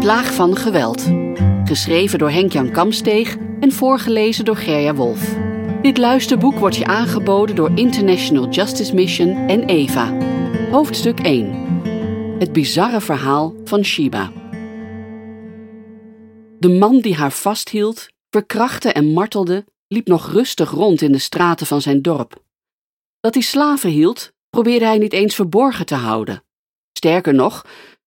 [0.00, 1.12] Plaag van geweld.
[1.64, 5.34] Geschreven door Henk-Jan Kamsteeg en voorgelezen door Gerja Wolf.
[5.82, 10.16] Dit luisterboek wordt je aangeboden door International Justice Mission en EVA.
[10.70, 11.64] Hoofdstuk 1.
[12.38, 14.32] Het bizarre verhaal van Shiba.
[16.58, 21.66] De man die haar vasthield, verkrachtte en martelde, liep nog rustig rond in de straten
[21.66, 22.42] van zijn dorp.
[23.20, 26.42] Dat hij slaven hield, probeerde hij niet eens verborgen te houden.
[26.92, 27.64] Sterker nog,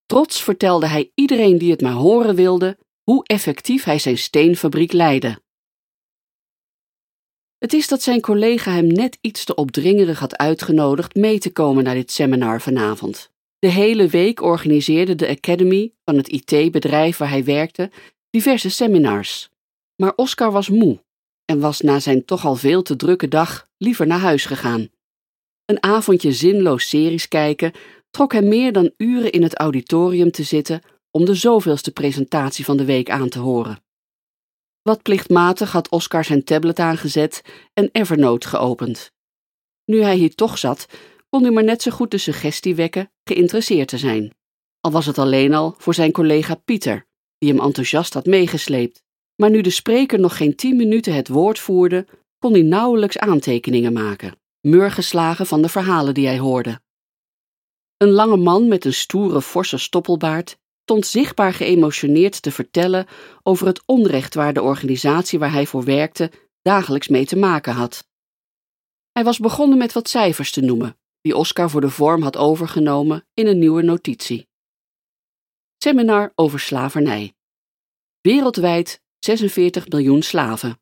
[0.10, 5.42] trots vertelde hij iedereen die het maar horen wilde hoe effectief hij zijn steenfabriek leidde.
[7.58, 11.84] Het is dat zijn collega hem net iets te opdringerig had uitgenodigd mee te komen
[11.84, 13.32] naar dit seminar vanavond.
[13.60, 17.92] De hele week organiseerde de Academy van het IT-bedrijf waar hij werkte
[18.30, 19.50] diverse seminars.
[19.96, 21.04] Maar Oscar was moe
[21.46, 24.90] en was na zijn toch al veel te drukke dag liever naar huis gegaan.
[25.66, 27.72] Een avondje zinloos series kijken
[28.10, 32.78] trok hem meer dan uren in het auditorium te zitten om de zoveelste presentatie van
[32.78, 33.84] de week aan te horen.
[34.82, 37.42] Wat plichtmatig had Oscar zijn tablet aangezet
[37.74, 39.12] en Evernote geopend.
[39.86, 40.86] Nu hij hier toch zat,
[41.30, 44.34] kon hij maar net zo goed de suggestie wekken geïnteresseerd te zijn.
[44.82, 49.04] Al was het alleen al voor zijn collega Pieter, die hem enthousiast had meegesleept.
[49.36, 52.06] Maar nu de spreker nog geen tien minuten het woord voerde,
[52.38, 56.82] kon hij nauwelijks aantekeningen maken, murgeslagen van de verhalen die hij hoorde.
[58.00, 63.08] Een lange man met een stoere, forse stoppelbaard stond zichtbaar geëmotioneerd te vertellen
[63.44, 66.32] over het onrecht waar de organisatie waar hij voor werkte
[66.62, 68.08] dagelijks mee te maken had.
[69.12, 73.28] Hij was begonnen met wat cijfers te noemen, die Oscar voor de vorm had overgenomen
[73.34, 74.48] in een nieuwe notitie.
[75.78, 77.34] Seminar over slavernij.
[78.22, 80.82] Wereldwijd 46 miljoen slaven.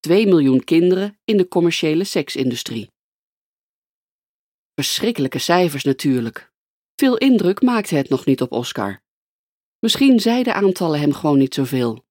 [0.00, 2.90] 2 miljoen kinderen in de commerciële seksindustrie.
[4.80, 6.52] Verschrikkelijke cijfers natuurlijk.
[6.96, 9.02] Veel indruk maakte het nog niet op Oscar.
[9.78, 12.04] Misschien zeiden aantallen hem gewoon niet zoveel.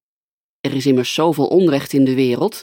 [0.60, 2.62] Er is immers zoveel onrecht in de wereld: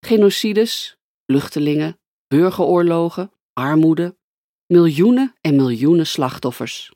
[0.00, 0.96] genocides,
[1.26, 4.16] vluchtelingen, burgeroorlogen, armoede,
[4.66, 6.92] miljoenen en miljoenen slachtoffers.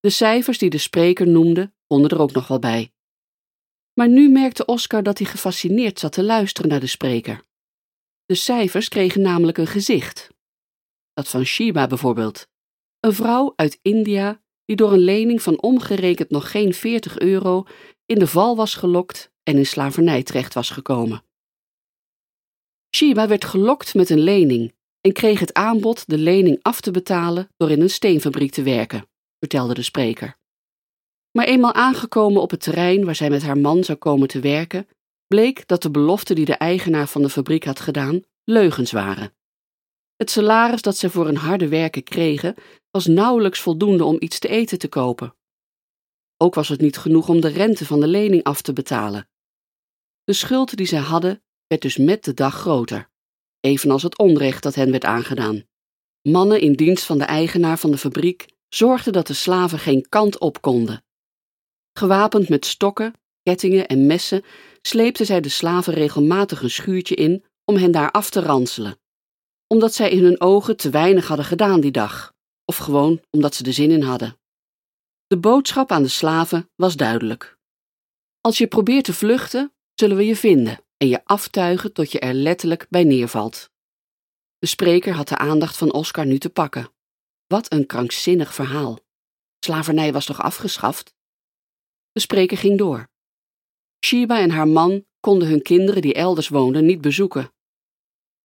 [0.00, 2.92] De cijfers die de spreker noemde, konden er ook nog wel bij.
[3.94, 7.44] Maar nu merkte Oscar dat hij gefascineerd zat te luisteren naar de spreker.
[8.26, 10.34] De cijfers kregen namelijk een gezicht.
[11.16, 12.48] Dat van Shiba bijvoorbeeld.
[13.00, 17.66] Een vrouw uit India die door een lening van omgerekend nog geen 40 euro
[18.06, 21.24] in de val was gelokt en in slavernij terecht was gekomen.
[22.96, 27.48] Shiba werd gelokt met een lening en kreeg het aanbod de lening af te betalen
[27.56, 30.38] door in een steenfabriek te werken, vertelde de spreker.
[31.30, 34.88] Maar eenmaal aangekomen op het terrein waar zij met haar man zou komen te werken,
[35.26, 39.34] bleek dat de beloften die de eigenaar van de fabriek had gedaan leugens waren.
[40.16, 42.54] Het salaris dat zij voor hun harde werken kregen
[42.90, 45.34] was nauwelijks voldoende om iets te eten te kopen.
[46.36, 49.28] Ook was het niet genoeg om de rente van de lening af te betalen.
[50.24, 53.10] De schuld die zij hadden werd dus met de dag groter,
[53.60, 55.64] evenals het onrecht dat hen werd aangedaan.
[56.22, 60.38] Mannen in dienst van de eigenaar van de fabriek zorgden dat de slaven geen kant
[60.38, 61.04] op konden.
[61.92, 63.12] Gewapend met stokken,
[63.42, 64.44] kettingen en messen
[64.82, 68.98] sleepten zij de slaven regelmatig een schuurtje in om hen daar af te ranselen
[69.66, 72.34] omdat zij in hun ogen te weinig hadden gedaan die dag,
[72.64, 74.38] of gewoon omdat ze er zin in hadden.
[75.26, 77.58] De boodschap aan de slaven was duidelijk.
[78.40, 82.34] Als je probeert te vluchten, zullen we je vinden en je aftuigen tot je er
[82.34, 83.70] letterlijk bij neervalt.
[84.58, 86.92] De spreker had de aandacht van Oscar nu te pakken.
[87.46, 88.98] Wat een krankzinnig verhaal.
[89.64, 91.14] Slavernij was toch afgeschaft?
[92.12, 93.08] De spreker ging door.
[94.04, 97.54] Shiba en haar man konden hun kinderen die elders woonden niet bezoeken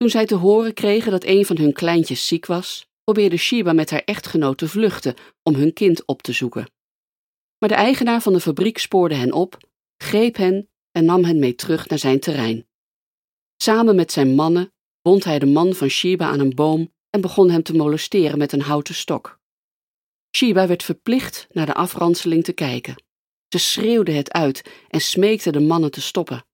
[0.02, 3.90] toen zij te horen kregen dat een van hun kleintjes ziek was, probeerde Shiba met
[3.90, 6.72] haar echtgenoot te vluchten om hun kind op te zoeken.
[7.58, 9.58] Maar de eigenaar van de fabriek spoorde hen op,
[9.98, 12.68] greep hen en nam hen mee terug naar zijn terrein.
[13.58, 17.50] Samen met zijn mannen bond hij de man van Shiba aan een boom en begon
[17.50, 19.40] hem te molesteren met een houten stok.
[20.38, 23.04] Shiba werd verplicht naar de afranseling te kijken.
[23.50, 26.46] Ze schreeuwde het uit en smeekte de mannen te stoppen.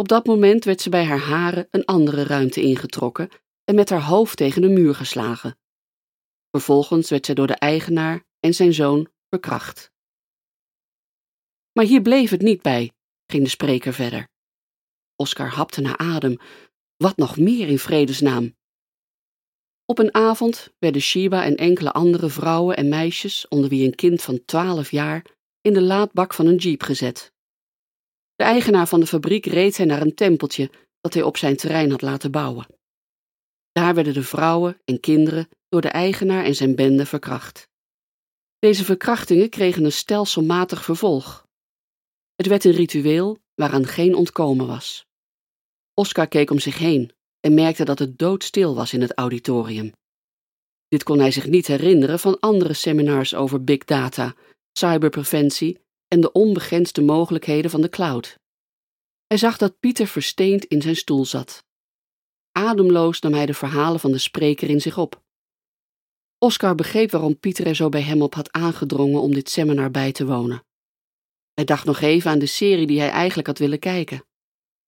[0.00, 3.28] Op dat moment werd ze bij haar haren een andere ruimte ingetrokken
[3.64, 5.58] en met haar hoofd tegen de muur geslagen.
[6.50, 9.92] Vervolgens werd zij door de eigenaar en zijn zoon verkracht.
[11.72, 12.92] Maar hier bleef het niet bij,
[13.26, 14.28] ging de spreker verder.
[15.16, 16.36] Oscar hapte naar adem.
[16.96, 18.56] Wat nog meer in vredesnaam?
[19.84, 24.22] Op een avond werden Shiba en enkele andere vrouwen en meisjes, onder wie een kind
[24.22, 25.24] van twaalf jaar,
[25.60, 27.32] in de laadbak van een jeep gezet.
[28.38, 30.70] De eigenaar van de fabriek reed hij naar een tempeltje
[31.00, 32.66] dat hij op zijn terrein had laten bouwen.
[33.72, 37.68] Daar werden de vrouwen en kinderen door de eigenaar en zijn bende verkracht.
[38.58, 41.46] Deze verkrachtingen kregen een stelselmatig vervolg.
[42.34, 45.06] Het werd een ritueel waaraan geen ontkomen was.
[45.94, 49.92] Oscar keek om zich heen en merkte dat het doodstil was in het auditorium.
[50.88, 54.34] Dit kon hij zich niet herinneren van andere seminars over big data,
[54.72, 58.38] cyberpreventie en de onbegrensde mogelijkheden van de cloud.
[59.26, 61.64] Hij zag dat Pieter versteend in zijn stoel zat.
[62.52, 65.22] Ademloos nam hij de verhalen van de spreker in zich op.
[66.38, 70.12] Oscar begreep waarom Pieter er zo bij hem op had aangedrongen om dit seminar bij
[70.12, 70.66] te wonen.
[71.54, 74.26] Hij dacht nog even aan de serie die hij eigenlijk had willen kijken.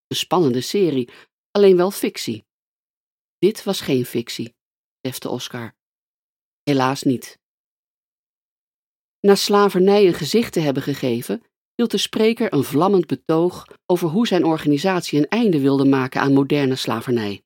[0.07, 1.11] Een spannende serie,
[1.51, 2.45] alleen wel fictie.
[3.39, 4.55] Dit was geen fictie,
[5.01, 5.75] defte Oscar.
[6.63, 7.40] Helaas niet.
[9.21, 11.43] Na slavernij een gezicht te hebben gegeven,
[11.75, 16.33] hield de spreker een vlammend betoog over hoe zijn organisatie een einde wilde maken aan
[16.33, 17.43] moderne slavernij.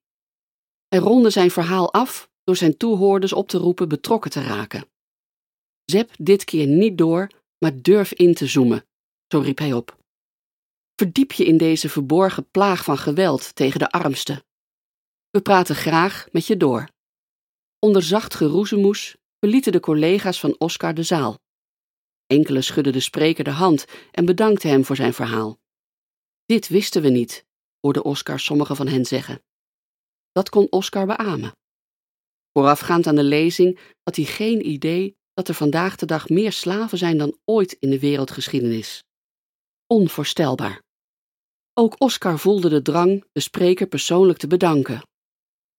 [0.89, 4.89] Hij ronde zijn verhaal af door zijn toehoorders op te roepen betrokken te raken.
[5.85, 8.85] Zep dit keer niet door, maar durf in te zoomen,
[9.29, 9.99] zo riep hij op.
[10.97, 14.45] Verdiep je in deze verborgen plaag van geweld tegen de armsten.
[15.31, 16.89] We praten graag met je door.
[17.79, 21.43] Onder zacht geroezemoes verlieten de collega's van Oscar de zaal.
[22.35, 25.59] Enkele schudden de spreker de hand en bedankten hem voor zijn verhaal.
[26.47, 27.45] Dit wisten we niet,
[27.81, 29.43] hoorde Oscar sommigen van hen zeggen.
[30.33, 31.53] Dat kon Oscar beamen.
[32.53, 36.99] Voorafgaand aan de lezing had hij geen idee dat er vandaag de dag meer slaven
[36.99, 39.05] zijn dan ooit in de wereldgeschiedenis.
[39.87, 40.83] Onvoorstelbaar.
[41.75, 45.03] Ook Oscar voelde de drang de spreker persoonlijk te bedanken.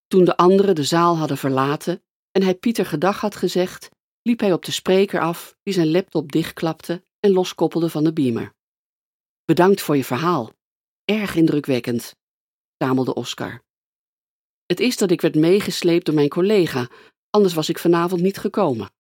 [0.08, 3.90] Toen de anderen de zaal hadden verlaten en hij Pieter gedag had gezegd,
[4.28, 8.54] liep hij op de spreker af, die zijn laptop dichtklapte en loskoppelde van de beamer.
[9.46, 10.52] Bedankt voor je verhaal.
[11.04, 12.16] Erg indrukwekkend,
[12.74, 13.64] stamelde Oscar.
[14.66, 16.90] Het is dat ik werd meegesleept door mijn collega,
[17.30, 18.94] anders was ik vanavond niet gekomen.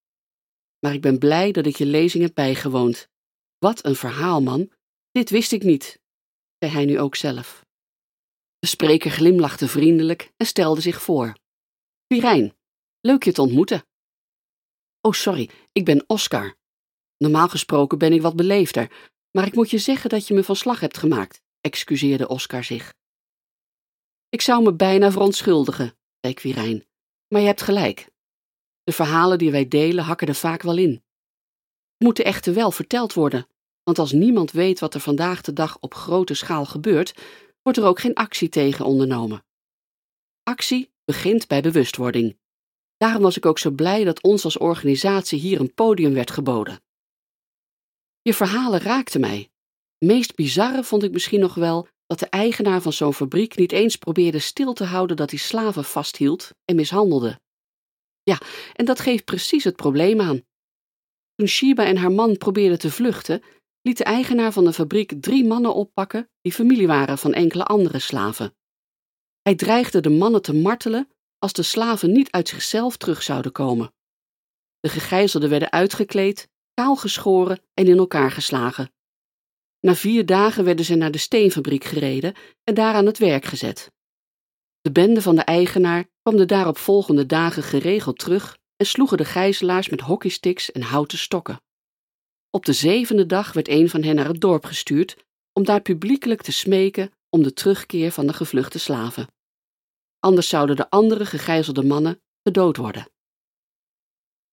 [0.79, 3.09] Maar ik ben blij dat ik je lezing heb bijgewoond.
[3.57, 4.71] Wat een verhaal, man.
[5.11, 5.99] Dit wist ik niet,
[6.59, 7.65] zei hij nu ook zelf.
[8.59, 11.37] De spreker glimlachte vriendelijk en stelde zich voor.
[12.07, 12.55] Pirijn,
[13.01, 13.85] leuk je te ontmoeten.
[15.05, 16.55] Oh, sorry, ik ben Oscar.
[17.17, 20.55] Normaal gesproken ben ik wat beleefder, maar ik moet je zeggen dat je me van
[20.55, 22.93] slag hebt gemaakt, excuseerde Oscar zich.
[24.29, 26.85] Ik zou me bijna verontschuldigen, zei Quirijn,
[27.27, 28.09] maar je hebt gelijk.
[28.83, 31.03] De verhalen die wij delen hakken er vaak wel in.
[31.97, 33.47] Moeten echter wel verteld worden,
[33.83, 37.13] want als niemand weet wat er vandaag de dag op grote schaal gebeurt,
[37.61, 39.45] wordt er ook geen actie tegen ondernomen.
[40.43, 42.37] Actie begint bij bewustwording.
[43.05, 46.81] Daarom was ik ook zo blij dat ons als organisatie hier een podium werd geboden.
[48.21, 49.49] Je verhalen raakten mij.
[49.97, 53.95] Meest bizarre vond ik misschien nog wel dat de eigenaar van zo'n fabriek niet eens
[53.95, 57.39] probeerde stil te houden dat hij slaven vasthield en mishandelde.
[58.23, 58.41] Ja,
[58.73, 60.41] en dat geeft precies het probleem aan.
[61.35, 63.41] Toen Shiba en haar man probeerden te vluchten,
[63.81, 67.99] liet de eigenaar van de fabriek drie mannen oppakken die familie waren van enkele andere
[67.99, 68.55] slaven.
[69.41, 71.09] Hij dreigde de mannen te martelen
[71.45, 73.93] als de slaven niet uit zichzelf terug zouden komen.
[74.79, 78.91] De gegijzelden werden uitgekleed, kaal geschoren en in elkaar geslagen.
[79.79, 82.33] Na vier dagen werden ze naar de steenfabriek gereden
[82.63, 83.91] en daar aan het werk gezet.
[84.81, 89.25] De bende van de eigenaar kwam de daarop volgende dagen geregeld terug en sloegen de
[89.25, 91.61] gijzelaars met hockeysticks en houten stokken.
[92.49, 95.15] Op de zevende dag werd een van hen naar het dorp gestuurd
[95.53, 99.34] om daar publiekelijk te smeken om de terugkeer van de gevluchte slaven.
[100.25, 103.09] Anders zouden de andere gegijzelde mannen gedood worden.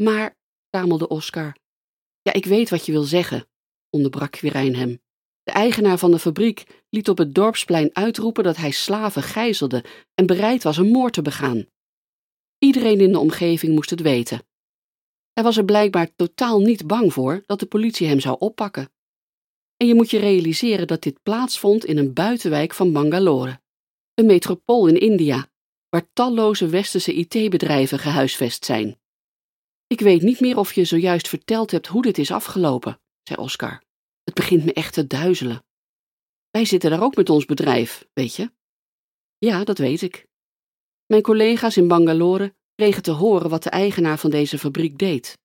[0.03, 0.37] Maar,
[0.67, 1.57] stamelde Oscar,
[2.23, 3.49] ja, ik weet wat je wil zeggen,
[3.91, 5.03] onderbrak Quirijn hem.
[5.43, 10.27] De eigenaar van de fabriek liet op het dorpsplein uitroepen dat hij slaven gijzelde en
[10.27, 11.67] bereid was een moord te begaan.
[12.59, 14.47] Iedereen in de omgeving moest het weten.
[15.33, 18.93] Hij was er blijkbaar totaal niet bang voor dat de politie hem zou oppakken.
[19.77, 23.61] En je moet je realiseren dat dit plaatsvond in een buitenwijk van Bangalore,
[24.15, 25.51] een metropool in India,
[25.93, 29.01] waar talloze westerse IT-bedrijven gehuisvest zijn.
[29.87, 33.83] Ik weet niet meer of je zojuist verteld hebt hoe dit is afgelopen, zei Oscar.
[34.25, 35.65] Het begint me echt te duizelen.
[36.51, 38.53] Wij zitten daar ook met ons bedrijf, weet je?
[39.39, 40.27] Ja, dat weet ik.
[41.07, 45.39] Mijn collega's in Bangalore kregen te horen wat de eigenaar van deze fabriek deed.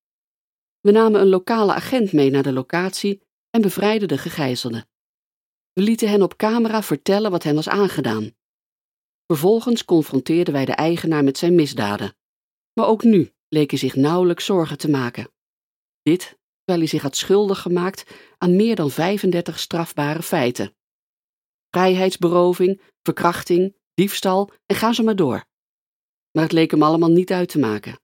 [0.80, 4.88] We namen een lokale agent mee naar de locatie en bevrijdden de gegijzelden.
[5.74, 8.37] We lieten hen op camera vertellen wat hen was aangedaan.
[9.28, 12.16] Vervolgens confronteerden wij de eigenaar met zijn misdaden.
[12.74, 15.32] Maar ook nu leek hij zich nauwelijks zorgen te maken.
[16.02, 18.04] Dit terwijl hij zich had schuldig gemaakt
[18.38, 20.76] aan meer dan 35 strafbare feiten.
[21.70, 25.48] Vrijheidsberoving, verkrachting, diefstal en ga zo maar door
[26.38, 28.00] maar het leek hem allemaal niet uit te maken.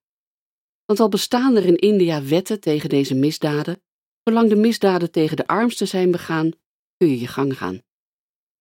[0.85, 3.83] Want al bestaan er in India wetten tegen deze misdaden,
[4.23, 6.51] zolang de misdaden tegen de armsten zijn begaan,
[6.97, 7.81] kun je je gang gaan.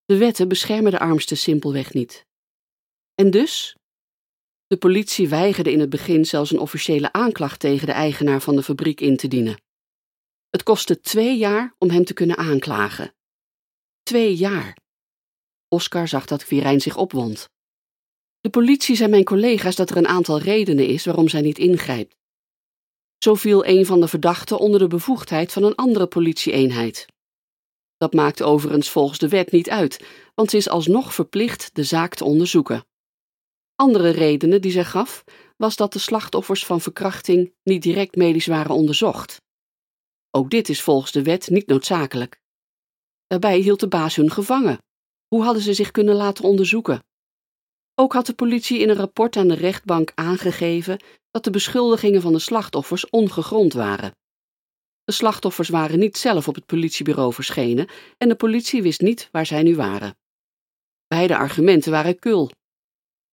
[0.05, 2.27] De wetten beschermen de armsten simpelweg niet.
[3.15, 3.77] En dus?
[4.67, 8.63] De politie weigerde in het begin zelfs een officiële aanklacht tegen de eigenaar van de
[8.63, 9.63] fabriek in te dienen.
[10.51, 13.15] Het kostte twee jaar om hem te kunnen aanklagen.
[14.03, 14.77] Twee jaar.
[15.69, 17.49] Oscar zag dat Quirijn zich opwond.
[18.41, 22.17] De politie zei mijn collega's dat er een aantal redenen is waarom zij niet ingrijpt.
[23.19, 27.07] Zo viel een van de verdachten onder de bevoegdheid van een andere politieeenheid.
[27.97, 30.05] Dat maakt overigens volgens de wet niet uit,
[30.35, 32.85] want ze is alsnog verplicht de zaak te onderzoeken.
[33.83, 35.25] Andere redenen die zij gaf,
[35.57, 39.41] was dat de slachtoffers van verkrachting niet direct medisch waren onderzocht.
[40.31, 42.41] Ook dit is volgens de wet niet noodzakelijk.
[43.27, 44.79] Daarbij hield de baas hun gevangen.
[45.29, 47.05] Hoe hadden ze zich kunnen laten onderzoeken?
[47.95, 52.33] Ook had de politie in een rapport aan de rechtbank aangegeven dat de beschuldigingen van
[52.33, 54.17] de slachtoffers ongegrond waren.
[55.05, 59.47] De slachtoffers waren niet zelf op het politiebureau verschenen en de politie wist niet waar
[59.47, 60.17] zij nu waren.
[61.07, 62.51] Beide argumenten waren kul.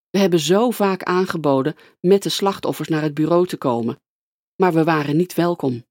[0.10, 4.02] We hebben zo vaak aangeboden met de slachtoffers naar het bureau te komen,
[4.56, 5.86] maar we waren niet welkom.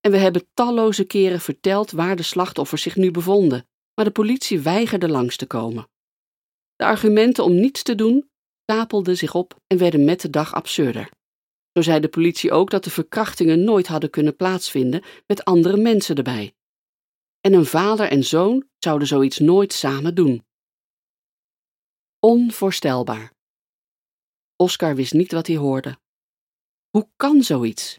[0.00, 4.60] En we hebben talloze keren verteld waar de slachtoffers zich nu bevonden, maar de politie
[4.60, 5.88] weigerde langs te komen.
[6.76, 8.30] De argumenten om niets te doen
[8.62, 11.10] stapelden zich op en werden met de dag absurder.
[11.72, 16.16] Zo zei de politie ook dat de verkrachtingen nooit hadden kunnen plaatsvinden met andere mensen
[16.16, 16.54] erbij.
[17.40, 20.44] En een vader en zoon zouden zoiets nooit samen doen.
[22.20, 23.35] Onvoorstelbaar.
[24.56, 25.98] Oscar wist niet wat hij hoorde.
[26.90, 27.98] Hoe kan zoiets?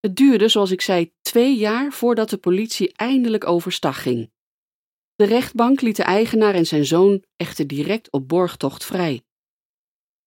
[0.00, 4.30] Het duurde, zoals ik zei, twee jaar voordat de politie eindelijk overstag ging.
[5.14, 9.22] De rechtbank liet de eigenaar en zijn zoon echter direct op borgtocht vrij.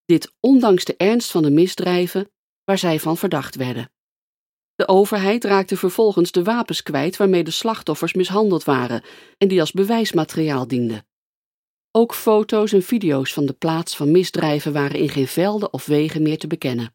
[0.06, 2.32] Dit ondanks de ernst van de misdrijven
[2.64, 3.92] waar zij van verdacht werden.
[4.76, 9.04] De overheid raakte vervolgens de wapens kwijt waarmee de slachtoffers mishandeld waren
[9.38, 11.08] en die als bewijsmateriaal dienden.
[11.92, 16.22] Ook foto's en video's van de plaats van misdrijven waren in geen velden of wegen
[16.22, 16.94] meer te bekennen.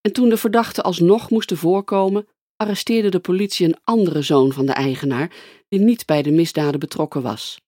[0.00, 4.72] En toen de verdachten alsnog moesten voorkomen, arresteerde de politie een andere zoon van de
[4.72, 5.34] eigenaar
[5.68, 7.60] die niet bij de misdaden betrokken was.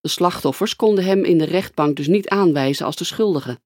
[0.00, 3.60] De slachtoffers konden hem in de rechtbank dus niet aanwijzen als de schuldige.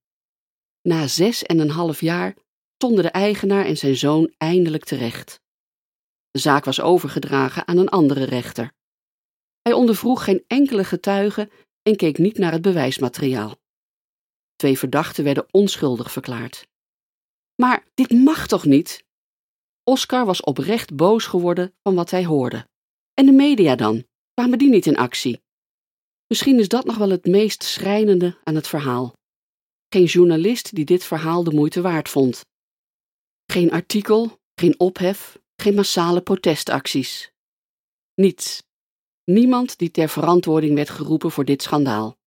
[0.83, 2.37] Na zes en een half jaar
[2.77, 5.41] stonden de eigenaar en zijn zoon eindelijk terecht.
[6.31, 8.73] De zaak was overgedragen aan een andere rechter.
[9.63, 11.51] Hij ondervroeg geen enkele getuige
[11.91, 13.59] en keek niet naar het bewijsmateriaal.
[14.57, 16.67] Twee verdachten werden onschuldig verklaard.
[17.55, 19.05] Maar dit mag toch niet?
[19.85, 22.69] Oscar was oprecht boos geworden van wat hij hoorde.
[23.15, 24.05] En de media dan?
[24.35, 25.41] Kwamen die niet in actie?
[26.27, 29.13] Misschien is dat nog wel het meest schrijnende aan het verhaal.
[29.89, 32.45] Geen journalist die dit verhaal de moeite waard vond.
[33.47, 37.33] Geen artikel, geen ophef, geen massale protestacties.
[38.15, 38.63] Niets.
[39.25, 42.19] Niemand die ter verantwoording werd geroepen voor dit schandaal.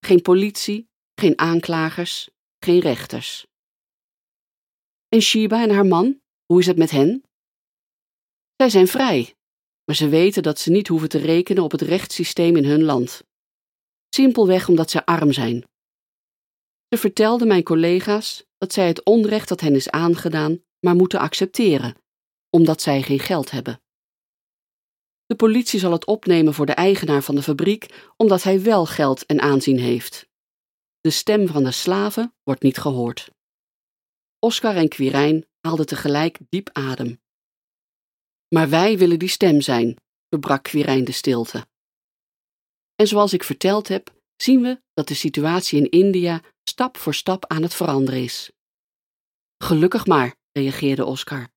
[0.00, 3.46] Geen politie, geen aanklagers, geen rechters.
[5.08, 7.24] En Shiba en haar man, hoe is het met hen?
[8.56, 9.34] Zij zijn vrij,
[9.84, 13.22] maar ze weten dat ze niet hoeven te rekenen op het rechtssysteem in hun land.
[14.08, 15.64] Simpelweg omdat ze arm zijn.
[16.88, 21.96] Ze vertelden mijn collega's dat zij het onrecht dat hen is aangedaan maar moeten accepteren,
[22.50, 23.81] omdat zij geen geld hebben.
[25.26, 29.26] De politie zal het opnemen voor de eigenaar van de fabriek, omdat hij wel geld
[29.26, 30.28] en aanzien heeft.
[31.00, 33.30] De stem van de slaven wordt niet gehoord.
[34.38, 37.20] Oscar en Quirijn haalden tegelijk diep adem.
[38.48, 39.96] Maar wij willen die stem zijn,
[40.28, 41.66] verbrak Quirijn de stilte.
[42.94, 47.46] En zoals ik verteld heb, zien we dat de situatie in India stap voor stap
[47.46, 48.50] aan het veranderen is.
[49.58, 51.48] Gelukkig maar, reageerde Oscar.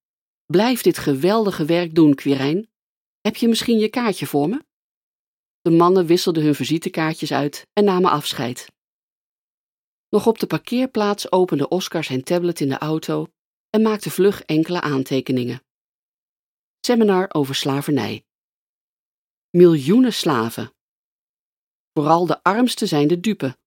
[0.45, 2.69] Blijf dit geweldige werk doen, Quirijn.
[3.25, 4.65] Heb je misschien je kaartje voor me?
[5.62, 8.72] De mannen wisselden hun visitekaartjes uit en namen afscheid.
[10.10, 13.27] Nog op de parkeerplaats opende Oscar zijn tablet in de auto
[13.70, 15.63] en maakte vlug enkele aantekeningen.
[16.79, 18.25] Seminar over slavernij.
[19.50, 20.74] Miljoenen slaven.
[21.94, 23.58] Vooral de armsten zijn de dupe.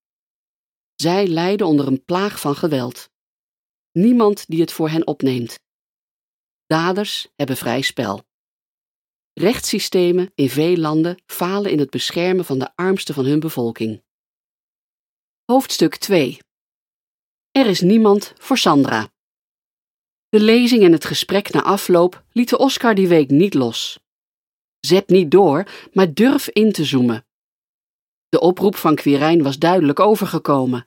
[0.94, 3.10] Zij lijden onder een plaag van geweld.
[3.90, 5.60] Niemand die het voor hen opneemt.
[6.66, 8.26] Daders hebben vrij spel.
[9.38, 14.02] Rechtssystemen in veel landen falen in het beschermen van de armsten van hun bevolking.
[15.44, 16.38] Hoofdstuk 2
[17.50, 19.08] Er is niemand voor Sandra.
[20.28, 23.98] De lezing en het gesprek na afloop lieten Oscar die week niet los.
[24.80, 27.26] Zet niet door, maar durf in te zoomen.
[28.28, 30.84] De oproep van Quirijn was duidelijk overgekomen.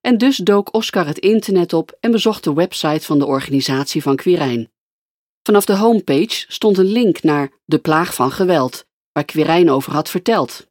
[0.00, 4.16] en dus dook Oscar het internet op en bezocht de website van de organisatie van
[4.16, 4.70] Quirijn.
[5.42, 10.10] Vanaf de homepage stond een link naar De Plaag van Geweld, waar Quirijn over had
[10.10, 10.66] verteld.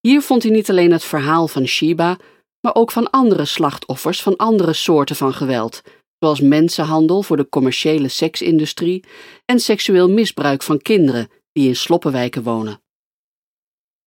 [0.00, 2.18] Hier vond hij niet alleen het verhaal van Shiba,
[2.60, 5.82] maar ook van andere slachtoffers van andere soorten van geweld,
[6.18, 9.04] zoals mensenhandel voor de commerciële seksindustrie
[9.44, 12.82] en seksueel misbruik van kinderen die in sloppenwijken wonen.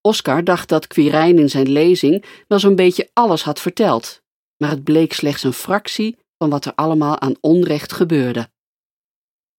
[0.02, 4.22] Oscar dacht dat Quirijn in zijn lezing wel zo'n beetje alles had verteld,
[4.58, 8.50] maar het bleek slechts een fractie van wat er allemaal aan onrecht gebeurde.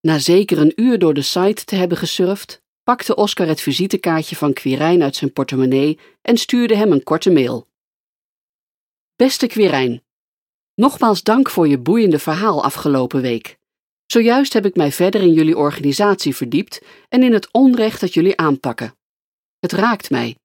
[0.00, 4.52] Na zeker een uur door de site te hebben gesurfd, pakte Oscar het visitekaartje van
[4.52, 7.68] Quirijn uit zijn portemonnee en stuurde hem een korte mail.
[9.16, 10.02] Beste Quirijn,
[10.74, 13.58] nogmaals dank voor je boeiende verhaal afgelopen week.
[14.06, 18.36] Zojuist heb ik mij verder in jullie organisatie verdiept en in het onrecht dat jullie
[18.36, 18.96] aanpakken.
[19.58, 20.36] Het raakt mij.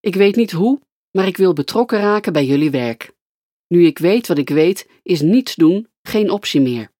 [0.00, 3.12] Ik weet niet hoe, maar ik wil betrokken raken bij jullie werk.
[3.68, 6.90] Nu ik weet wat ik weet, is niets doen geen optie meer.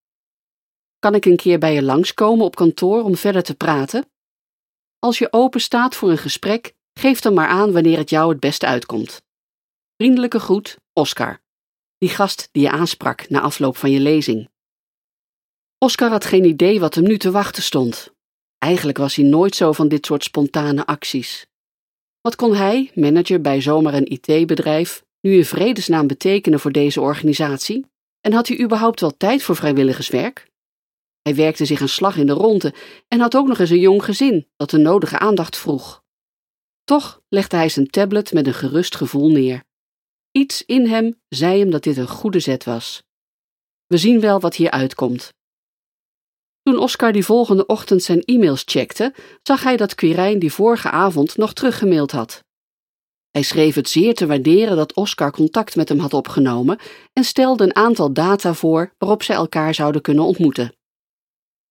[0.98, 4.10] Kan ik een keer bij je langskomen op kantoor om verder te praten?
[4.98, 8.40] Als je open staat voor een gesprek, geef dan maar aan wanneer het jou het
[8.40, 9.22] beste uitkomt.
[9.96, 11.40] Vriendelijke groet, Oscar.
[11.98, 14.48] Die gast die je aansprak na afloop van je lezing.
[15.78, 18.12] Oscar had geen idee wat hem nu te wachten stond.
[18.58, 21.46] Eigenlijk was hij nooit zo van dit soort spontane acties.
[22.20, 27.86] Wat kon hij, manager bij zomaar een IT-bedrijf, nu in vredesnaam betekenen voor deze organisatie?
[28.20, 30.46] En had hij überhaupt wel tijd voor vrijwilligerswerk?
[31.22, 32.74] Hij werkte zich een slag in de ronde
[33.08, 36.02] en had ook nog eens een jong gezin dat de nodige aandacht vroeg.
[36.84, 39.64] Toch legde hij zijn tablet met een gerust gevoel neer.
[40.30, 43.02] Iets in hem zei hem dat dit een goede zet was.
[43.86, 45.32] We zien wel wat hier uitkomt.
[46.62, 51.36] Toen Oscar die volgende ochtend zijn e-mails checkte, zag hij dat Quirijn die vorige avond
[51.36, 52.44] nog teruggemaild had.
[53.30, 56.78] Hij schreef het zeer te waarderen dat Oscar contact met hem had opgenomen
[57.12, 60.77] en stelde een aantal data voor waarop zij elkaar zouden kunnen ontmoeten.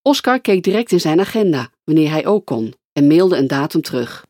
[0.08, 4.26] Oscar keek direct in zijn agenda, wanneer hij ook kon, en mailde een datum terug.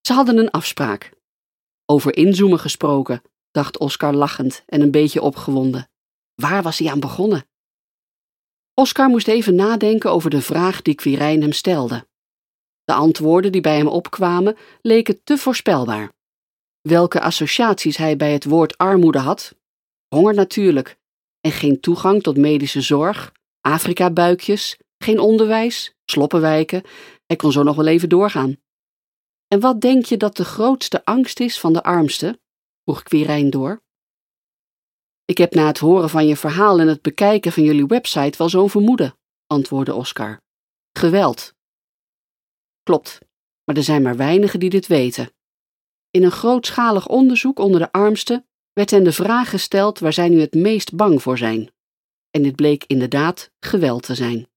[0.00, 1.12] Ze hadden een afspraak.
[1.86, 5.90] Over inzoomen gesproken, dacht Oscar lachend en een beetje opgewonden.
[6.34, 7.48] Waar was hij aan begonnen?
[8.74, 12.06] Oscar moest even nadenken over de vraag die Quirijn hem stelde.
[12.84, 16.12] De antwoorden die bij hem opkwamen leken te voorspelbaar.
[16.80, 19.54] Welke associaties hij bij het woord armoede had?
[20.08, 20.98] Honger natuurlijk,
[21.40, 26.82] en geen toegang tot medische zorg, Afrika-buikjes, geen onderwijs, sloppenwijken,
[27.26, 28.56] hij kon zo nog wel even doorgaan.
[29.48, 32.40] En wat denk je dat de grootste angst is van de armste?
[32.84, 33.82] vroeg Quirijn door.
[35.24, 38.48] Ik heb na het horen van je verhaal en het bekijken van jullie website wel
[38.48, 40.40] zo'n vermoeden, antwoordde Oscar.
[40.92, 41.54] Geweld.
[42.82, 43.18] Klopt,
[43.64, 45.32] maar er zijn maar weinigen die dit weten.
[46.10, 50.40] In een grootschalig onderzoek onder de armsten werd hen de vraag gesteld waar zij nu
[50.40, 51.70] het meest bang voor zijn.
[52.30, 54.48] En dit bleek inderdaad geweld te zijn.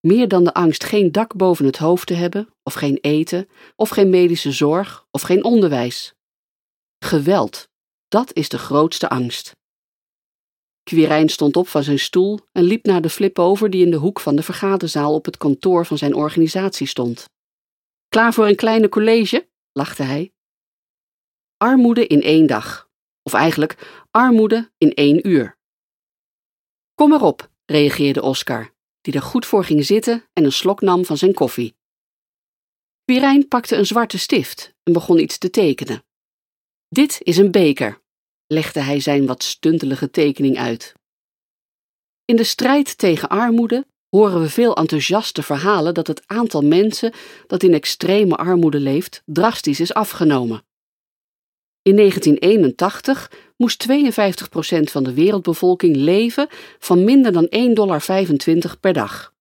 [0.00, 3.88] Meer dan de angst geen dak boven het hoofd te hebben, of geen eten, of
[3.88, 6.14] geen medische zorg, of geen onderwijs.
[6.98, 7.68] Geweld,
[8.08, 9.56] dat is de grootste angst.
[10.82, 13.96] Quirijn stond op van zijn stoel en liep naar de flip over die in de
[13.96, 17.28] hoek van de vergaderzaal op het kantoor van zijn organisatie stond.
[18.08, 19.48] Klaar voor een kleine college?
[19.72, 20.32] lachte hij.
[21.56, 22.88] Armoede in één dag.
[23.22, 25.58] Of eigenlijk armoede in één uur.
[26.94, 31.16] Kom erop, reageerde Oscar, die er goed voor ging zitten en een slok nam van
[31.16, 31.74] zijn koffie.
[33.04, 36.04] Quirijn pakte een zwarte stift en begon iets te tekenen.
[36.88, 38.00] Dit is een beker,
[38.46, 40.94] legde hij zijn wat stuntelige tekening uit.
[42.24, 47.12] In de strijd tegen armoede horen we veel enthousiaste verhalen dat het aantal mensen
[47.46, 50.64] dat in extreme armoede leeft drastisch is afgenomen.
[51.82, 53.92] In 1981 moest 52%
[54.82, 56.46] van de wereldbevolking leven
[56.78, 58.02] van minder dan 1,25 dollar
[58.80, 59.34] per dag.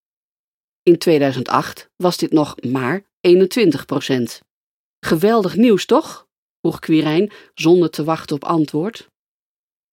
[0.84, 4.48] In 2008 was dit nog maar 21%.
[5.00, 6.28] Geweldig nieuws, toch?
[6.62, 9.10] vroeg Quirijn zonder te wachten op antwoord.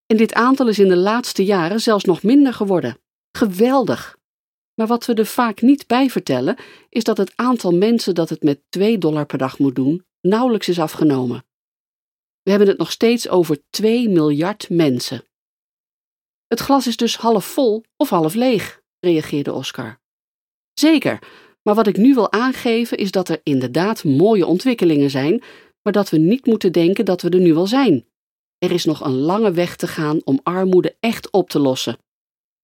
[0.06, 2.98] En dit aantal is in de laatste jaren zelfs nog minder geworden.
[3.32, 4.16] Geweldig!
[4.74, 6.56] Maar wat we er vaak niet bij vertellen,
[6.88, 10.68] is dat het aantal mensen dat het met 2 dollar per dag moet doen, nauwelijks
[10.68, 11.44] is afgenomen.
[12.46, 15.24] We hebben het nog steeds over 2 miljard mensen.
[16.46, 20.00] Het glas is dus half vol of half leeg, reageerde Oscar.
[20.72, 21.18] Zeker,
[21.62, 25.42] maar wat ik nu wil aangeven is dat er inderdaad mooie ontwikkelingen zijn,
[25.82, 28.06] maar dat we niet moeten denken dat we er nu al zijn.
[28.58, 31.98] Er is nog een lange weg te gaan om armoede echt op te lossen.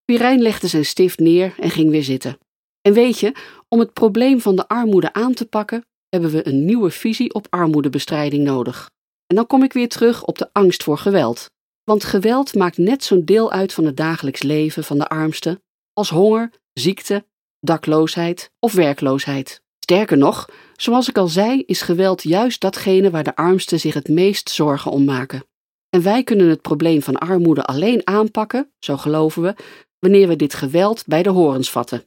[0.05, 2.39] Pirijn legde zijn stift neer en ging weer zitten.
[2.81, 3.35] En weet je,
[3.69, 7.47] om het probleem van de armoede aan te pakken, hebben we een nieuwe visie op
[7.51, 8.91] armoedebestrijding nodig.
[9.33, 11.51] En dan kom ik weer terug op de angst voor geweld.
[11.85, 16.11] Want geweld maakt net zo'n deel uit van het dagelijks leven van de armsten als
[16.11, 17.27] honger, ziekte,
[17.61, 19.63] dakloosheid of werkloosheid.
[19.79, 24.09] Sterker nog, zoals ik al zei, is geweld juist datgene waar de armsten zich het
[24.09, 25.45] meest zorgen om maken.
[25.91, 29.55] En wij kunnen het probleem van armoede alleen aanpakken, zo geloven we,
[29.99, 32.05] wanneer we dit geweld bij de horens vatten.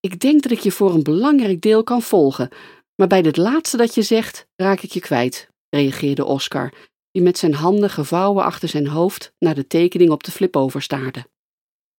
[0.00, 2.48] Ik denk dat ik je voor een belangrijk deel kan volgen,
[2.94, 6.72] maar bij dit laatste dat je zegt, raak ik je kwijt, reageerde Oscar,
[7.10, 11.26] die met zijn handen gevouwen achter zijn hoofd naar de tekening op de flipover staarde.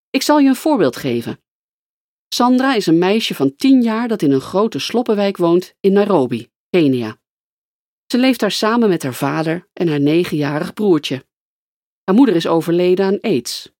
[0.10, 1.40] Ik zal je een voorbeeld geven.
[2.34, 6.50] Sandra is een meisje van tien jaar dat in een grote sloppenwijk woont in Nairobi,
[6.70, 7.18] Kenia.
[8.08, 11.26] Ze leeft daar samen met haar vader en haar negenjarig broertje.
[12.04, 13.72] Haar moeder is overleden aan aids.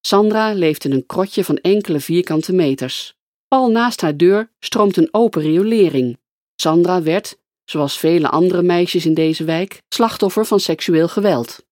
[0.00, 3.16] Sandra leeft in een krotje van enkele vierkante meters.
[3.48, 6.18] Pal naast haar deur stroomt een open riolering.
[6.54, 7.38] Sandra werd,
[7.70, 11.66] zoals vele andere meisjes in deze wijk, slachtoffer van seksueel geweld.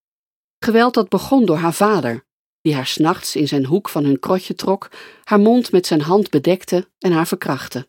[0.59, 2.25] Geweld dat begon door haar vader,
[2.61, 4.89] die haar s'nachts in zijn hoek van hun krotje trok,
[5.23, 7.87] haar mond met zijn hand bedekte en haar verkrachtte.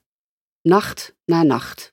[0.62, 1.92] Nacht na nacht.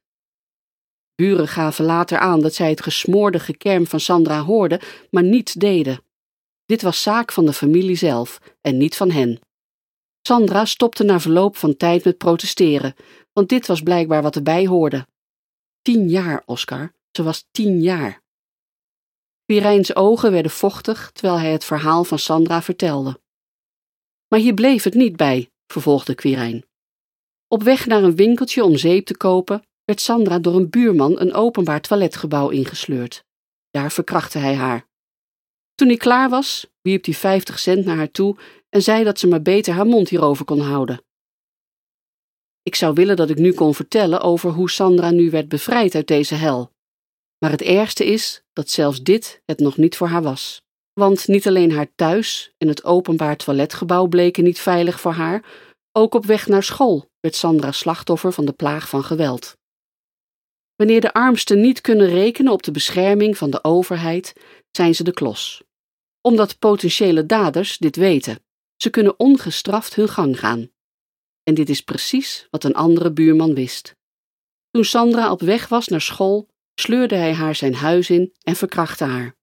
[1.15, 4.79] Buren gaven later aan dat zij het gesmoorde gekerm van Sandra hoorden,
[5.11, 6.03] maar niets deden.
[6.65, 9.39] Dit was zaak van de familie zelf en niet van hen.
[10.21, 12.95] Sandra stopte na verloop van tijd met protesteren,
[13.33, 15.07] want dit was blijkbaar wat erbij hoorde.
[15.85, 16.93] Tien jaar, Oscar.
[17.11, 18.21] Ze was tien jaar.
[19.45, 23.19] Quirijns ogen werden vochtig terwijl hij het verhaal van Sandra vertelde.
[24.27, 26.65] Maar hier bleef het niet bij, vervolgde Quirijn.
[27.47, 31.33] Op weg naar een winkeltje om zeep te kopen, werd Sandra door een buurman een
[31.33, 33.25] openbaar toiletgebouw ingesleurd.
[33.69, 34.87] Daar verkrachtte hij haar.
[35.75, 38.37] Toen hij klaar was, wierp hij vijftig cent naar haar toe
[38.69, 41.03] en zei dat ze maar beter haar mond hierover kon houden.
[42.67, 46.07] Ik zou willen dat ik nu kon vertellen over hoe Sandra nu werd bevrijd uit
[46.07, 46.71] deze hel.
[47.39, 50.61] Maar het ergste is dat zelfs dit het nog niet voor haar was.
[50.93, 55.45] Want niet alleen haar thuis en het openbaar toiletgebouw bleken niet veilig voor haar,
[55.91, 59.57] ook op weg naar school werd Sandra slachtoffer van de plaag van geweld.
[60.75, 64.33] Wanneer de armsten niet kunnen rekenen op de bescherming van de overheid,
[64.71, 65.63] zijn ze de klos.
[66.21, 68.39] Omdat potentiële daders dit weten.
[68.75, 70.69] Ze kunnen ongestraft hun gang gaan.
[71.45, 73.95] En dit is precies wat een andere buurman wist.
[74.71, 79.03] Toen Sandra op weg was naar school, sleurde hij haar zijn huis in en verkrachtte
[79.03, 79.35] haar.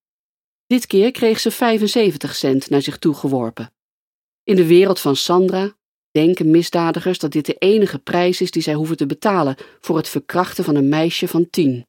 [0.66, 3.72] Dit keer kreeg ze 75 cent naar zich toegeworpen.
[4.44, 5.76] In de wereld van Sandra
[6.10, 10.08] denken misdadigers dat dit de enige prijs is die zij hoeven te betalen voor het
[10.08, 11.86] verkrachten van een meisje van tien.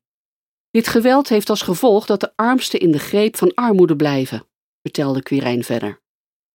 [0.71, 4.47] Dit geweld heeft als gevolg dat de armsten in de greep van armoede blijven,
[4.81, 6.02] vertelde Quirijn verder.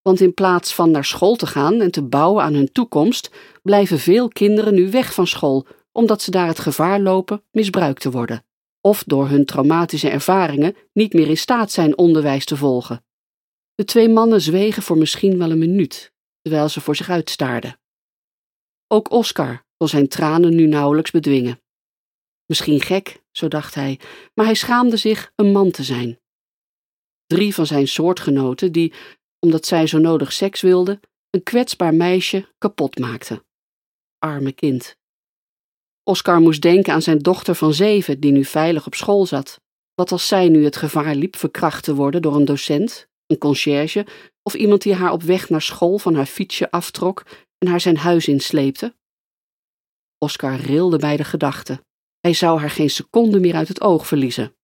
[0.08, 3.30] Want in plaats van naar school te gaan en te bouwen aan hun toekomst,
[3.62, 8.10] blijven veel kinderen nu weg van school, omdat ze daar het gevaar lopen misbruikt te
[8.10, 8.44] worden,
[8.80, 13.04] of door hun traumatische ervaringen niet meer in staat zijn onderwijs te volgen.
[13.74, 17.80] De twee mannen zwegen voor misschien wel een minuut, terwijl ze voor zich uitstaarden.
[18.86, 21.60] Ook Oscar kon zijn tranen nu nauwelijks bedwingen.
[22.46, 24.00] Misschien gek, zo dacht hij,
[24.34, 26.20] maar hij schaamde zich een man te zijn.
[27.26, 28.92] Drie van zijn soortgenoten, die,
[29.38, 33.44] omdat zij zo nodig seks wilden, een kwetsbaar meisje kapot maakten.
[34.18, 34.96] Arme kind.
[36.02, 39.60] Oscar moest denken aan zijn dochter van zeven, die nu veilig op school zat.
[39.94, 44.06] Wat als zij nu het gevaar liep verkracht te worden door een docent, een conciërge
[44.42, 47.26] of iemand die haar op weg naar school van haar fietsje aftrok
[47.58, 48.94] en haar zijn huis insleepte?
[50.18, 51.84] Oscar rilde bij de gedachte.
[52.20, 54.56] Hij zou haar geen seconde meer uit het oog verliezen.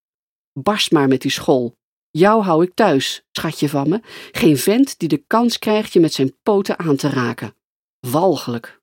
[0.53, 1.77] Barst maar met die school.
[2.19, 4.01] Jou hou ik thuis, schatje van me.
[4.33, 7.57] Geen vent die de kans krijgt je met zijn poten aan te raken.
[8.01, 8.81] Walgelijk.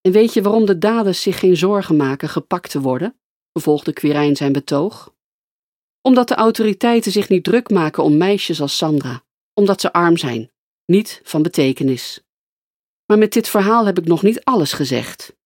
[0.00, 3.20] En weet je waarom de daders zich geen zorgen maken gepakt te worden?
[3.52, 5.14] vervolgde Quirijn zijn betoog.
[6.02, 10.50] Omdat de autoriteiten zich niet druk maken om meisjes als Sandra, omdat ze arm zijn,
[10.86, 12.22] niet van betekenis.
[13.06, 15.36] Maar met dit verhaal heb ik nog niet alles gezegd.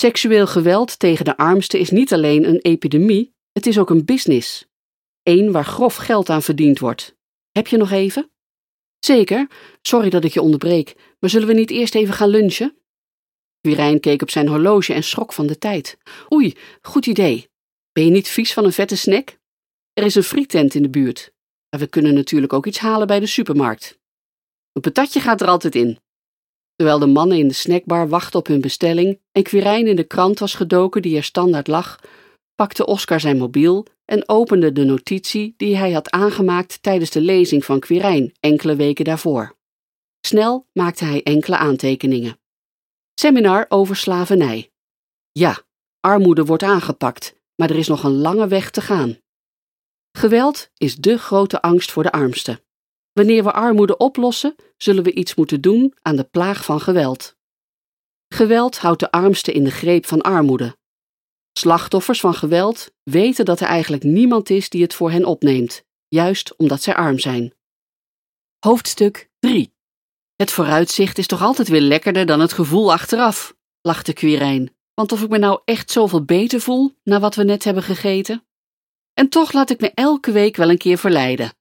[0.00, 4.66] Seksueel geweld tegen de armsten is niet alleen een epidemie, het is ook een business.
[5.24, 7.16] Eén waar grof geld aan verdiend wordt.
[7.52, 8.30] Heb je nog even?
[8.98, 9.48] Zeker,
[9.82, 12.76] sorry dat ik je onderbreek, maar zullen we niet eerst even gaan lunchen?
[13.60, 15.96] Quirijn keek op zijn horloge en schrok van de tijd.
[16.32, 17.48] Oei, goed idee.
[17.92, 19.38] Ben je niet vies van een vette snack?
[19.92, 21.32] Er is een frietent in de buurt.
[21.70, 23.98] Maar we kunnen natuurlijk ook iets halen bij de supermarkt.
[24.72, 25.98] Een patatje gaat er altijd in.
[26.76, 30.38] Terwijl de mannen in de snackbar wachten op hun bestelling en Quirijn in de krant
[30.38, 32.00] was gedoken die er standaard lag,
[32.54, 37.64] pakte Oscar zijn mobiel en opende de notitie die hij had aangemaakt tijdens de lezing
[37.64, 39.56] van Quirijn enkele weken daarvoor.
[40.20, 42.38] Snel maakte hij enkele aantekeningen.
[43.14, 44.70] Seminar over slavernij.
[45.32, 45.62] Ja,
[46.00, 49.18] armoede wordt aangepakt, maar er is nog een lange weg te gaan.
[50.12, 52.60] Geweld is dé grote angst voor de armsten.
[53.12, 57.36] Wanneer we armoede oplossen, zullen we iets moeten doen aan de plaag van geweld.
[58.28, 60.76] Geweld houdt de armsten in de greep van armoede.
[61.58, 66.56] Slachtoffers van geweld weten dat er eigenlijk niemand is die het voor hen opneemt, juist
[66.56, 67.54] omdat zij arm zijn.
[68.58, 69.72] Hoofdstuk 3
[70.36, 74.76] Het vooruitzicht is toch altijd weer lekkerder dan het gevoel achteraf, lachte Quirijn.
[74.94, 78.44] Want of ik me nou echt zoveel beter voel na wat we net hebben gegeten?
[79.12, 81.52] En toch laat ik me elke week wel een keer verleiden.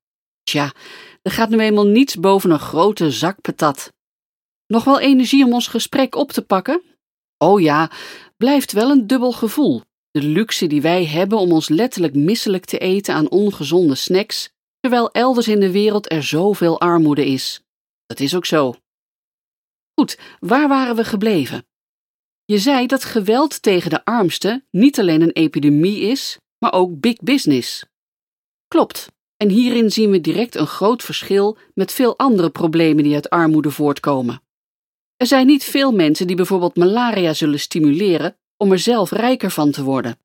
[0.44, 0.74] Tja,
[1.22, 3.94] er gaat nu eenmaal niets boven een grote zak patat.
[4.68, 6.82] Nog wel energie om ons gesprek op te pakken?
[7.38, 7.92] Oh ja,
[8.38, 9.82] blijft wel een dubbel gevoel.
[10.12, 15.12] De luxe die wij hebben om ons letterlijk misselijk te eten aan ongezonde snacks, terwijl
[15.12, 17.62] elders in de wereld er zoveel armoede is.
[18.06, 18.76] Dat is ook zo.
[20.00, 21.66] Goed, waar waren we gebleven?
[22.46, 27.16] Je zei dat geweld tegen de armsten niet alleen een epidemie is, maar ook big
[27.16, 27.86] business.
[28.68, 33.30] Klopt, en hierin zien we direct een groot verschil met veel andere problemen die uit
[33.30, 34.42] armoede voortkomen.
[35.24, 39.72] Er zijn niet veel mensen die bijvoorbeeld malaria zullen stimuleren om er zelf rijker van
[39.72, 40.20] te worden,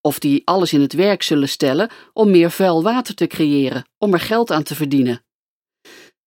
[0.00, 4.12] of die alles in het werk zullen stellen om meer vuil water te creëren, om
[4.12, 5.24] er geld aan te verdienen.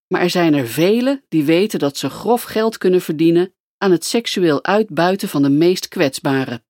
[0.08, 4.06] Maar er zijn er velen die weten dat ze grof geld kunnen verdienen aan het
[4.06, 6.66] seksueel uitbuiten van de meest kwetsbaren.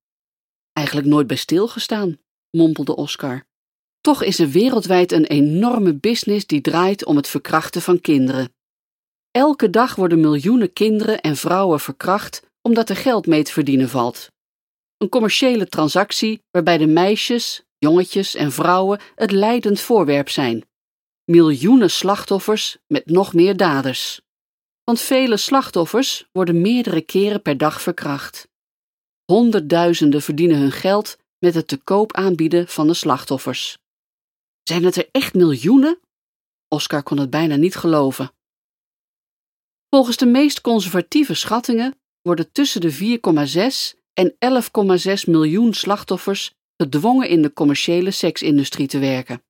[0.74, 2.18] Eigenlijk nooit bij stilgestaan,
[2.52, 3.48] mompelde Oscar.
[4.02, 8.55] Toch is er wereldwijd een enorme business die draait om het verkrachten van kinderen.
[9.36, 14.32] Elke dag worden miljoenen kinderen en vrouwen verkracht omdat er geld mee te verdienen valt.
[14.98, 20.66] Een commerciële transactie waarbij de meisjes, jongetjes en vrouwen het leidend voorwerp zijn.
[21.24, 24.22] Miljoenen slachtoffers met nog meer daders.
[24.84, 28.48] Want vele slachtoffers worden meerdere keren per dag verkracht.
[29.26, 33.78] Honderdduizenden verdienen hun geld met het te koop aanbieden van de slachtoffers.
[34.64, 36.00] Zijn het er echt miljoenen?
[36.68, 38.34] Oscar kon het bijna niet geloven.
[39.96, 43.20] Volgens de meest conservatieve schattingen worden tussen de
[43.94, 44.36] 4,6 en
[45.10, 49.44] 11,6 miljoen slachtoffers gedwongen in de commerciële seksindustrie te werken.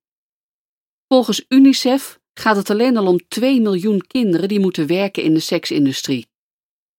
[1.08, 5.40] Volgens UNICEF gaat het alleen al om 2 miljoen kinderen die moeten werken in de
[5.40, 6.28] seksindustrie.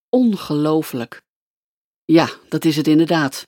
[0.09, 1.23] Ongelooflijk.
[2.05, 3.47] Ja, dat is het inderdaad.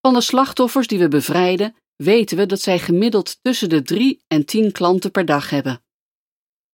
[0.00, 4.44] Van de slachtoffers die we bevrijden, weten we dat zij gemiddeld tussen de 3 en
[4.44, 5.81] 10 klanten per dag hebben.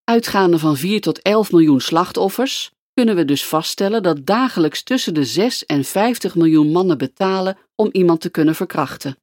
[0.08, 5.24] Uitgaande van 4 tot 11 miljoen slachtoffers, kunnen we dus vaststellen dat dagelijks tussen de
[5.24, 9.18] 6 en 50 miljoen mannen betalen om iemand te kunnen verkrachten.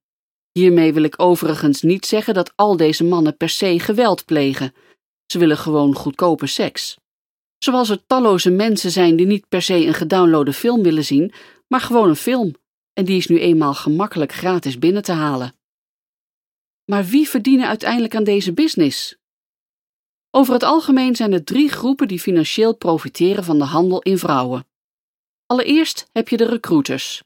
[0.52, 4.74] Hiermee wil ik overigens niet zeggen dat al deze mannen per se geweld plegen.
[5.26, 6.98] Ze willen gewoon goedkope seks.
[7.58, 11.34] Zoals er talloze mensen zijn die niet per se een gedownloade film willen zien,
[11.67, 12.54] maar gewoon een film,
[12.93, 15.56] en die is nu eenmaal gemakkelijk gratis binnen te halen.
[16.91, 19.15] Maar wie verdienen uiteindelijk aan deze business?
[20.38, 24.67] Over het algemeen zijn er drie groepen die financieel profiteren van de handel in vrouwen.
[25.45, 27.24] Allereerst heb je de recruiters.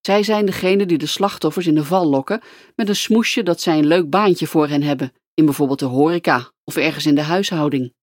[0.00, 2.42] Zij zijn degene die de slachtoffers in de val lokken
[2.76, 6.52] met een smoesje dat zij een leuk baantje voor hen hebben, in bijvoorbeeld de horeca
[6.64, 7.94] of ergens in de huishouding.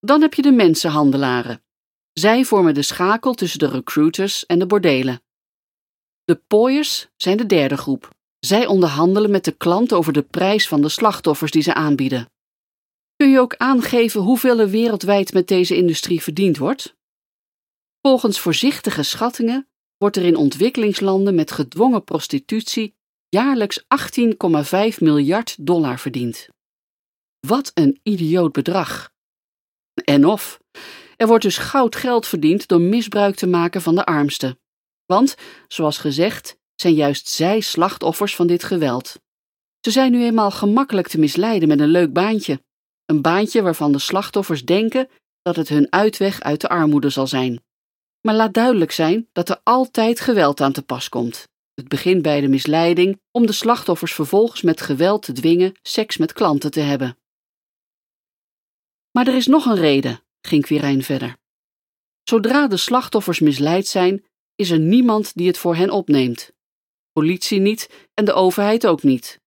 [0.00, 1.62] Dan heb je de mensenhandelaren.
[2.12, 5.22] Zij vormen de schakel tussen de recruiters en de bordelen.
[6.24, 8.10] De pooiers zijn de derde groep.
[8.38, 12.28] Zij onderhandelen met de klant over de prijs van de slachtoffers die ze aanbieden.
[13.22, 16.96] Kun je ook aangeven hoeveel er wereldwijd met deze industrie verdiend wordt?
[18.00, 22.96] Volgens voorzichtige schattingen wordt er in ontwikkelingslanden met gedwongen prostitutie
[23.28, 26.48] jaarlijks 18,5 miljard dollar verdiend.
[27.46, 29.10] Wat een idioot bedrag!
[30.04, 30.60] En of,
[31.16, 34.58] er wordt dus goud geld verdiend door misbruik te maken van de armsten.
[35.06, 35.34] Want,
[35.68, 39.20] zoals gezegd, zijn juist zij slachtoffers van dit geweld.
[39.80, 42.66] Ze zijn nu eenmaal gemakkelijk te misleiden met een leuk baantje.
[43.10, 45.08] Een baantje waarvan de slachtoffers denken
[45.42, 47.62] dat het hun uitweg uit de armoede zal zijn.
[48.20, 51.48] Maar laat duidelijk zijn dat er altijd geweld aan te pas komt.
[51.74, 56.32] Het begint bij de misleiding om de slachtoffers vervolgens met geweld te dwingen seks met
[56.32, 57.18] klanten te hebben.
[59.10, 61.36] Maar er is nog een reden, ging Quirijn verder.
[62.22, 66.52] Zodra de slachtoffers misleid zijn, is er niemand die het voor hen opneemt.
[67.12, 69.40] Politie niet en de overheid ook niet.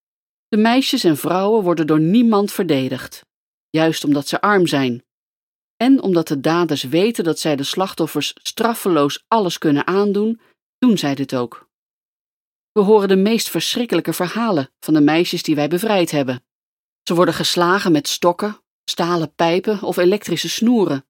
[0.47, 3.30] De meisjes en vrouwen worden door niemand verdedigd
[3.71, 5.03] juist omdat ze arm zijn.
[5.77, 10.41] En omdat de daders weten dat zij de slachtoffers straffeloos alles kunnen aandoen,
[10.77, 11.69] doen zij dit ook.
[12.71, 16.43] We horen de meest verschrikkelijke verhalen van de meisjes die wij bevrijd hebben.
[17.03, 21.05] Ze worden geslagen met stokken, stalen pijpen of elektrische snoeren.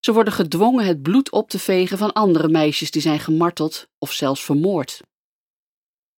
[0.00, 4.12] Ze worden gedwongen het bloed op te vegen van andere meisjes die zijn gemarteld of
[4.12, 5.00] zelfs vermoord.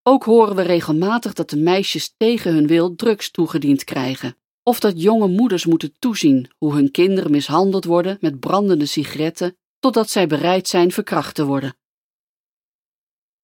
[0.02, 4.36] Ook horen we regelmatig dat de meisjes tegen hun wil drugs toegediend krijgen.
[4.62, 10.10] Of dat jonge moeders moeten toezien hoe hun kinderen mishandeld worden met brandende sigaretten totdat
[10.10, 11.76] zij bereid zijn verkracht te worden.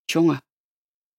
[0.05, 0.45] Jongen,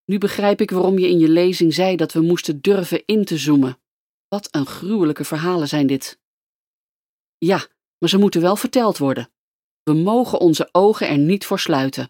[0.06, 3.38] nu begrijp ik waarom je in je lezing zei dat we moesten durven in te
[3.38, 3.80] zoomen.
[4.28, 6.20] Wat een gruwelijke verhalen zijn dit.
[7.38, 9.32] Ja, maar ze moeten wel verteld worden.
[9.84, 12.08] We mogen onze ogen er niet voor sluiten.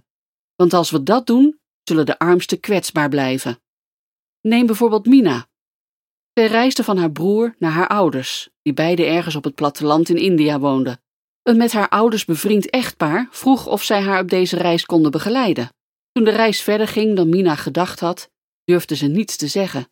[0.56, 3.62] Want als we dat doen, zullen de armsten kwetsbaar blijven.
[4.41, 5.50] Neem bijvoorbeeld Mina.
[6.38, 10.17] Zij reisde van haar broer naar haar ouders, die beide ergens op het platteland in
[10.17, 11.02] India woonden.
[11.43, 15.69] Een met haar ouders bevriend echtpaar vroeg of zij haar op deze reis konden begeleiden.
[16.12, 18.32] Toen de reis verder ging dan Mina gedacht had,
[18.63, 19.88] durfde ze niets te zeggen.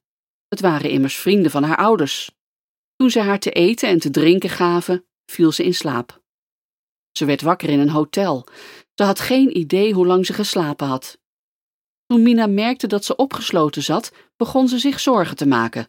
[0.48, 2.32] Het waren immers vrienden van haar ouders.
[2.96, 6.22] Toen ze haar te eten en te drinken gaven, viel ze in slaap.
[7.12, 8.48] Ze werd wakker in een hotel.
[8.94, 11.20] Ze had geen idee hoe lang ze geslapen had.
[12.06, 15.88] Toen Mina merkte dat ze opgesloten zat, begon ze zich zorgen te maken.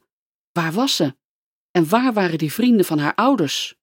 [0.56, 1.16] Waar was ze?
[1.70, 3.76] En waar waren die vrienden van haar ouders?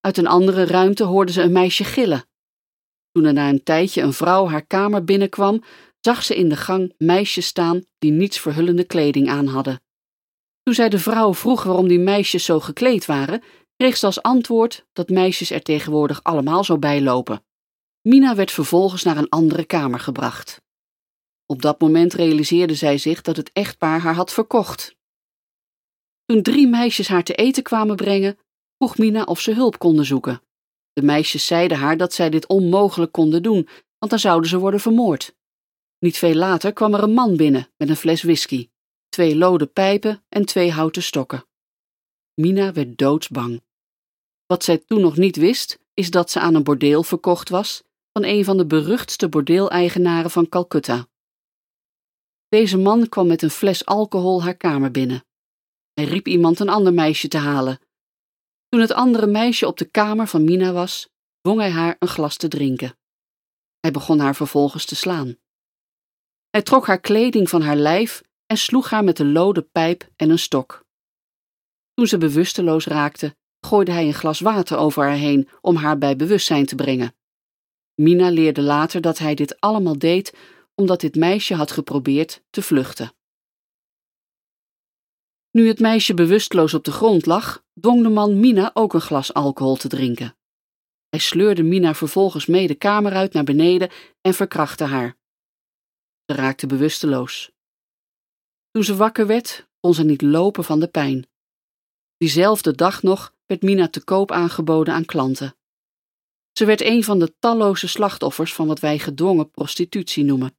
[0.00, 2.24] Uit een andere ruimte hoorde ze een meisje gillen.
[3.12, 5.62] Toen er na een tijdje een vrouw haar kamer binnenkwam,
[6.00, 9.82] zag ze in de gang meisjes staan die niets verhullende kleding aan hadden.
[10.62, 13.42] Toen zij de vrouw vroeg waarom die meisjes zo gekleed waren,
[13.76, 17.44] kreeg ze als antwoord dat meisjes er tegenwoordig allemaal zo bijlopen.
[18.00, 20.62] Mina werd vervolgens naar een andere kamer gebracht.
[21.46, 25.00] Op dat moment realiseerde zij zich dat het echtpaar haar had verkocht.
[26.24, 28.38] Toen drie meisjes haar te eten kwamen brengen,
[28.78, 30.42] vroeg Mina of ze hulp konden zoeken.
[30.92, 34.80] De meisjes zeiden haar dat zij dit onmogelijk konden doen, want dan zouden ze worden
[34.80, 35.34] vermoord.
[35.98, 38.70] Niet veel later kwam er een man binnen met een fles whisky,
[39.08, 41.44] twee lode pijpen en twee houten stokken.
[42.34, 43.62] Mina werd doodsbang.
[44.46, 47.82] Wat zij toen nog niet wist, is dat ze aan een bordeel verkocht was
[48.12, 51.08] van een van de beruchtste bordeeleigenaren van Calcutta.
[52.48, 55.24] Deze man kwam met een fles alcohol haar kamer binnen.
[55.92, 57.78] Hij riep iemand een ander meisje te halen.
[58.68, 61.08] Toen het andere meisje op de kamer van Mina was,
[61.40, 62.96] dwong hij haar een glas te drinken.
[63.80, 65.36] Hij begon haar vervolgens te slaan.
[66.50, 70.30] Hij trok haar kleding van haar lijf en sloeg haar met een lode pijp en
[70.30, 70.84] een stok.
[71.94, 76.16] Toen ze bewusteloos raakte, gooide hij een glas water over haar heen om haar bij
[76.16, 77.14] bewustzijn te brengen.
[77.94, 80.34] Mina leerde later dat hij dit allemaal deed
[80.74, 83.12] omdat dit meisje had geprobeerd te vluchten.
[85.52, 89.34] Nu het meisje bewusteloos op de grond lag, dwong de man Mina ook een glas
[89.34, 90.36] alcohol te drinken.
[91.08, 95.16] Hij sleurde Mina vervolgens mee de kamer uit naar beneden en verkrachtte haar.
[96.26, 97.50] Ze raakte bewusteloos.
[98.70, 101.26] Toen ze wakker werd, kon ze niet lopen van de pijn.
[102.16, 105.56] Diezelfde dag nog werd Mina te koop aangeboden aan klanten.
[106.52, 110.56] Ze werd een van de talloze slachtoffers van wat wij gedwongen prostitutie noemen.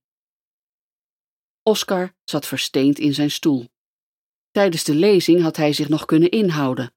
[1.63, 3.72] Oscar zat versteend in zijn stoel.
[4.53, 6.93] Tijdens de lezing had hij zich nog kunnen inhouden.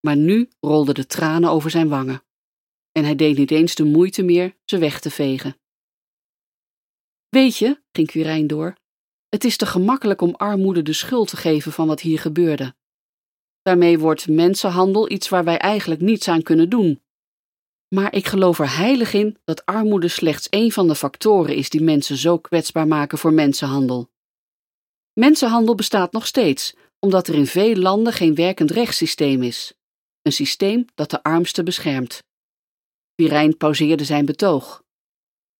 [0.00, 2.22] Maar nu rolden de tranen over zijn wangen.
[2.92, 5.56] En hij deed niet eens de moeite meer ze weg te vegen.
[7.28, 8.76] Weet je, ging Quirijn door,
[9.28, 12.74] het is te gemakkelijk om armoede de schuld te geven van wat hier gebeurde.
[13.62, 17.02] Daarmee wordt mensenhandel iets waar wij eigenlijk niets aan kunnen doen.
[17.88, 21.82] Maar ik geloof er heilig in dat armoede slechts één van de factoren is die
[21.82, 24.12] mensen zo kwetsbaar maken voor mensenhandel.
[25.14, 29.74] Mensenhandel bestaat nog steeds, omdat er in veel landen geen werkend rechtssysteem is.
[30.22, 32.22] Een systeem dat de armsten beschermt.
[33.14, 34.82] Pirijn pauzeerde zijn betoog.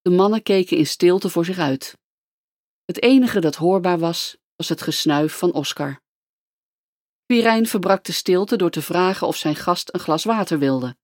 [0.00, 1.98] De mannen keken in stilte voor zich uit.
[2.84, 6.00] Het enige dat hoorbaar was, was het gesnuif van Oscar.
[7.26, 10.96] Pirijn verbrak de stilte door te vragen of zijn gast een glas water wilde.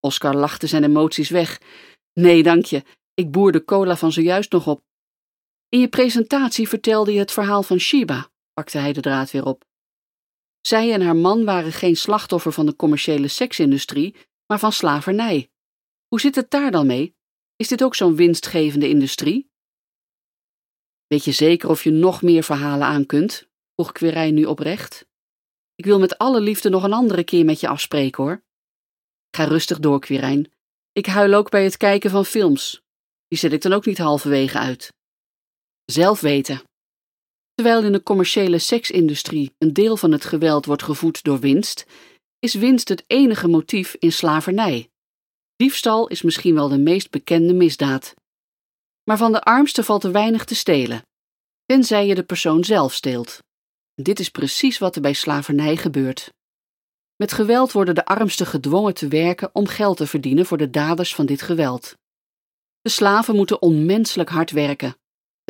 [0.00, 1.60] Oscar lachte zijn emoties weg.
[2.12, 2.82] Nee, dank je.
[3.14, 4.82] Ik boer de cola van zojuist nog op.
[5.70, 9.64] In je presentatie vertelde je het verhaal van Shiba, pakte hij de draad weer op.
[10.60, 15.50] Zij en haar man waren geen slachtoffer van de commerciële seksindustrie, maar van slavernij.
[16.08, 17.16] Hoe zit het daar dan mee?
[17.56, 19.50] Is dit ook zo'n winstgevende industrie?
[21.06, 23.48] Weet je zeker of je nog meer verhalen aan kunt?
[23.74, 25.08] vroeg Quirijn nu oprecht.
[25.74, 28.44] Ik wil met alle liefde nog een andere keer met je afspreken hoor.
[29.36, 30.52] Ga rustig door, Quirijn.
[30.92, 32.82] Ik huil ook bij het kijken van films.
[33.28, 34.98] Die zet ik dan ook niet halverwege uit.
[35.90, 36.62] Zelf weten.
[37.54, 41.86] Terwijl in de commerciële seksindustrie een deel van het geweld wordt gevoed door winst,
[42.38, 44.88] is winst het enige motief in slavernij.
[45.56, 48.14] Diefstal is misschien wel de meest bekende misdaad.
[49.04, 51.02] Maar van de armste valt er weinig te stelen,
[51.66, 53.38] tenzij je de persoon zelf steelt.
[53.94, 56.32] Dit is precies wat er bij slavernij gebeurt.
[57.16, 61.14] Met geweld worden de armsten gedwongen te werken om geld te verdienen voor de daders
[61.14, 61.94] van dit geweld.
[62.80, 64.99] De slaven moeten onmenselijk hard werken.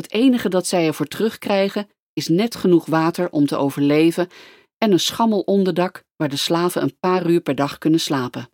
[0.01, 4.29] Het enige dat zij ervoor terugkrijgen is net genoeg water om te overleven
[4.79, 8.51] en een schammel onderdak waar de slaven een paar uur per dag kunnen slapen.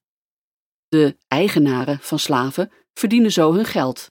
[0.89, 4.11] De eigenaren van slaven verdienen zo hun geld,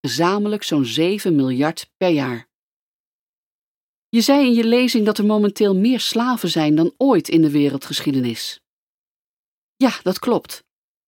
[0.00, 2.48] gezamenlijk zo'n 7 miljard per jaar.
[4.08, 7.50] Je zei in je lezing dat er momenteel meer slaven zijn dan ooit in de
[7.50, 8.60] wereldgeschiedenis.
[9.76, 10.64] Ja, dat klopt.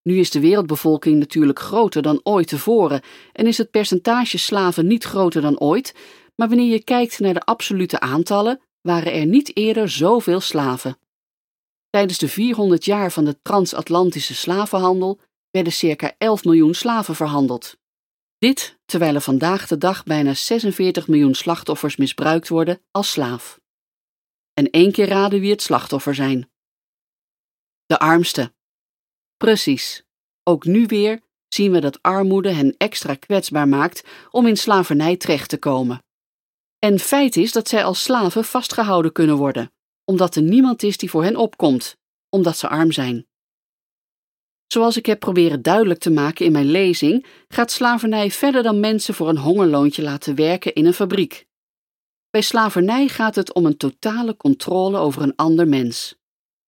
[0.07, 3.01] Nu is de wereldbevolking natuurlijk groter dan ooit tevoren
[3.33, 5.95] en is het percentage slaven niet groter dan ooit,
[6.37, 10.99] maar wanneer je kijkt naar de absolute aantallen, waren er niet eerder zoveel slaven.
[11.91, 17.77] Tijdens de 400 jaar van de transatlantische slavenhandel werden circa 11 miljoen slaven verhandeld.
[18.39, 23.61] Dit terwijl er vandaag de dag bijna 46 miljoen slachtoffers misbruikt worden als slaaf.
[24.55, 26.51] En één keer raden wie het slachtoffer zijn.
[27.87, 28.55] De armste.
[29.37, 30.05] Precies.
[30.43, 35.49] Ook nu weer zien we dat armoede hen extra kwetsbaar maakt om in slavernij terecht
[35.49, 36.03] te komen.
[36.79, 39.73] En feit is dat zij als slaven vastgehouden kunnen worden,
[40.05, 41.97] omdat er niemand is die voor hen opkomt,
[42.29, 43.27] omdat ze arm zijn.
[44.67, 49.15] Zoals ik heb proberen duidelijk te maken in mijn lezing, gaat slavernij verder dan mensen
[49.15, 51.47] voor een hongerloontje laten werken in een fabriek.
[52.31, 56.17] Bij slavernij gaat het om een totale controle over een ander mens.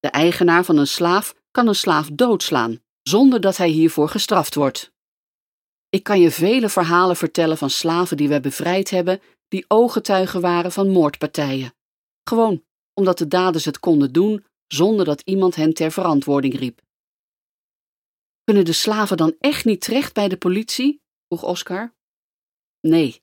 [0.00, 4.92] De eigenaar van een slaaf kan een slaaf doodslaan, zonder dat hij hiervoor gestraft wordt.
[5.88, 10.72] Ik kan je vele verhalen vertellen van slaven die we bevrijd hebben, die ooggetuigen waren
[10.72, 11.74] van moordpartijen.
[12.28, 16.80] Gewoon omdat de daders het konden doen zonder dat iemand hen ter verantwoording riep.
[18.44, 21.00] Kunnen de slaven dan echt niet terecht bij de politie?
[21.28, 21.94] vroeg Oscar.
[22.80, 23.22] Nee.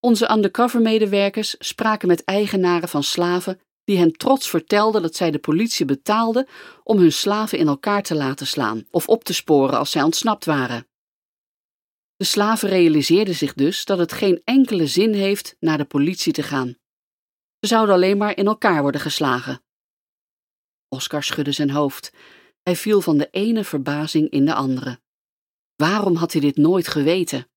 [0.00, 5.86] Onze undercover-medewerkers spraken met eigenaren van slaven die hen trots vertelden dat zij de politie
[5.86, 6.48] betaalden
[6.82, 10.44] om hun slaven in elkaar te laten slaan of op te sporen als zij ontsnapt
[10.44, 10.88] waren.
[12.16, 16.42] De slaven realiseerden zich dus dat het geen enkele zin heeft naar de politie te
[16.42, 16.76] gaan.
[17.60, 19.62] Ze zouden alleen maar in elkaar worden geslagen.
[20.88, 22.12] Oscar schudde zijn hoofd.
[22.62, 25.00] Hij viel van de ene verbazing in de andere.
[25.76, 27.48] Waarom had hij dit nooit geweten?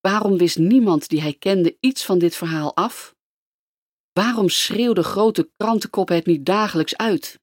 [0.00, 3.15] Waarom wist niemand die hij kende iets van dit verhaal af?
[4.18, 7.40] Waarom schreeuwde grote krantenkop het niet dagelijks uit?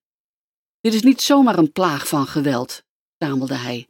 [0.79, 2.83] Dit is niet zomaar een plaag van geweld,
[3.15, 3.89] stamelde hij.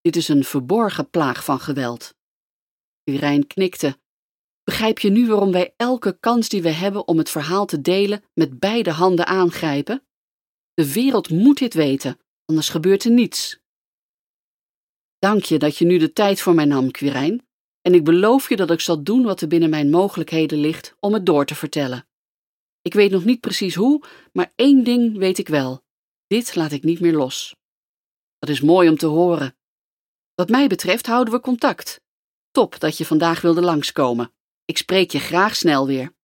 [0.00, 2.14] Dit is een verborgen plaag van geweld.
[3.04, 3.98] Irijn knikte.
[4.64, 8.24] Begrijp je nu waarom wij elke kans die we hebben om het verhaal te delen
[8.34, 10.06] met beide handen aangrijpen?
[10.74, 13.58] De wereld moet dit weten, anders gebeurt er niets.
[15.18, 17.46] Dank je dat je nu de tijd voor mij nam, Quirijn,
[17.80, 21.12] en ik beloof je dat ik zal doen wat er binnen mijn mogelijkheden ligt om
[21.12, 22.06] het door te vertellen.
[22.86, 25.82] Ik weet nog niet precies hoe, maar één ding weet ik wel:
[26.26, 27.54] dit laat ik niet meer los.
[28.38, 29.56] Dat is mooi om te horen.
[30.34, 32.00] Wat mij betreft houden we contact.
[32.50, 34.32] Top dat je vandaag wilde langskomen.
[34.64, 36.14] Ik spreek je graag snel weer.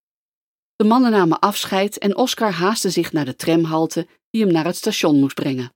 [0.77, 4.77] De mannen namen afscheid en Oscar haastte zich naar de tramhalte die hem naar het
[4.77, 5.75] station moest brengen.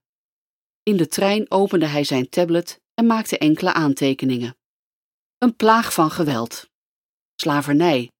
[0.83, 4.57] In de trein opende hij zijn tablet en maakte enkele aantekeningen.
[5.37, 6.69] Een plaag van geweld.
[7.35, 8.11] Slavernij.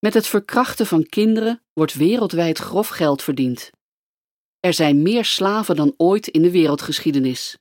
[0.00, 3.70] Met het verkrachten van kinderen wordt wereldwijd grof geld verdiend.
[4.60, 7.58] Er zijn meer slaven dan ooit in de wereldgeschiedenis.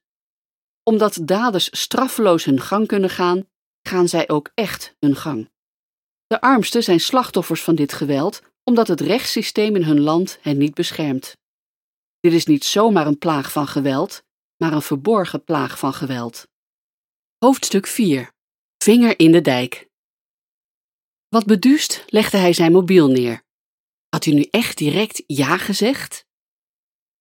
[0.83, 3.47] Omdat daders straffeloos hun gang kunnen gaan,
[3.87, 5.49] gaan zij ook echt hun gang.
[6.27, 10.73] De armsten zijn slachtoffers van dit geweld omdat het rechtssysteem in hun land hen niet
[10.73, 11.37] beschermt.
[12.19, 14.23] Dit is niet zomaar een plaag van geweld,
[14.57, 16.47] maar een verborgen plaag van geweld.
[17.37, 18.31] Hoofdstuk 4
[18.83, 19.88] Vinger in de dijk.
[21.29, 23.43] Wat beduust legde hij zijn mobiel neer.
[24.09, 26.25] Had hij nu echt direct ja gezegd?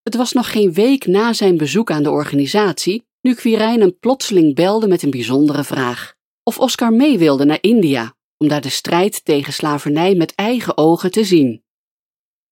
[0.02, 4.54] Het was nog geen week na zijn bezoek aan de organisatie, nu Quirijn hem plotseling
[4.54, 9.24] belde met een bijzondere vraag: of Oscar mee wilde naar India om daar de strijd
[9.24, 11.64] tegen slavernij met eigen ogen te zien.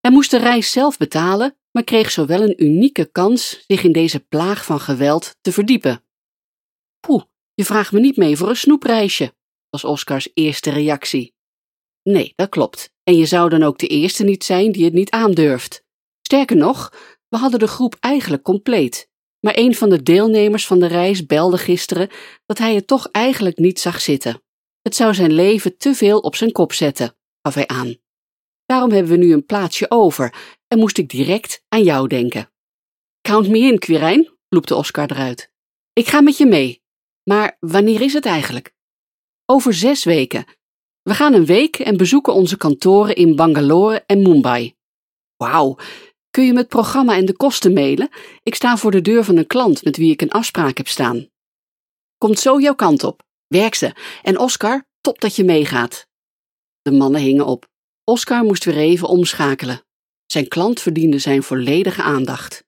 [0.01, 4.21] Hij moest de reis zelf betalen, maar kreeg zowel een unieke kans zich in deze
[4.21, 6.05] plaag van geweld te verdiepen.
[7.01, 7.23] Poeh,
[7.55, 9.35] je vraagt me niet mee voor een snoepreisje,
[9.71, 11.36] was Oscars eerste reactie.
[12.09, 12.95] Nee, dat klopt.
[13.03, 15.85] En je zou dan ook de eerste niet zijn die het niet aandurft.
[16.23, 16.93] Sterker nog,
[17.29, 19.09] we hadden de groep eigenlijk compleet.
[19.41, 22.11] Maar een van de deelnemers van de reis belde gisteren
[22.47, 24.43] dat hij het toch eigenlijk niet zag zitten.
[24.83, 27.97] Het zou zijn leven te veel op zijn kop zetten, gaf hij aan.
[28.67, 30.35] Daarom hebben we nu een plaatsje over
[30.69, 32.53] en moest ik direct aan jou denken.
[33.21, 35.51] Count me in, Quirijn, vloepte Oscar eruit.
[35.93, 36.83] Ik ga met je mee.
[37.23, 38.75] Maar wanneer is het eigenlijk?
[39.47, 40.45] Over zes weken.
[41.07, 44.75] We gaan een week en bezoeken onze kantoren in Bangalore en Mumbai.
[45.37, 45.77] Wauw,
[46.31, 48.09] kun je me het programma en de kosten mailen?
[48.43, 51.29] Ik sta voor de deur van een klant met wie ik een afspraak heb staan.
[52.19, 53.23] Komt zo jouw kant op.
[53.47, 53.93] Werk ze.
[54.23, 56.07] En Oscar, top dat je meegaat.
[56.83, 57.69] De mannen hingen op.
[58.05, 59.83] Oscar moest weer even omschakelen.
[60.27, 62.65] Zijn klant verdiende zijn volledige aandacht.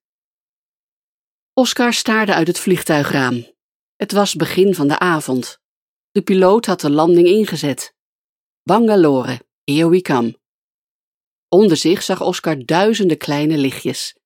[1.53, 3.47] Oscar staarde uit het vliegtuigraam.
[3.97, 5.59] Het was begin van de avond.
[6.11, 7.97] De piloot had de landing ingezet.
[8.69, 10.39] Bangalore, here we come.
[11.49, 14.17] Onder zich zag Oscar duizenden kleine lichtjes.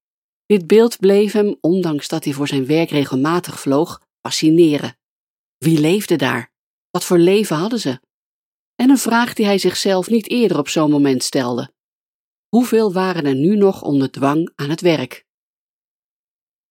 [0.46, 4.98] Dit beeld bleef hem, ondanks dat hij voor zijn werk regelmatig vloog, fascineren.
[5.58, 6.52] Wie leefde daar?
[6.90, 8.00] Wat voor leven hadden ze?
[8.74, 11.72] En een vraag die hij zichzelf niet eerder op zo'n moment stelde.
[12.48, 15.26] Hoeveel waren er nu nog onder dwang aan het werk?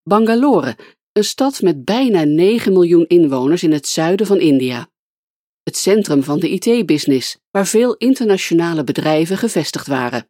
[0.04, 0.78] Bangalore,
[1.12, 4.91] een stad met bijna 9 miljoen inwoners in het zuiden van India.
[5.64, 10.30] Het centrum van de IT-business, waar veel internationale bedrijven gevestigd waren.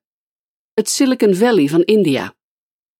[0.73, 2.36] Het Silicon Valley van India.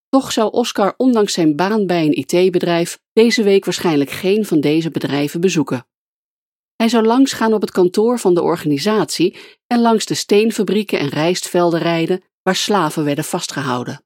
[0.10, 4.92] Toch zou Oscar ondanks zijn baan bij een IT-bedrijf deze week waarschijnlijk geen van deze
[4.92, 5.88] bedrijven bezoeken.
[6.76, 11.10] Hij zou langs gaan op het kantoor van de organisatie en langs de steenfabrieken en
[11.10, 14.04] rijstvelden rijden waar slaven werden vastgehouden.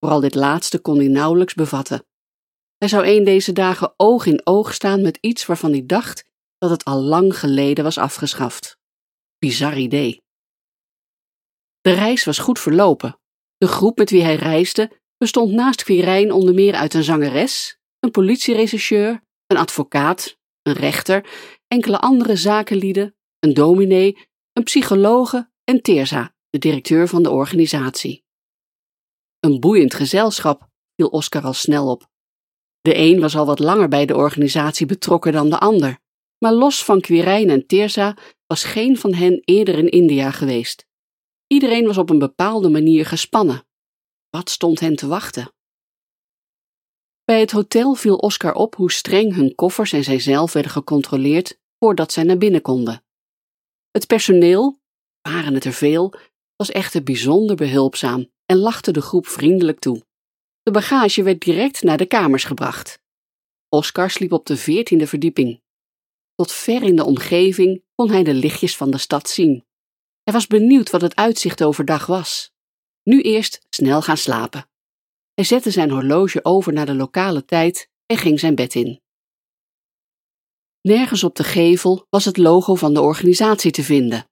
[0.00, 2.06] Vooral dit laatste kon hij nauwelijks bevatten.
[2.78, 6.24] Hij zou een deze dagen oog in oog staan met iets waarvan hij dacht
[6.58, 8.78] dat het al lang geleden was afgeschaft.
[9.38, 10.24] Bizar idee.
[11.80, 13.18] De reis was goed verlopen.
[13.56, 18.10] De groep met wie hij reisde bestond naast Quirijn onder meer uit een zangeres, een
[18.10, 21.28] politierechercheur, een advocaat, een rechter,
[21.66, 28.24] enkele andere zakenlieden, een dominee, een psychologe en Teerza, de directeur van de organisatie.
[29.40, 32.08] Een boeiend gezelschap, viel Oscar al snel op.
[32.80, 35.98] De een was al wat langer bij de organisatie betrokken dan de ander,
[36.38, 38.16] maar los van Quirijn en Teerza
[38.46, 40.86] was geen van hen eerder in India geweest.
[41.46, 43.66] Iedereen was op een bepaalde manier gespannen.
[44.30, 45.52] Wat stond hen te wachten?
[47.24, 52.12] Bij het hotel viel Oscar op hoe streng hun koffers en zijzelf werden gecontroleerd voordat
[52.12, 53.04] zij naar binnen konden.
[53.90, 54.78] Het personeel,
[55.22, 56.14] waren het er veel,
[56.56, 60.04] was echter bijzonder behulpzaam en lachte de groep vriendelijk toe.
[60.62, 63.00] De bagage werd direct naar de kamers gebracht.
[63.68, 65.60] Oscar sliep op de veertiende verdieping.
[66.36, 69.64] Tot ver in de omgeving kon hij de lichtjes van de stad zien.
[70.22, 72.52] Hij was benieuwd wat het uitzicht overdag was.
[73.02, 74.68] Nu eerst snel gaan slapen.
[75.34, 79.00] Hij zette zijn horloge over naar de lokale tijd en ging zijn bed in.
[80.80, 84.28] Nergens op de gevel was het logo van de organisatie te vinden.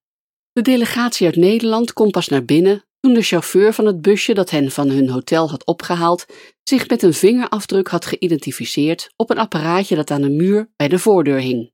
[0.53, 4.51] De delegatie uit Nederland kon pas naar binnen toen de chauffeur van het busje dat
[4.51, 6.27] hen van hun hotel had opgehaald
[6.63, 10.99] zich met een vingerafdruk had geïdentificeerd op een apparaatje dat aan de muur bij de
[10.99, 11.73] voordeur hing.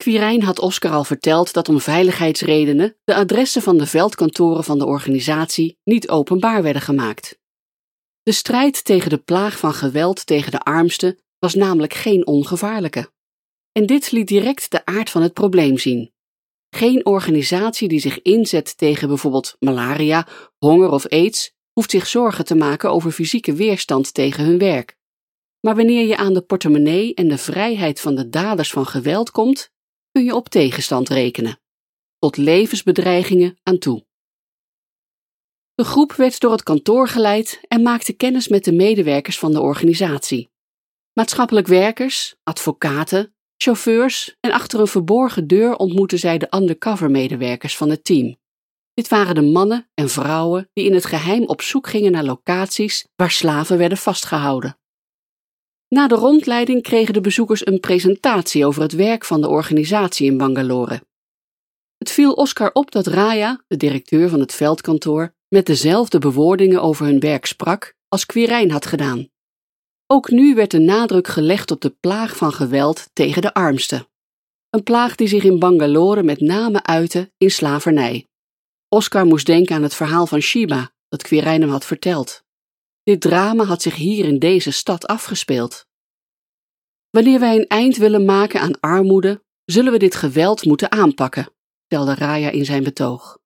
[0.00, 4.86] Quirijn had Oscar al verteld dat om veiligheidsredenen de adressen van de veldkantoren van de
[4.86, 7.38] organisatie niet openbaar werden gemaakt.
[8.22, 13.12] De strijd tegen de plaag van geweld tegen de armsten was namelijk geen ongevaarlijke.
[13.72, 16.12] En dit liet direct de aard van het probleem zien.
[16.70, 20.26] Geen organisatie die zich inzet tegen bijvoorbeeld malaria,
[20.58, 24.96] honger of aids hoeft zich zorgen te maken over fysieke weerstand tegen hun werk.
[25.60, 29.70] Maar wanneer je aan de portemonnee en de vrijheid van de daders van geweld komt,
[30.12, 31.60] kun je op tegenstand rekenen,
[32.18, 34.06] tot levensbedreigingen aan toe.
[35.74, 39.60] De groep werd door het kantoor geleid en maakte kennis met de medewerkers van de
[39.60, 40.50] organisatie.
[41.12, 48.04] Maatschappelijk werkers, advocaten, chauffeurs en achter een verborgen deur ontmoetten zij de undercover-medewerkers van het
[48.04, 48.38] team.
[48.94, 53.06] Dit waren de mannen en vrouwen die in het geheim op zoek gingen naar locaties
[53.16, 54.79] waar slaven werden vastgehouden.
[55.94, 60.36] Na de rondleiding kregen de bezoekers een presentatie over het werk van de organisatie in
[60.36, 61.02] Bangalore.
[61.96, 67.06] Het viel Oscar op dat Raya, de directeur van het veldkantoor, met dezelfde bewoordingen over
[67.06, 69.28] hun werk sprak als Quirijn had gedaan.
[70.06, 74.06] Ook nu werd de nadruk gelegd op de plaag van geweld tegen de armsten.
[74.70, 78.26] Een plaag die zich in Bangalore met name uitte in slavernij.
[78.88, 82.42] Oscar moest denken aan het verhaal van Shiba dat Quirijn hem had verteld.
[83.10, 85.86] Dit drama had zich hier in deze stad afgespeeld.
[87.10, 91.52] Wanneer wij een eind willen maken aan armoede, zullen we dit geweld moeten aanpakken,
[91.86, 93.38] stelde Raya in zijn betoog.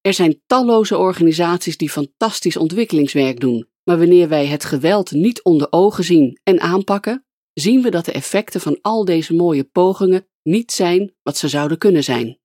[0.00, 5.66] Er zijn talloze organisaties die fantastisch ontwikkelingswerk doen, maar wanneer wij het geweld niet onder
[5.70, 10.72] ogen zien en aanpakken, zien we dat de effecten van al deze mooie pogingen niet
[10.72, 12.38] zijn wat ze zouden kunnen zijn.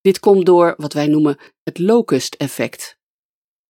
[0.00, 2.98] Dit komt door wat wij noemen het locust-effect.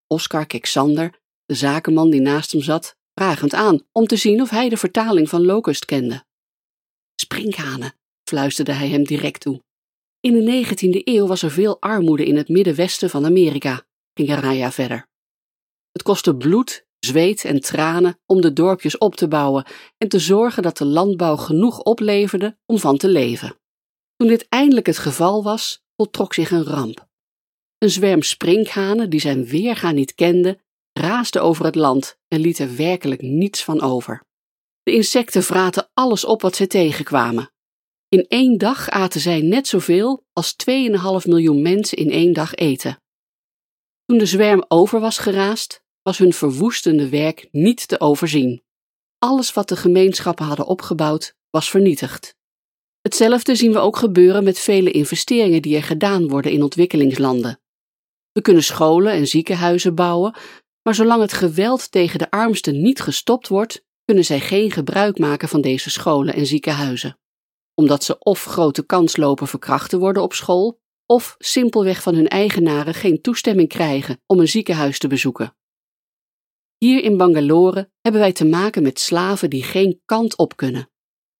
[0.06, 4.50] Oscar keek Sander, de zakenman die naast hem zat, vragend aan om te zien of
[4.50, 6.24] hij de vertaling van locust kende.
[7.14, 7.94] Sprinkhanen,
[8.28, 9.62] fluisterde hij hem direct toe.
[10.20, 14.72] In de 19e eeuw was er veel armoede in het middenwesten van Amerika, ging Raya
[14.72, 15.08] verder.
[15.92, 19.66] Het kostte bloed, zweet en tranen om de dorpjes op te bouwen
[19.98, 23.58] en te zorgen dat de landbouw genoeg opleverde om van te leven.
[24.16, 27.08] Toen dit eindelijk het geval was, voltrok zich een ramp.
[27.78, 30.58] Een zwerm sprinkhanen die zijn weerga niet kende,
[30.98, 34.24] raasde over het land en liet er werkelijk niets van over.
[34.82, 37.52] De insecten vraten alles op wat zij tegenkwamen.
[38.08, 40.72] In één dag aten zij net zoveel als 2,5
[41.24, 43.02] miljoen mensen in één dag eten.
[44.04, 48.62] Toen de zwerm over was geraasd, was hun verwoestende werk niet te overzien.
[49.18, 52.34] Alles wat de gemeenschappen hadden opgebouwd, was vernietigd.
[53.00, 57.60] Hetzelfde zien we ook gebeuren met vele investeringen die er gedaan worden in ontwikkelingslanden.
[58.32, 60.34] We kunnen scholen en ziekenhuizen bouwen,
[60.84, 65.48] maar zolang het geweld tegen de armsten niet gestopt wordt, kunnen zij geen gebruik maken
[65.48, 67.18] van deze scholen en ziekenhuizen.
[67.74, 72.28] Omdat ze of grote kans lopen verkracht te worden op school, of simpelweg van hun
[72.28, 75.56] eigenaren geen toestemming krijgen om een ziekenhuis te bezoeken.
[76.78, 80.90] Hier in Bangalore hebben wij te maken met slaven die geen kant op kunnen.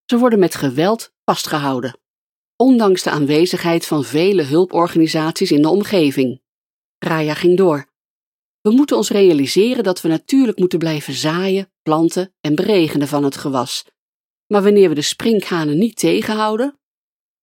[0.05, 2.01] Ze worden met geweld vastgehouden,
[2.57, 6.43] ondanks de aanwezigheid van vele hulporganisaties in de omgeving.
[6.99, 7.93] Raya ging door.
[8.65, 13.37] We moeten ons realiseren dat we natuurlijk moeten blijven zaaien, planten en beregenen van het
[13.37, 13.85] gewas.
[14.47, 16.79] Maar wanneer we de sprinkhanen niet tegenhouden,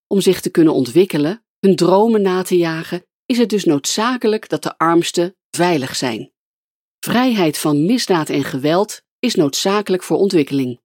[0.07, 4.63] om zich te kunnen ontwikkelen, hun dromen na te jagen, is het dus noodzakelijk dat
[4.63, 6.31] de armsten veilig zijn.
[6.99, 10.81] Vrijheid van misdaad en geweld is noodzakelijk voor ontwikkeling.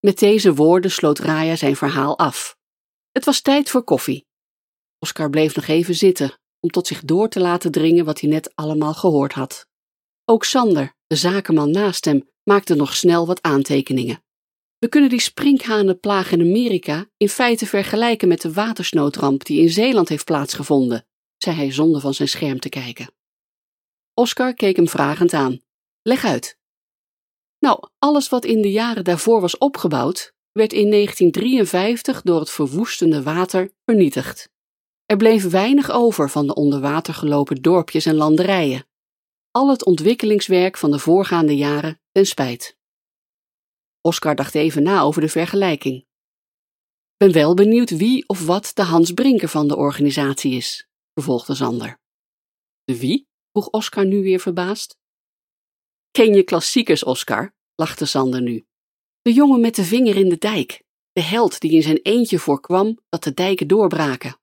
[0.00, 2.56] Met deze woorden sloot Raya zijn verhaal af.
[3.10, 4.26] Het was tijd voor koffie.
[4.98, 8.52] Oscar bleef nog even zitten om tot zich door te laten dringen wat hij net
[8.54, 9.66] allemaal gehoord had.
[10.24, 14.22] Ook Sander, de zakenman naast hem, maakte nog snel wat aantekeningen.
[14.78, 20.08] We kunnen die sprinkhanenplaag in Amerika in feite vergelijken met de watersnoodramp die in Zeeland
[20.08, 21.06] heeft plaatsgevonden,
[21.36, 23.14] zei hij zonder van zijn scherm te kijken.
[24.14, 25.60] Oscar keek hem vragend aan.
[26.02, 26.58] Leg uit.
[27.58, 33.22] Nou, alles wat in de jaren daarvoor was opgebouwd, werd in 1953 door het verwoestende
[33.22, 34.51] water vernietigd.
[35.12, 38.86] Er bleef weinig over van de onder water gelopen dorpjes en landerijen.
[39.50, 42.76] Al het ontwikkelingswerk van de voorgaande jaren ten spijt.
[44.00, 46.06] Oscar dacht even na over de vergelijking.
[47.16, 52.00] Ben wel benieuwd wie of wat de Hans Brinker van de organisatie is, vervolgde Zander.
[52.84, 53.28] De wie?
[53.50, 54.98] vroeg Oscar nu weer verbaasd.
[56.10, 57.54] Ken je klassiekers, Oscar?
[57.74, 58.66] lachte Sander nu.
[59.22, 60.82] De jongen met de vinger in de dijk,
[61.12, 64.40] de held die in zijn eentje voorkwam dat de dijken doorbraken.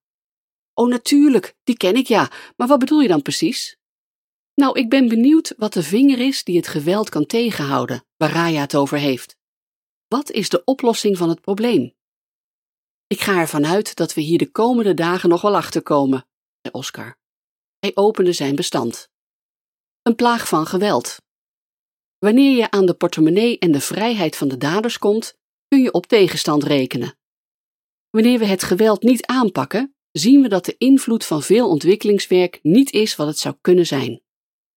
[0.79, 3.77] Oh, natuurlijk, die ken ik ja, maar wat bedoel je dan precies?
[4.53, 8.61] Nou, ik ben benieuwd wat de vinger is die het geweld kan tegenhouden, waar Raya
[8.61, 9.35] het over heeft.
[10.07, 11.93] Wat is de oplossing van het probleem?
[13.07, 16.27] Ik ga ervan uit dat we hier de komende dagen nog wel achterkomen,
[16.61, 17.17] zei Oscar.
[17.79, 19.09] Hij opende zijn bestand.
[20.01, 21.17] Een plaag van geweld.
[22.17, 25.33] Wanneer je aan de portemonnee en de vrijheid van de daders komt,
[25.67, 27.17] kun je op tegenstand rekenen.
[28.09, 32.91] Wanneer we het geweld niet aanpakken, zien we dat de invloed van veel ontwikkelingswerk niet
[32.91, 34.21] is wat het zou kunnen zijn.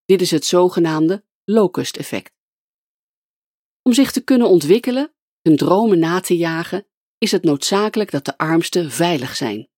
[0.05, 2.33] Dit is het zogenaamde locust-effect.
[3.83, 6.87] Om zich te kunnen ontwikkelen, hun dromen na te jagen,
[7.19, 9.69] is het noodzakelijk dat de armsten veilig zijn.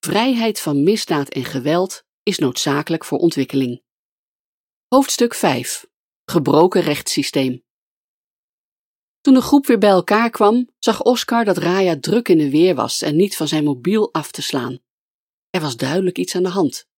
[0.00, 3.82] Vrijheid van misdaad en geweld is noodzakelijk voor ontwikkeling.
[4.88, 5.86] Hoofdstuk 5
[6.24, 7.63] Gebroken rechtssysteem.
[9.24, 12.74] Toen de groep weer bij elkaar kwam, zag Oscar dat Raya druk in de weer
[12.74, 14.78] was en niet van zijn mobiel af te slaan.
[15.50, 16.88] Er was duidelijk iets aan de hand.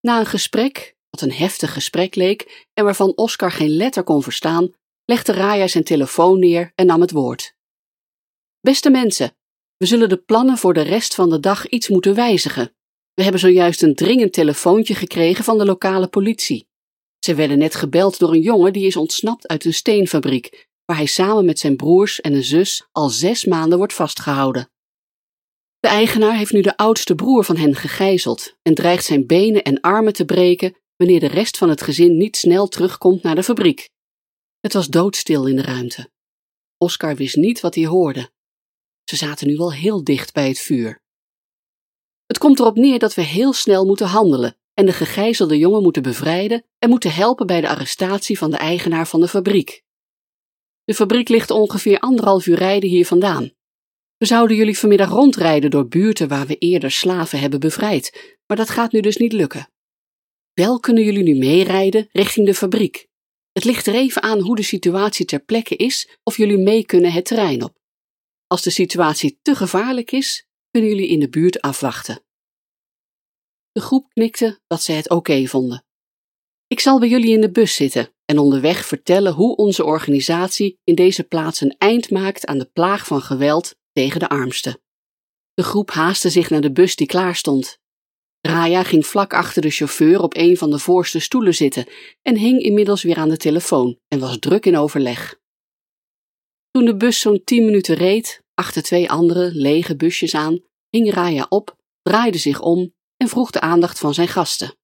[0.00, 4.72] Na een gesprek, wat een heftig gesprek leek en waarvan Oscar geen letter kon verstaan,
[5.04, 7.54] legde Raya zijn telefoon neer en nam het woord.
[8.60, 9.36] Beste mensen,
[9.76, 12.74] we zullen de plannen voor de rest van de dag iets moeten wijzigen.
[13.14, 16.68] We hebben zojuist een dringend telefoontje gekregen van de lokale politie.
[17.18, 21.08] Ze werden net gebeld door een jongen die is ontsnapt uit een steenfabriek, waar hij
[21.08, 24.70] samen met zijn broers en een zus al zes maanden wordt vastgehouden.
[25.78, 29.80] De eigenaar heeft nu de oudste broer van hen gegijzeld en dreigt zijn benen en
[29.80, 33.90] armen te breken wanneer de rest van het gezin niet snel terugkomt naar de fabriek.
[34.60, 36.10] Het was doodstil in de ruimte.
[36.78, 38.30] Oscar wist niet wat hij hoorde.
[39.04, 41.02] Ze zaten nu wel heel dicht bij het vuur.
[42.26, 46.02] Het komt erop neer dat we heel snel moeten handelen en de gegijzelde jongen moeten
[46.02, 49.88] bevrijden en moeten helpen bij de arrestatie van de eigenaar van de fabriek.
[50.90, 53.50] De fabriek ligt ongeveer anderhalf uur rijden hier vandaan.
[54.16, 58.70] We zouden jullie vanmiddag rondrijden door buurten waar we eerder slaven hebben bevrijd, maar dat
[58.70, 59.70] gaat nu dus niet lukken.
[60.52, 63.08] Wel kunnen jullie nu meerijden richting de fabriek.
[63.52, 67.12] Het ligt er even aan hoe de situatie ter plekke is of jullie mee kunnen
[67.12, 67.78] het terrein op.
[68.46, 72.24] Als de situatie te gevaarlijk is, kunnen jullie in de buurt afwachten.
[73.72, 75.84] De groep knikte dat ze het oké vonden.
[76.70, 80.94] Ik zal bij jullie in de bus zitten en onderweg vertellen hoe onze organisatie in
[80.94, 84.80] deze plaats een eind maakt aan de plaag van geweld tegen de armsten.
[85.54, 87.78] De groep haastte zich naar de bus die klaar stond.
[88.40, 91.86] Raya ging vlak achter de chauffeur op een van de voorste stoelen zitten
[92.22, 95.40] en hing inmiddels weer aan de telefoon en was druk in overleg.
[96.70, 101.46] Toen de bus zo'n tien minuten reed, achter twee andere lege busjes aan, hing Raya
[101.48, 104.78] op, draaide zich om en vroeg de aandacht van zijn gasten.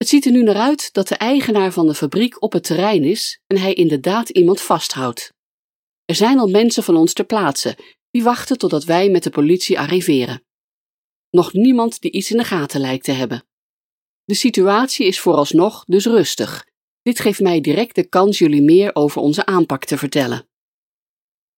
[0.00, 3.04] Het ziet er nu naar uit dat de eigenaar van de fabriek op het terrein
[3.04, 5.32] is en hij inderdaad iemand vasthoudt.
[6.04, 7.76] Er zijn al mensen van ons ter plaatse,
[8.10, 10.44] die wachten totdat wij met de politie arriveren.
[11.30, 13.44] Nog niemand die iets in de gaten lijkt te hebben.
[14.24, 16.66] De situatie is vooralsnog dus rustig.
[17.02, 20.48] Dit geeft mij direct de kans jullie meer over onze aanpak te vertellen.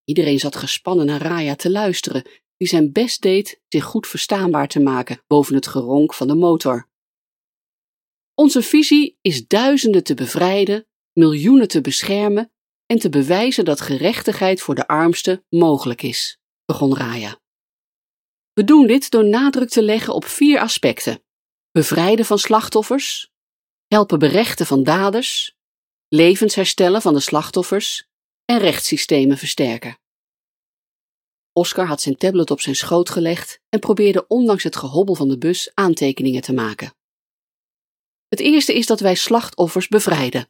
[0.04, 4.80] Iedereen zat gespannen naar Raya te luisteren, die zijn best deed zich goed verstaanbaar te
[4.80, 6.90] maken boven het geronk van de motor.
[8.34, 12.52] Onze visie is duizenden te bevrijden, miljoenen te beschermen
[12.86, 17.40] en te bewijzen dat gerechtigheid voor de armsten mogelijk is, begon Raya.
[18.52, 21.22] We doen dit door nadruk te leggen op vier aspecten:
[21.70, 23.30] bevrijden van slachtoffers,
[23.86, 25.56] helpen berechten van daders,
[26.08, 28.08] levens herstellen van de slachtoffers
[28.44, 29.98] en rechtssystemen versterken.
[31.52, 35.38] Oscar had zijn tablet op zijn schoot gelegd en probeerde ondanks het gehobbel van de
[35.38, 36.94] bus aantekeningen te maken.
[38.32, 40.48] Het eerste is dat wij slachtoffers bevrijden.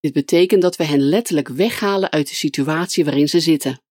[0.00, 3.82] Dit betekent dat we hen letterlijk weghalen uit de situatie waarin ze zitten.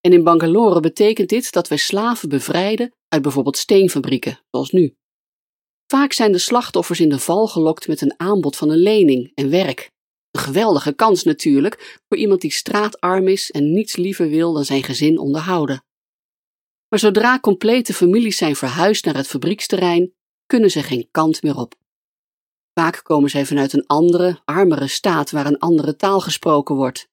[0.00, 4.94] En in Bangalore betekent dit dat wij slaven bevrijden uit bijvoorbeeld steenfabrieken, zoals nu.
[5.86, 9.50] Vaak zijn de slachtoffers in de val gelokt met een aanbod van een lening en
[9.50, 9.90] werk.
[10.30, 14.82] Een geweldige kans natuurlijk voor iemand die straatarm is en niets liever wil dan zijn
[14.82, 15.84] gezin onderhouden.
[16.88, 20.14] Maar zodra complete families zijn verhuisd naar het fabrieksterrein,
[20.46, 21.78] kunnen ze geen kant meer op.
[22.74, 27.08] Vaak komen zij vanuit een andere, armere staat waar een andere taal gesproken wordt.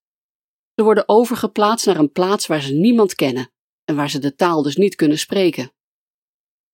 [0.75, 3.51] Ze worden overgeplaatst naar een plaats waar ze niemand kennen
[3.83, 5.71] en waar ze de taal dus niet kunnen spreken.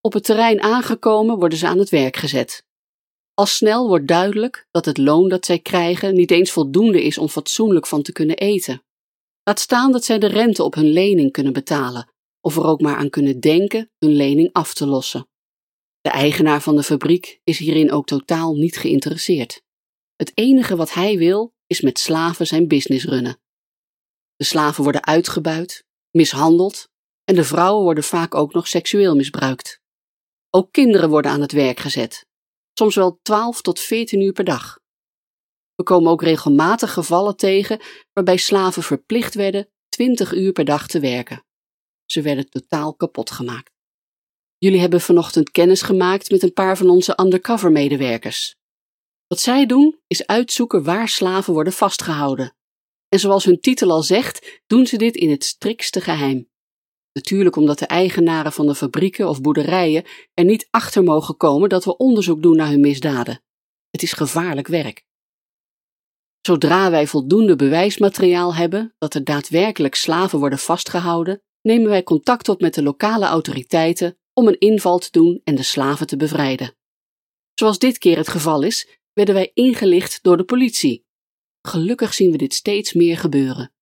[0.01, 2.65] Op het terrein aangekomen worden ze aan het werk gezet.
[3.34, 7.27] Al snel wordt duidelijk dat het loon dat zij krijgen niet eens voldoende is om
[7.27, 8.84] fatsoenlijk van te kunnen eten.
[9.43, 12.95] Laat staan dat zij de rente op hun lening kunnen betalen, of er ook maar
[12.95, 15.27] aan kunnen denken hun lening af te lossen.
[16.04, 19.62] De eigenaar van de fabriek is hierin ook totaal niet geïnteresseerd.
[20.16, 23.39] Het enige wat hij wil is met slaven zijn business runnen.
[24.36, 26.89] De slaven worden uitgebuit, mishandeld
[27.24, 29.82] en de vrouwen worden vaak ook nog seksueel misbruikt.
[30.49, 32.26] Ook kinderen worden aan het werk gezet,
[32.74, 34.80] soms wel 12 tot 14 uur per dag.
[35.76, 37.82] We komen ook regelmatig gevallen tegen
[38.14, 41.45] waarbij slaven verplicht werden 20 uur per dag te werken.
[42.06, 43.72] Ze werden totaal kapot gemaakt.
[44.64, 48.55] Jullie hebben vanochtend kennis gemaakt met een paar van onze undercover medewerkers.
[49.28, 52.55] Wat zij doen is uitzoeken waar slaven worden vastgehouden.
[53.09, 56.49] En zoals hun titel al zegt, doen ze dit in het strikste geheim.
[57.14, 60.03] Natuurlijk omdat de eigenaren van de fabrieken of boerderijen
[60.34, 63.43] er niet achter mogen komen dat we onderzoek doen naar hun misdaden.
[63.89, 65.05] Het is gevaarlijk werk.
[66.41, 72.61] Zodra wij voldoende bewijsmateriaal hebben dat er daadwerkelijk slaven worden vastgehouden, nemen wij contact op
[72.61, 76.75] met de lokale autoriteiten om een inval te doen en de slaven te bevrijden.
[77.53, 81.05] Zoals dit keer het geval is, werden wij ingelicht door de politie.
[81.61, 83.73] Gelukkig zien we dit steeds meer gebeuren.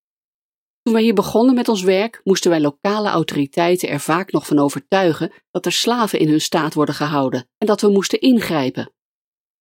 [0.81, 4.59] Toen wij hier begonnen met ons werk, moesten wij lokale autoriteiten er vaak nog van
[4.59, 8.93] overtuigen dat er slaven in hun staat worden gehouden en dat we moesten ingrijpen.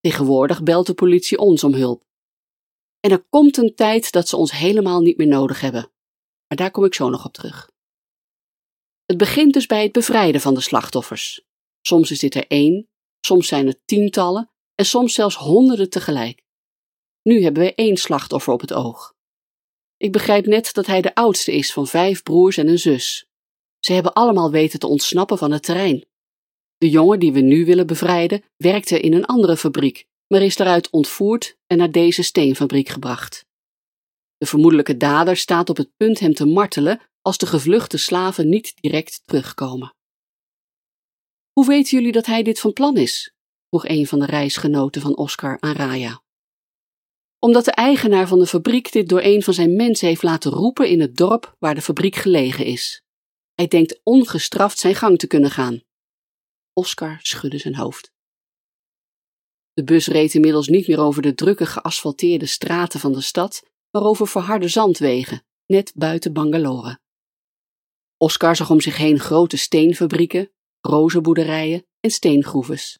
[0.00, 2.04] Tegenwoordig belt de politie ons om hulp.
[3.00, 5.92] En er komt een tijd dat ze ons helemaal niet meer nodig hebben.
[6.48, 7.70] Maar daar kom ik zo nog op terug.
[9.10, 11.42] Het begint dus bij het bevrijden van de slachtoffers.
[11.80, 12.88] Soms is dit er één,
[13.20, 16.42] soms zijn het tientallen en soms zelfs honderden tegelijk.
[17.22, 19.14] Nu hebben we één slachtoffer op het oog.
[19.96, 23.26] Ik begrijp net dat hij de oudste is van vijf broers en een zus.
[23.78, 26.04] Ze hebben allemaal weten te ontsnappen van het terrein.
[26.76, 30.90] De jongen die we nu willen bevrijden werkte in een andere fabriek, maar is daaruit
[30.90, 33.46] ontvoerd en naar deze steenfabriek gebracht.
[34.36, 38.72] De vermoedelijke dader staat op het punt hem te martelen als de gevluchte slaven niet
[38.80, 39.94] direct terugkomen.
[41.52, 43.34] Hoe weten jullie dat hij dit van plan is?
[43.68, 46.22] vroeg een van de reisgenoten van Oscar aan Raya.
[47.38, 50.88] Omdat de eigenaar van de fabriek dit door een van zijn mensen heeft laten roepen
[50.88, 53.02] in het dorp waar de fabriek gelegen is.
[53.54, 55.82] Hij denkt ongestraft zijn gang te kunnen gaan.
[56.72, 58.12] Oscar schudde zijn hoofd.
[59.72, 64.02] De bus reed inmiddels niet meer over de drukke geasfalteerde straten van de stad, maar
[64.02, 67.00] over verharde zandwegen, net buiten Bangalore.
[68.22, 70.50] Oscar zag om zich heen grote steenfabrieken,
[70.80, 72.98] rozenboerderijen en steengroeves.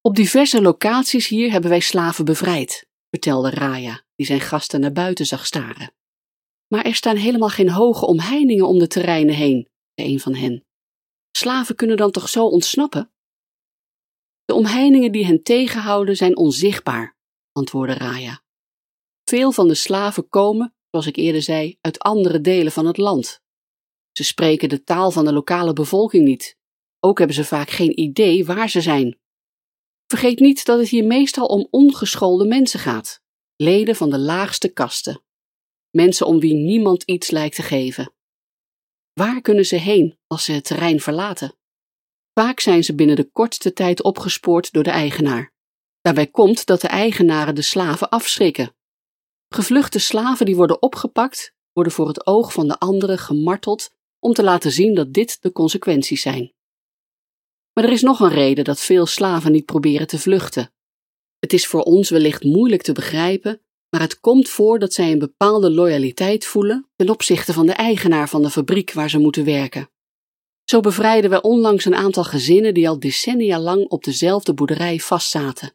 [0.00, 5.26] Op diverse locaties hier hebben wij slaven bevrijd, vertelde Raya, die zijn gasten naar buiten
[5.26, 5.94] zag staren.
[6.68, 10.64] Maar er staan helemaal geen hoge omheiningen om de terreinen heen, zei een van hen.
[11.36, 13.12] Slaven kunnen dan toch zo ontsnappen?
[14.44, 17.16] De omheiningen die hen tegenhouden zijn onzichtbaar,
[17.52, 18.42] antwoordde Raya.
[19.24, 23.42] Veel van de slaven komen, zoals ik eerder zei, uit andere delen van het land.
[24.16, 26.58] Ze spreken de taal van de lokale bevolking niet.
[27.00, 29.18] Ook hebben ze vaak geen idee waar ze zijn.
[30.06, 33.22] Vergeet niet dat het hier meestal om ongeschoolde mensen gaat,
[33.56, 35.22] leden van de laagste kasten.
[35.90, 38.12] Mensen om wie niemand iets lijkt te geven.
[39.12, 41.54] Waar kunnen ze heen als ze het terrein verlaten?
[42.34, 45.52] Vaak zijn ze binnen de kortste tijd opgespoord door de eigenaar.
[46.00, 48.74] Daarbij komt dat de eigenaren de slaven afschrikken.
[49.48, 53.92] Gevluchte slaven die worden opgepakt, worden voor het oog van de anderen gemarteld
[54.24, 56.52] om te laten zien dat dit de consequenties zijn.
[57.72, 60.72] Maar er is nog een reden dat veel slaven niet proberen te vluchten.
[61.38, 65.18] Het is voor ons wellicht moeilijk te begrijpen, maar het komt voor dat zij een
[65.18, 69.90] bepaalde loyaliteit voelen ten opzichte van de eigenaar van de fabriek waar ze moeten werken.
[70.64, 75.74] Zo bevrijden we onlangs een aantal gezinnen die al decennia lang op dezelfde boerderij vastzaten.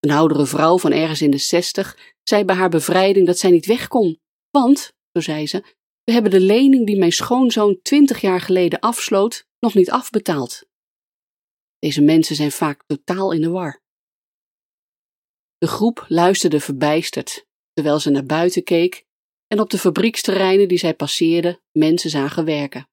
[0.00, 3.66] Een oudere vrouw van ergens in de zestig zei bij haar bevrijding dat zij niet
[3.66, 4.20] weg kon,
[4.50, 5.62] want, zo zei ze,
[6.08, 10.68] we hebben de lening die mijn schoonzoon twintig jaar geleden afsloot nog niet afbetaald.
[11.78, 13.82] Deze mensen zijn vaak totaal in de war.
[15.58, 19.06] De groep luisterde verbijsterd, terwijl ze naar buiten keek
[19.46, 22.88] en op de fabrieksterreinen die zij passeerden mensen zagen werken.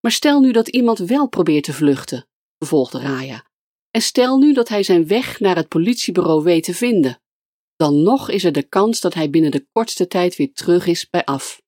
[0.00, 3.50] Maar stel nu dat iemand wel probeert te vluchten, vervolgde Raya,
[3.90, 7.22] en stel nu dat hij zijn weg naar het politiebureau weet te vinden.
[7.74, 11.10] Dan nog is er de kans dat hij binnen de kortste tijd weer terug is
[11.10, 11.64] bij af.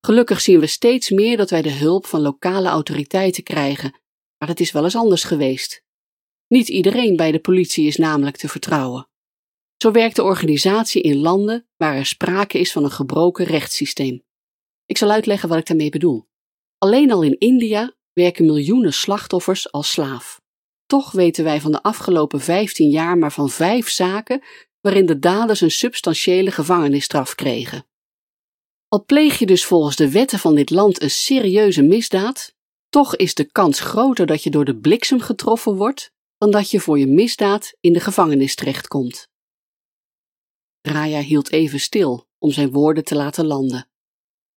[0.00, 4.00] Gelukkig zien we steeds meer dat wij de hulp van lokale autoriteiten krijgen,
[4.38, 5.84] maar het is wel eens anders geweest.
[6.46, 9.08] Niet iedereen bij de politie is namelijk te vertrouwen.
[9.76, 14.22] Zo werkt de organisatie in landen waar er sprake is van een gebroken rechtssysteem.
[14.86, 16.28] Ik zal uitleggen wat ik daarmee bedoel.
[16.78, 20.40] Alleen al in India werken miljoenen slachtoffers als slaaf.
[20.86, 24.42] Toch weten wij van de afgelopen 15 jaar maar van vijf zaken
[24.80, 27.87] waarin de daders een substantiële gevangenisstraf kregen.
[28.88, 32.54] Al pleeg je dus volgens de wetten van dit land een serieuze misdaad,
[32.88, 36.80] toch is de kans groter dat je door de bliksem getroffen wordt dan dat je
[36.80, 39.28] voor je misdaad in de gevangenis terechtkomt.
[40.80, 43.88] Raya hield even stil om zijn woorden te laten landen.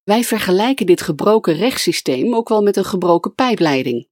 [0.04, 4.08] Wij vergelijken dit gebroken rechtssysteem ook wel met een gebroken pijpleiding.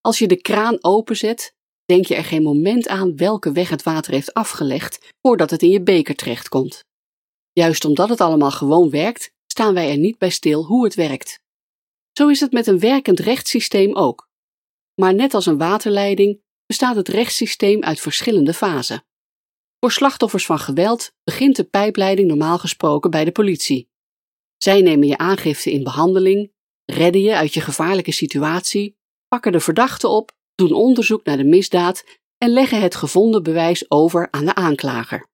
[0.00, 4.12] Als je de kraan openzet, denk je er geen moment aan welke weg het water
[4.12, 6.84] heeft afgelegd voordat het in je beker terechtkomt.
[7.52, 11.42] Juist omdat het allemaal gewoon werkt, staan wij er niet bij stil hoe het werkt.
[12.12, 14.28] Zo is het met een werkend rechtssysteem ook.
[14.94, 19.04] Maar net als een waterleiding bestaat het rechtssysteem uit verschillende fasen.
[19.80, 23.88] Voor slachtoffers van geweld begint de pijpleiding normaal gesproken bij de politie.
[24.56, 26.52] Zij nemen je aangifte in behandeling,
[26.84, 28.96] redden je uit je gevaarlijke situatie,
[29.28, 32.04] pakken de verdachte op, doen onderzoek naar de misdaad
[32.38, 35.28] en leggen het gevonden bewijs over aan de aanklager.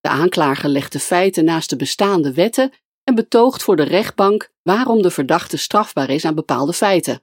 [0.00, 2.72] De aanklager legt de feiten naast de bestaande wetten
[3.08, 7.22] en betoogt voor de rechtbank waarom de verdachte strafbaar is aan bepaalde feiten.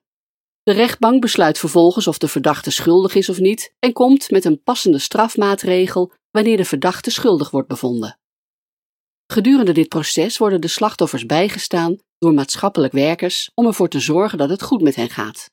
[0.63, 4.63] De rechtbank besluit vervolgens of de verdachte schuldig is of niet en komt met een
[4.63, 8.19] passende strafmaatregel wanneer de verdachte schuldig wordt bevonden.
[9.27, 14.49] Gedurende dit proces worden de slachtoffers bijgestaan door maatschappelijk werkers om ervoor te zorgen dat
[14.49, 15.49] het goed met hen gaat.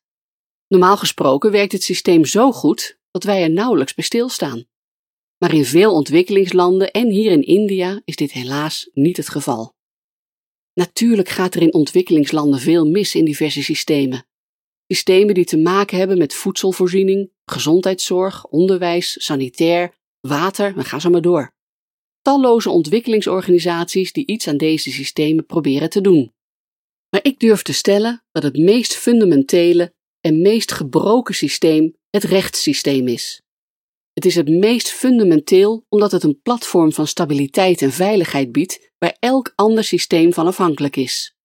[0.68, 4.64] Normaal gesproken werkt het systeem zo goed dat wij er nauwelijks bij stilstaan.
[5.38, 9.78] Maar in veel ontwikkelingslanden en hier in India is dit helaas niet het geval.
[10.80, 14.26] Natuurlijk gaat er in ontwikkelingslanden veel mis in diverse systemen.
[14.86, 21.20] Systemen die te maken hebben met voedselvoorziening, gezondheidszorg, onderwijs, sanitair, water en ga zo maar
[21.20, 21.54] door.
[22.22, 26.32] Talloze ontwikkelingsorganisaties die iets aan deze systemen proberen te doen.
[27.10, 33.08] Maar ik durf te stellen dat het meest fundamentele en meest gebroken systeem het rechtssysteem
[33.08, 33.42] is.
[34.20, 39.16] Het is het meest fundamenteel omdat het een platform van stabiliteit en veiligheid biedt waar
[39.18, 41.36] elk ander systeem van afhankelijk is.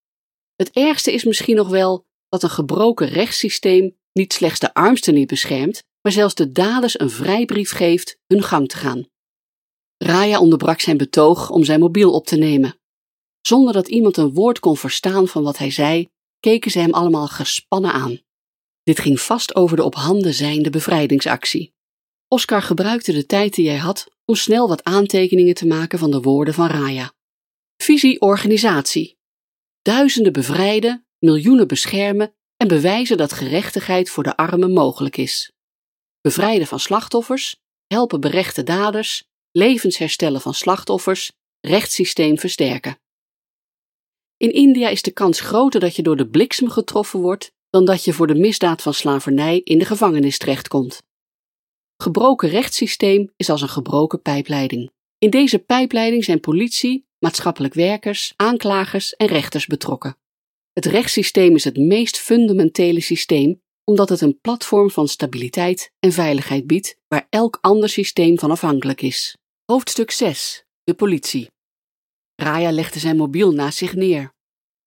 [0.55, 5.27] Het ergste is misschien nog wel dat een gebroken rechtssysteem niet slechts de armsten niet
[5.27, 9.07] beschermt, maar zelfs de daders een vrijbrief geeft hun gang te gaan.
[9.97, 12.79] Raya onderbrak zijn betoog om zijn mobiel op te nemen.
[13.41, 16.07] Zonder dat iemand een woord kon verstaan van wat hij zei,
[16.39, 18.19] keken ze hem allemaal gespannen aan.
[18.83, 21.74] Dit ging vast over de op handen zijnde bevrijdingsactie.
[22.35, 26.21] Oscar gebruikte de tijd die hij had om snel wat aantekeningen te maken van de
[26.21, 27.13] woorden van Raya.
[27.77, 29.17] Visie organisatie.
[29.81, 35.51] Duizenden bevrijden, miljoenen beschermen en bewijzen dat gerechtigheid voor de armen mogelijk is.
[36.21, 37.55] Bevrijden van slachtoffers,
[37.87, 42.99] helpen berechte daders, levens herstellen van slachtoffers, rechtssysteem versterken.
[44.37, 48.03] In India is de kans groter dat je door de bliksem getroffen wordt dan dat
[48.03, 51.03] je voor de misdaad van slavernij in de gevangenis terechtkomt.
[52.05, 54.91] Gebroken rechtssysteem is als een gebroken pijpleiding.
[55.17, 60.17] In deze pijpleiding zijn politie, maatschappelijk werkers, aanklagers en rechters betrokken.
[60.73, 66.67] Het rechtssysteem is het meest fundamentele systeem omdat het een platform van stabiliteit en veiligheid
[66.67, 69.37] biedt waar elk ander systeem van afhankelijk is.
[69.65, 70.65] Hoofdstuk 6.
[70.83, 71.51] De politie.
[72.35, 74.33] Raya legde zijn mobiel naast zich neer.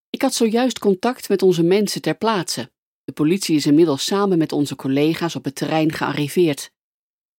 [0.09, 2.71] Ik had zojuist contact met onze mensen ter plaatse.
[3.03, 6.71] De politie is inmiddels samen met onze collega's op het terrein gearriveerd.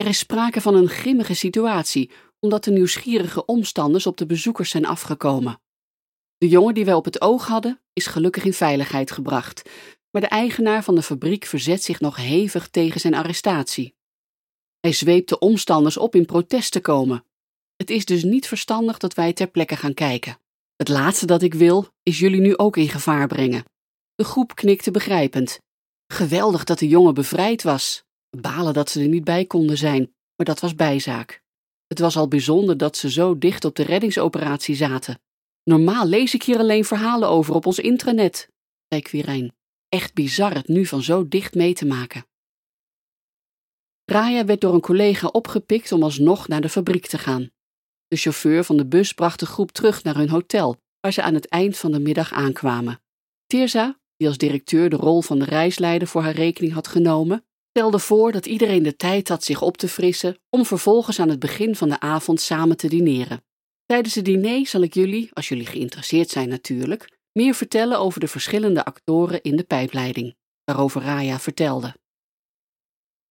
[0.01, 4.87] Er is sprake van een grimmige situatie, omdat de nieuwsgierige omstanders op de bezoekers zijn
[4.87, 5.61] afgekomen.
[6.39, 9.71] De jongen die wij op het oog hadden, is gelukkig in veiligheid gebracht,
[10.11, 13.95] maar de eigenaar van de fabriek verzet zich nog hevig tegen zijn arrestatie.
[14.81, 17.25] Hij zweept de omstanders op in protest te komen.
[17.77, 20.39] Het is dus niet verstandig dat wij ter plekke gaan kijken.
[20.77, 23.65] Het laatste dat ik wil, is jullie nu ook in gevaar brengen.
[24.15, 25.61] De groep knikte begrijpend.
[26.07, 28.05] Geweldig dat de jongen bevrijd was.
[28.39, 31.43] Balen dat ze er niet bij konden zijn, maar dat was bijzaak.
[31.87, 35.21] Het was al bijzonder dat ze zo dicht op de reddingsoperatie zaten.
[35.65, 38.49] Normaal lees ik hier alleen verhalen over op ons intranet,
[38.89, 39.55] zei Quirijn.
[39.89, 42.25] Echt bizar het nu van zo dicht mee te maken.
[44.05, 47.51] Raya werd door een collega opgepikt om alsnog naar de fabriek te gaan.
[48.07, 51.35] De chauffeur van de bus bracht de groep terug naar hun hotel, waar ze aan
[51.35, 53.01] het eind van de middag aankwamen.
[53.47, 57.45] Tirza, die als directeur de rol van de reisleider voor haar rekening had genomen,
[57.81, 61.39] stelde voor dat iedereen de tijd had zich op te frissen om vervolgens aan het
[61.39, 63.45] begin van de avond samen te dineren.
[63.87, 68.29] Tijdens het diner zal ik jullie, als jullie geïnteresseerd zijn natuurlijk, meer vertellen over de
[68.29, 71.97] verschillende actoren in de pijpleiding, waarover Raya vertelde.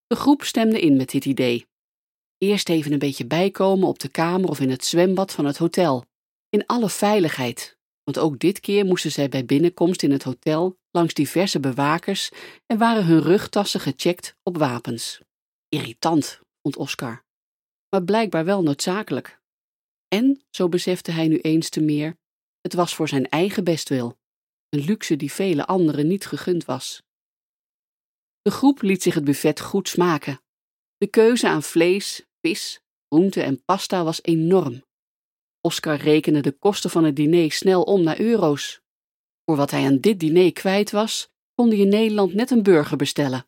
[0.06, 1.66] De groep stemde in met dit idee.
[2.38, 6.04] Eerst even een beetje bijkomen op de kamer of in het zwembad van het hotel,
[6.48, 7.78] in alle veiligheid,
[8.10, 12.30] want ook dit keer moesten zij bij binnenkomst in het hotel langs diverse bewakers
[12.66, 15.20] en waren hun rugtassen gecheckt op wapens.
[15.68, 17.24] Irritant, vond Oscar,
[17.88, 19.40] maar blijkbaar wel noodzakelijk.
[20.08, 22.16] En, zo besefte hij nu eens te meer,
[22.60, 24.18] het was voor zijn eigen bestwil,
[24.68, 27.02] een luxe die vele anderen niet gegund was.
[28.42, 30.40] De groep liet zich het buffet goed smaken.
[30.96, 34.84] De keuze aan vlees, vis, groente en pasta was enorm.
[35.60, 38.80] Oscar rekende de kosten van het diner snel om naar euro's.
[39.44, 42.96] Voor wat hij aan dit diner kwijt was, kon hij in Nederland net een burger
[42.96, 43.46] bestellen.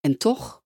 [0.00, 0.62] En toch,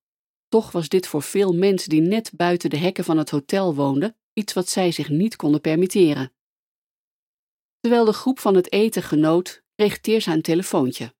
[0.47, 4.17] toch was dit voor veel mensen die net buiten de hekken van het hotel woonden,
[4.33, 6.33] iets wat zij zich niet konden permitteren.
[7.79, 11.13] Terwijl de groep van het eten genoot, kreeg Teersa een telefoontje.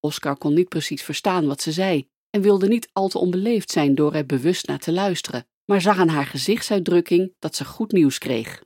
[0.00, 3.94] Oscar kon niet precies verstaan wat ze zei en wilde niet al te onbeleefd zijn
[3.94, 8.18] door er bewust naar te luisteren, maar zag aan haar gezichtsuitdrukking dat ze goed nieuws
[8.18, 8.62] kreeg.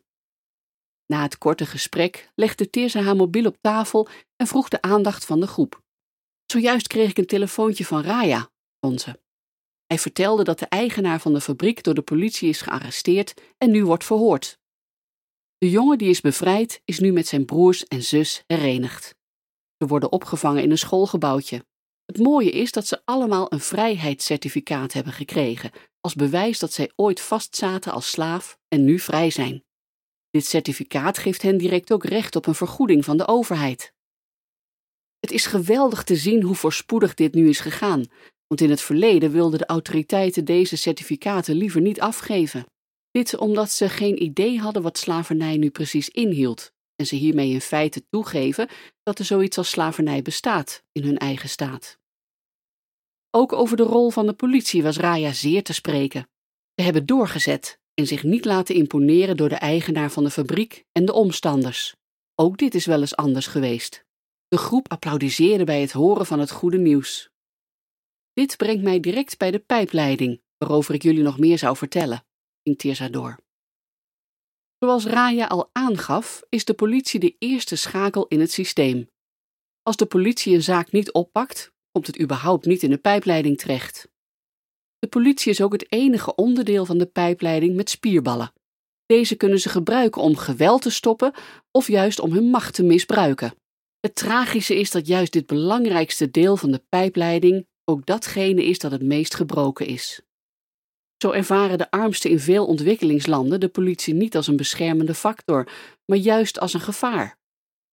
[1.07, 5.41] Na het korte gesprek legde Teersa haar mobiel op tafel en vroeg de aandacht van
[5.41, 5.83] de groep.
[6.47, 8.51] Zojuist kreeg ik een telefoontje van Raya,
[8.81, 9.21] vond ze.
[9.87, 13.85] Hij vertelde dat de eigenaar van de fabriek door de politie is gearresteerd en nu
[13.85, 14.59] wordt verhoord.
[15.59, 19.15] De jongen die is bevrijd is nu met zijn broers en zus herenigd.
[19.79, 21.65] Ze worden opgevangen in een schoolgebouwtje.
[22.05, 27.21] Het mooie is dat ze allemaal een vrijheidscertificaat hebben gekregen, als bewijs dat zij ooit
[27.21, 29.66] vastzaten als slaaf en nu vrij zijn.
[30.37, 33.93] Dit certificaat geeft hen direct ook recht op een vergoeding van de overheid.
[35.19, 38.05] Het is geweldig te zien hoe voorspoedig dit nu is gegaan,
[38.47, 42.67] want in het verleden wilden de autoriteiten deze certificaten liever niet afgeven.
[43.11, 47.61] Dit omdat ze geen idee hadden wat slavernij nu precies inhield en ze hiermee in
[47.61, 48.69] feite toegeven
[49.03, 51.99] dat er zoiets als slavernij bestaat in hun eigen staat.
[53.31, 56.29] Ook over de rol van de politie was Raya zeer te spreken.
[56.75, 61.05] Ze hebben doorgezet en zich niet laten imponeren door de eigenaar van de fabriek en
[61.05, 61.95] de omstanders.
[62.35, 64.05] Ook dit is wel eens anders geweest.
[64.49, 67.31] De groep applaudisseerde bij het horen van het goede nieuws.
[68.33, 72.25] Dit brengt mij direct bij de pijpleiding, waarover ik jullie nog meer zou vertellen
[72.67, 73.39] ging Tirza door.
[74.79, 79.11] Zoals Raya al aangaf, is de politie de eerste schakel in het systeem.
[79.83, 84.06] Als de politie een zaak niet oppakt, komt het überhaupt niet in de pijpleiding terecht.
[84.99, 88.53] De politie is ook het enige onderdeel van de pijpleiding met spierballen.
[89.07, 91.33] Deze kunnen ze gebruiken om geweld te stoppen
[91.71, 93.55] of juist om hun macht te misbruiken.
[94.01, 98.91] Het tragische is dat juist dit belangrijkste deel van de pijpleiding ook datgene is dat
[98.91, 100.21] het meest gebroken is.
[101.17, 105.69] Zo ervaren de armsten in veel ontwikkelingslanden de politie niet als een beschermende factor,
[106.05, 107.39] maar juist als een gevaar.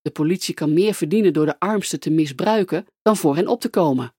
[0.01, 3.69] De politie kan meer verdienen door de armsten te misbruiken dan voor hen op te
[3.69, 4.13] komen.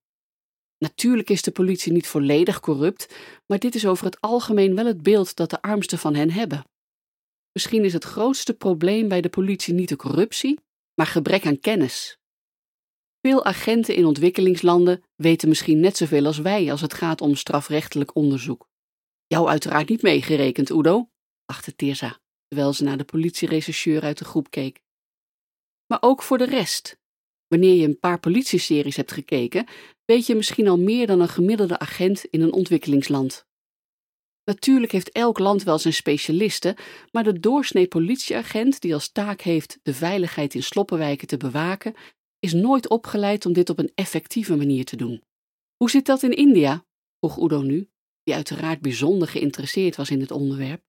[0.79, 3.15] Natuurlijk is de politie niet volledig corrupt,
[3.47, 6.65] maar dit is over het algemeen wel het beeld dat de armsten van hen hebben.
[7.53, 10.61] Misschien is het grootste probleem bij de politie niet de corruptie,
[10.95, 12.19] maar gebrek aan kennis.
[13.21, 18.15] Veel agenten in ontwikkelingslanden weten misschien net zoveel als wij als het gaat om strafrechtelijk
[18.15, 18.69] onderzoek.
[19.27, 21.11] Jou uiteraard niet meegerekend, Udo,
[21.47, 24.83] lachte Tirza, terwijl ze naar de politierechercheur uit de groep keek.
[25.87, 26.99] Maar ook voor de rest.
[27.47, 29.67] Wanneer je een paar politieseries hebt gekeken,
[30.05, 33.47] weet je misschien al meer dan een gemiddelde agent in een ontwikkelingsland.
[34.45, 36.77] Natuurlijk heeft elk land wel zijn specialisten,
[37.13, 41.95] maar de doorsnee politieagent die als taak heeft de veiligheid in sloppenwijken te bewaken,
[42.39, 45.23] is nooit opgeleid om dit op een effectieve manier te doen.
[45.77, 46.87] Hoe zit dat in India?
[47.19, 47.89] vroeg Udo nu,
[48.23, 50.83] die uiteraard bijzonder geïnteresseerd was in het onderwerp.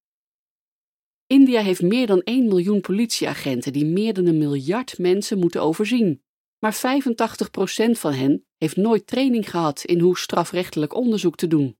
[1.28, 6.24] India heeft meer dan 1 miljoen politieagenten die meer dan een miljard mensen moeten overzien.
[6.60, 11.78] Maar 85% van hen heeft nooit training gehad in hoe strafrechtelijk onderzoek te doen.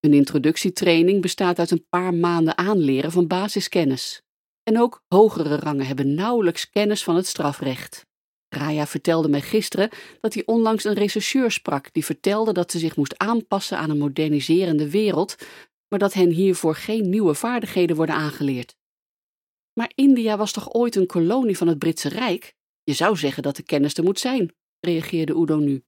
[0.00, 4.22] Een introductietraining bestaat uit een paar maanden aanleren van basiskennis.
[4.62, 8.06] En ook hogere rangen hebben nauwelijks kennis van het strafrecht.
[8.48, 12.96] Raya vertelde mij gisteren dat hij onlangs een rechercheur sprak die vertelde dat ze zich
[12.96, 15.36] moest aanpassen aan een moderniserende wereld,
[15.88, 18.76] maar dat hen hiervoor geen nieuwe vaardigheden worden aangeleerd.
[19.72, 22.54] Maar India was toch ooit een kolonie van het Britse Rijk?
[22.86, 25.84] Je zou zeggen dat de kennis er moet zijn, reageerde Udo nu.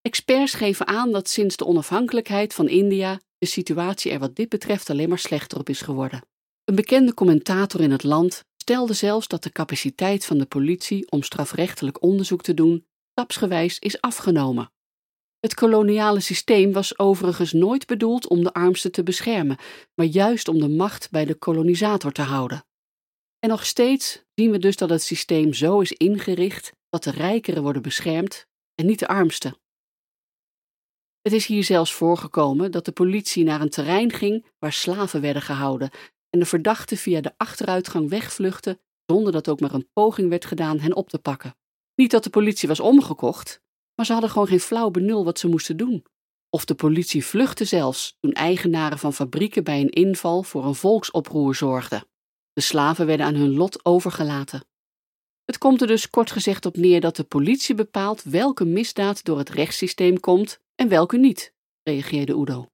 [0.00, 4.90] Experts geven aan dat sinds de onafhankelijkheid van India de situatie er wat dit betreft
[4.90, 6.26] alleen maar slechter op is geworden.
[6.64, 11.22] Een bekende commentator in het land stelde zelfs dat de capaciteit van de politie om
[11.22, 14.72] strafrechtelijk onderzoek te doen stapsgewijs is afgenomen.
[15.40, 19.58] Het koloniale systeem was overigens nooit bedoeld om de armsten te beschermen,
[19.94, 22.64] maar juist om de macht bij de kolonisator te houden.
[23.38, 27.62] En nog steeds zien we dus dat het systeem zo is ingericht dat de rijkeren
[27.62, 29.56] worden beschermd en niet de armsten.
[31.20, 35.42] Het is hier zelfs voorgekomen dat de politie naar een terrein ging waar slaven werden
[35.42, 35.90] gehouden
[36.30, 40.80] en de verdachten via de achteruitgang wegvluchtten zonder dat ook maar een poging werd gedaan
[40.80, 41.56] hen op te pakken.
[41.94, 43.60] Niet dat de politie was omgekocht,
[43.94, 46.04] maar ze hadden gewoon geen flauw benul wat ze moesten doen.
[46.50, 51.54] Of de politie vluchtte zelfs toen eigenaren van fabrieken bij een inval voor een volksoproer
[51.54, 52.10] zorgden.
[52.52, 54.64] De slaven werden aan hun lot overgelaten.
[55.44, 59.38] Het komt er dus kort gezegd op neer dat de politie bepaalt welke misdaad door
[59.38, 62.70] het rechtssysteem komt en welke niet, reageerde Udo.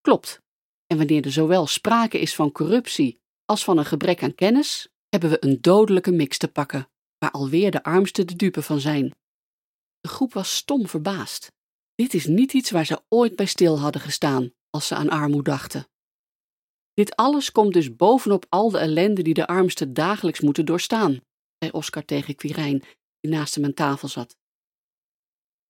[0.00, 0.40] Klopt.
[0.86, 5.30] En wanneer er zowel sprake is van corruptie als van een gebrek aan kennis, hebben
[5.30, 9.14] we een dodelijke mix te pakken, waar alweer de armsten de dupe van zijn.
[10.00, 11.52] De groep was stom verbaasd.
[11.94, 15.50] Dit is niet iets waar ze ooit bij stil hadden gestaan als ze aan armoede
[15.50, 15.86] dachten.
[16.98, 21.20] Dit alles komt dus bovenop al de ellende die de armsten dagelijks moeten doorstaan,
[21.58, 22.82] zei Oscar tegen Quirijn,
[23.20, 24.36] die naast hem aan tafel zat.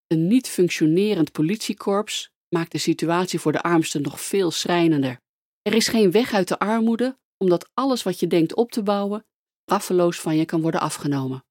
[0.07, 5.21] Een niet functionerend politiekorps maakt de situatie voor de armsten nog veel schrijnender.
[5.63, 9.27] Er is geen weg uit de armoede, omdat alles wat je denkt op te bouwen,
[9.63, 11.45] straffeloos van je kan worden afgenomen.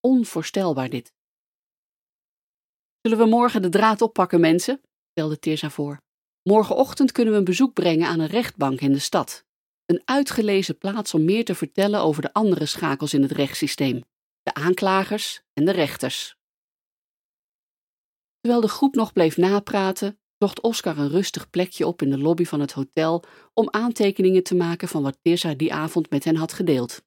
[0.00, 1.12] Onvoorstelbaar dit.
[3.00, 4.80] Zullen we morgen de draad oppakken, mensen?
[5.10, 6.06] stelde Tirza voor.
[6.48, 9.44] Morgenochtend kunnen we een bezoek brengen aan een rechtbank in de stad.
[9.86, 14.04] Een uitgelezen plaats om meer te vertellen over de andere schakels in het rechtssysteem:
[14.42, 16.36] de aanklagers en de rechters.
[18.40, 22.44] Terwijl de groep nog bleef napraten, zocht Oscar een rustig plekje op in de lobby
[22.44, 23.24] van het hotel
[23.54, 27.02] om aantekeningen te maken van wat Tirza die avond met hen had gedeeld.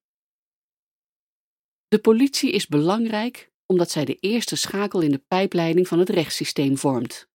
[1.87, 6.77] De politie is belangrijk omdat zij de eerste schakel in de pijpleiding van het rechtssysteem
[6.77, 7.29] vormt.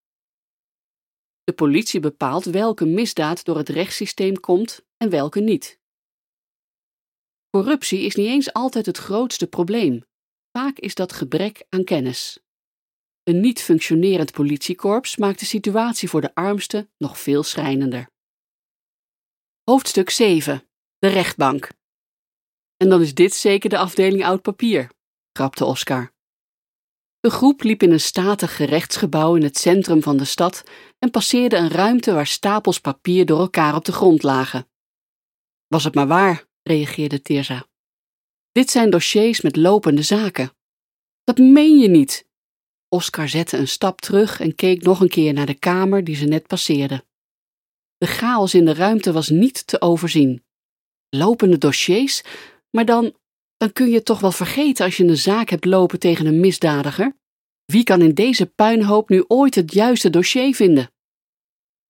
[1.47, 5.79] De politie bepaalt welke misdaad door het rechtssysteem komt en welke niet.
[7.49, 10.05] Corruptie is niet eens altijd het grootste probleem.
[10.51, 12.39] Vaak is dat gebrek aan kennis.
[13.23, 18.09] Een niet functionerend politiekorps maakt de situatie voor de armsten nog veel schrijnender.
[19.63, 20.69] Hoofdstuk 7.
[20.97, 21.69] De rechtbank.
[22.77, 24.91] En dan is dit zeker de afdeling oud papier,
[25.33, 26.15] grapte Oscar.
[27.27, 30.63] De groep liep in een statig gerechtsgebouw in het centrum van de stad
[30.99, 34.67] en passeerde een ruimte waar stapels papier door elkaar op de grond lagen.
[35.67, 37.65] Was het maar waar, reageerde Tirza.
[38.51, 40.51] Dit zijn dossiers met lopende zaken.
[41.23, 42.27] Dat meen je niet.
[42.89, 46.25] Oscar zette een stap terug en keek nog een keer naar de kamer die ze
[46.25, 47.05] net passeerde.
[47.97, 50.43] De chaos in de ruimte was niet te overzien.
[51.09, 52.21] Lopende dossiers,
[52.69, 53.15] maar dan
[53.57, 57.17] dan kun je toch wel vergeten als je een zaak hebt lopen tegen een misdadiger.
[57.65, 60.91] Wie kan in deze puinhoop nu ooit het juiste dossier vinden?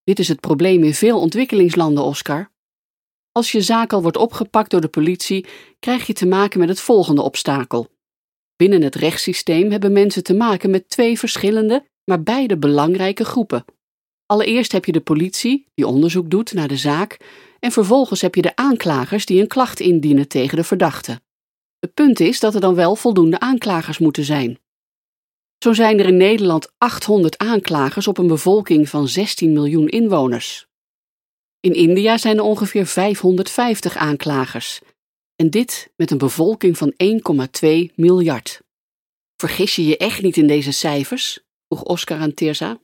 [0.03, 2.51] Dit is het probleem in veel ontwikkelingslanden, Oscar.
[3.31, 5.45] Als je zaak al wordt opgepakt door de politie,
[5.79, 7.87] krijg je te maken met het volgende obstakel.
[8.55, 13.65] Binnen het rechtssysteem hebben mensen te maken met twee verschillende, maar beide belangrijke groepen.
[14.25, 17.17] Allereerst heb je de politie, die onderzoek doet naar de zaak,
[17.59, 21.21] en vervolgens heb je de aanklagers die een klacht indienen tegen de verdachte.
[21.79, 24.59] Het punt is dat er dan wel voldoende aanklagers moeten zijn.
[25.57, 30.67] Zo zijn er in Nederland 800 aanklagers op een bevolking van 16 miljoen inwoners.
[31.59, 34.81] In India zijn er ongeveer 550 aanklagers.
[35.35, 36.93] En dit met een bevolking van
[37.89, 38.61] 1,2 miljard.
[39.35, 41.39] Vergis je je echt niet in deze cijfers?
[41.67, 42.79] vroeg Oscar aan Tirza.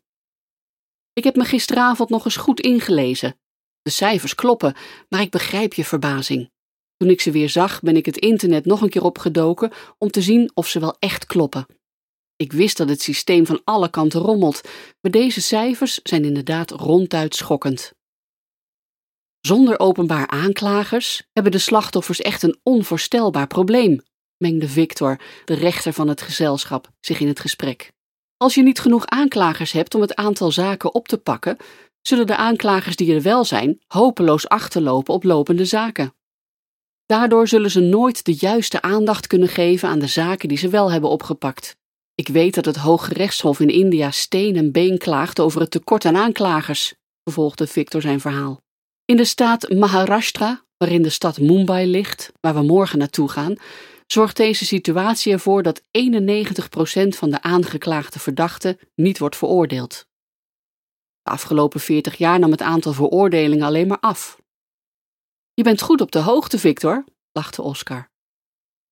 [1.13, 3.39] Ik heb me gisteravond nog eens goed ingelezen.
[3.81, 4.75] De cijfers kloppen,
[5.09, 6.51] maar ik begrijp je verbazing.
[6.97, 10.21] Toen ik ze weer zag, ben ik het internet nog een keer opgedoken om te
[10.21, 11.65] zien of ze wel echt kloppen.
[12.35, 14.61] Ik wist dat het systeem van alle kanten rommelt,
[15.01, 17.93] maar deze cijfers zijn inderdaad ronduit schokkend.
[19.41, 24.01] Zonder openbaar aanklagers hebben de slachtoffers echt een onvoorstelbaar probleem,
[24.37, 27.91] mengde Victor, de rechter van het gezelschap, zich in het gesprek.
[28.37, 31.57] Als je niet genoeg aanklagers hebt om het aantal zaken op te pakken,
[32.01, 36.13] zullen de aanklagers die er wel zijn hopeloos achterlopen op lopende zaken.
[37.14, 40.91] Daardoor zullen ze nooit de juiste aandacht kunnen geven aan de zaken die ze wel
[40.91, 41.76] hebben opgepakt.
[42.15, 46.06] Ik weet dat het Hoge Rechtshof in India steen en been klaagt over het tekort
[46.06, 48.61] aan aanklagers, vervolgde Victor zijn verhaal.
[49.06, 53.56] In de staat Maharashtra, waarin de stad Mumbai ligt, waar we morgen naartoe gaan,
[54.07, 55.84] zorgt deze situatie ervoor dat 91%
[57.07, 60.06] van de aangeklaagde verdachten niet wordt veroordeeld.
[61.22, 64.41] De afgelopen 40 jaar nam het aantal veroordelingen alleen maar af.
[65.53, 68.11] Je bent goed op de hoogte, Victor, lachte Oscar.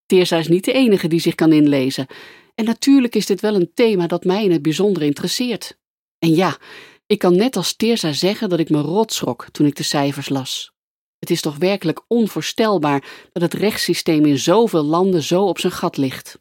[0.05, 2.07] Teersa is niet de enige die zich kan inlezen.
[2.55, 5.77] En natuurlijk is dit wel een thema dat mij in het bijzonder interesseert.
[6.19, 6.57] En ja,
[7.05, 10.29] ik kan net als Teersa zeggen dat ik me rot schrok toen ik de cijfers
[10.29, 10.71] las.
[11.19, 15.97] Het is toch werkelijk onvoorstelbaar dat het rechtssysteem in zoveel landen zo op zijn gat
[15.97, 16.39] ligt.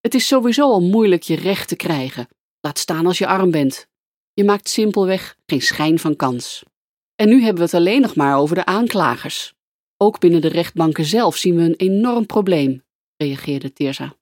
[0.00, 2.28] Het is sowieso al moeilijk je recht te krijgen,
[2.60, 3.88] laat staan als je arm bent.
[4.32, 6.62] Je maakt simpelweg geen schijn van kans.
[7.20, 9.54] En nu hebben we het alleen nog maar over de aanklagers.
[9.96, 12.84] Ook binnen de rechtbanken zelf zien we een enorm probleem,
[13.16, 14.16] reageerde Teersa.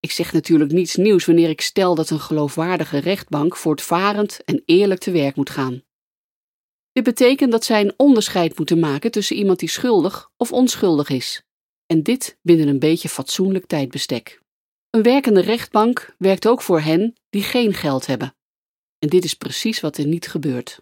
[0.00, 5.00] Ik zeg natuurlijk niets nieuws wanneer ik stel dat een geloofwaardige rechtbank voortvarend en eerlijk
[5.00, 5.82] te werk moet gaan.
[6.92, 11.42] Dit betekent dat zij een onderscheid moeten maken tussen iemand die schuldig of onschuldig is,
[11.86, 14.40] en dit binnen een beetje fatsoenlijk tijdbestek.
[14.90, 18.34] Een werkende rechtbank werkt ook voor hen die geen geld hebben.
[18.98, 20.80] En dit is precies wat er niet gebeurt.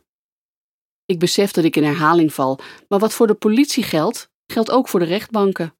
[1.10, 2.58] Ik besef dat ik in herhaling val,
[2.88, 5.74] maar wat voor de politie geldt, geldt ook voor de rechtbanken.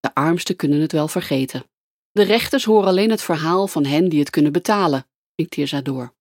[0.00, 1.64] De armsten kunnen het wel vergeten.
[2.10, 5.06] De rechters horen alleen het verhaal van hen die het kunnen betalen,
[5.36, 6.14] ging Tirza door.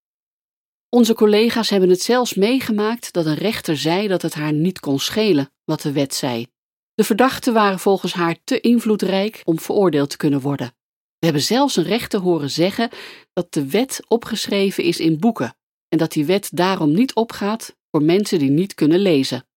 [0.89, 4.99] Onze collega's hebben het zelfs meegemaakt dat een rechter zei dat het haar niet kon
[4.99, 6.47] schelen wat de wet zei.
[6.93, 10.73] De verdachten waren volgens haar te invloedrijk om veroordeeld te kunnen worden.
[11.17, 12.89] We hebben zelfs een rechter horen zeggen
[13.33, 15.55] dat de wet opgeschreven is in boeken
[15.87, 19.47] en dat die wet daarom niet opgaat voor mensen die niet kunnen lezen.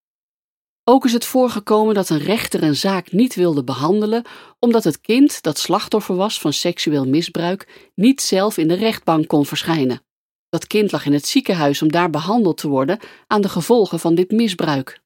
[0.84, 4.24] Ook is het voorgekomen dat een rechter een zaak niet wilde behandelen
[4.58, 9.46] omdat het kind dat slachtoffer was van seksueel misbruik niet zelf in de rechtbank kon
[9.46, 10.02] verschijnen.
[10.48, 14.14] Dat kind lag in het ziekenhuis om daar behandeld te worden aan de gevolgen van
[14.14, 15.00] dit misbruik.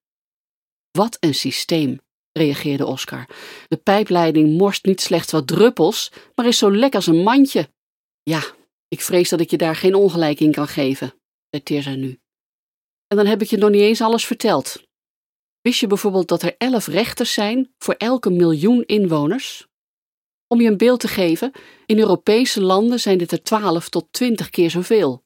[0.90, 1.98] Wat een systeem,
[2.32, 3.26] reageerde Oscar.
[3.68, 7.70] De pijpleiding morst niet slechts wat druppels, maar is zo lek als een mandje.
[8.22, 8.42] Ja,
[8.88, 11.14] ik vrees dat ik je daar geen ongelijk in kan geven,
[11.50, 12.18] zei Teerza nu.
[13.10, 14.82] En dan heb ik je nog niet eens alles verteld.
[15.60, 19.66] Wist je bijvoorbeeld dat er elf rechters zijn voor elke miljoen inwoners?
[20.46, 21.52] Om je een beeld te geven,
[21.86, 25.22] in Europese landen zijn dit er 12 tot 20 keer zoveel.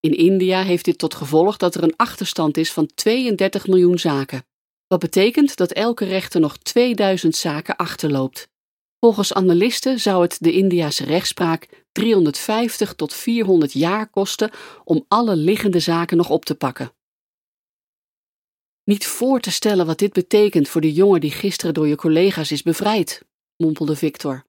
[0.00, 4.44] In India heeft dit tot gevolg dat er een achterstand is van 32 miljoen zaken.
[4.86, 8.48] Wat betekent dat elke rechter nog 2000 zaken achterloopt.
[9.00, 14.50] Volgens analisten zou het de Indiase rechtspraak 350 tot 400 jaar kosten
[14.84, 16.92] om alle liggende zaken nog op te pakken.
[18.90, 22.50] Niet voor te stellen wat dit betekent voor de jongen die gisteren door je collega's
[22.50, 23.24] is bevrijd,
[23.56, 24.44] mompelde Victor.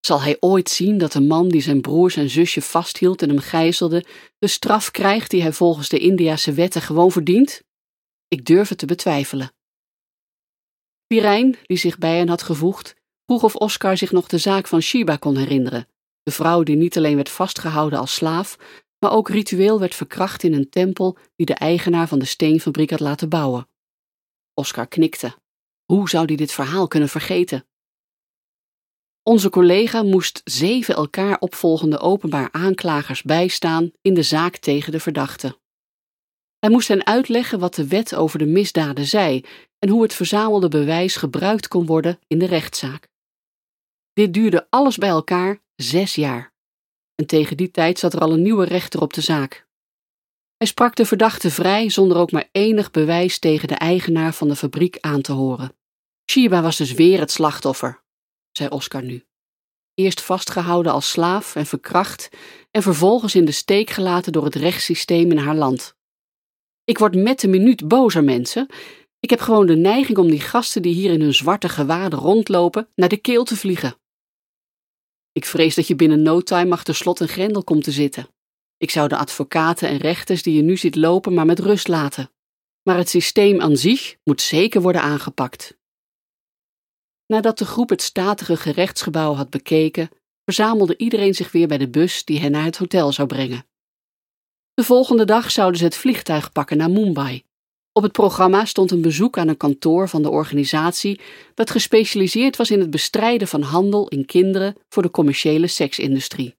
[0.00, 3.38] Zal hij ooit zien dat de man die zijn broers en zusje vasthield en hem
[3.38, 4.04] gijzelde,
[4.38, 7.62] de straf krijgt die hij volgens de Indiase wetten gewoon verdient?
[8.28, 9.52] Ik durf het te betwijfelen.
[11.06, 12.94] Pirijn, die zich bij hen had gevoegd,
[13.26, 15.88] vroeg of Oscar zich nog de zaak van Shiba kon herinneren,
[16.22, 18.58] de vrouw die niet alleen werd vastgehouden als slaaf,
[18.98, 23.00] maar ook ritueel werd verkracht in een tempel die de eigenaar van de steenfabriek had
[23.00, 23.68] laten bouwen.
[24.58, 25.34] Oscar knikte.
[25.84, 27.66] Hoe zou hij dit verhaal kunnen vergeten?
[29.22, 35.58] Onze collega moest zeven elkaar opvolgende openbaar aanklagers bijstaan in de zaak tegen de verdachte.
[36.58, 39.44] Hij moest hen uitleggen wat de wet over de misdaden zei
[39.78, 43.08] en hoe het verzamelde bewijs gebruikt kon worden in de rechtszaak.
[44.12, 46.52] Dit duurde alles bij elkaar zes jaar.
[47.14, 49.67] En tegen die tijd zat er al een nieuwe rechter op de zaak.
[50.58, 54.56] Hij sprak de verdachte vrij zonder ook maar enig bewijs tegen de eigenaar van de
[54.56, 55.76] fabriek aan te horen.
[56.30, 58.02] Shiba was dus weer het slachtoffer.
[58.52, 59.24] zei Oscar nu.
[59.94, 62.28] Eerst vastgehouden als slaaf en verkracht
[62.70, 65.96] en vervolgens in de steek gelaten door het rechtssysteem in haar land.
[66.84, 68.66] Ik word met de minuut bozer, mensen.
[69.20, 72.88] Ik heb gewoon de neiging om die gasten die hier in hun zwarte gewaden rondlopen
[72.94, 73.96] naar de keel te vliegen.
[75.32, 78.28] Ik vrees dat je binnen no time achter slot en grendel komt te zitten.
[78.78, 82.30] Ik zou de advocaten en rechters die je nu ziet lopen maar met rust laten.
[82.82, 85.76] Maar het systeem aan zich moet zeker worden aangepakt.
[87.26, 90.10] Nadat de groep het statige gerechtsgebouw had bekeken,
[90.44, 93.66] verzamelde iedereen zich weer bij de bus die hen naar het hotel zou brengen.
[94.74, 97.44] De volgende dag zouden ze het vliegtuig pakken naar Mumbai.
[97.92, 101.20] Op het programma stond een bezoek aan een kantoor van de organisatie
[101.54, 106.57] dat gespecialiseerd was in het bestrijden van handel in kinderen voor de commerciële seksindustrie.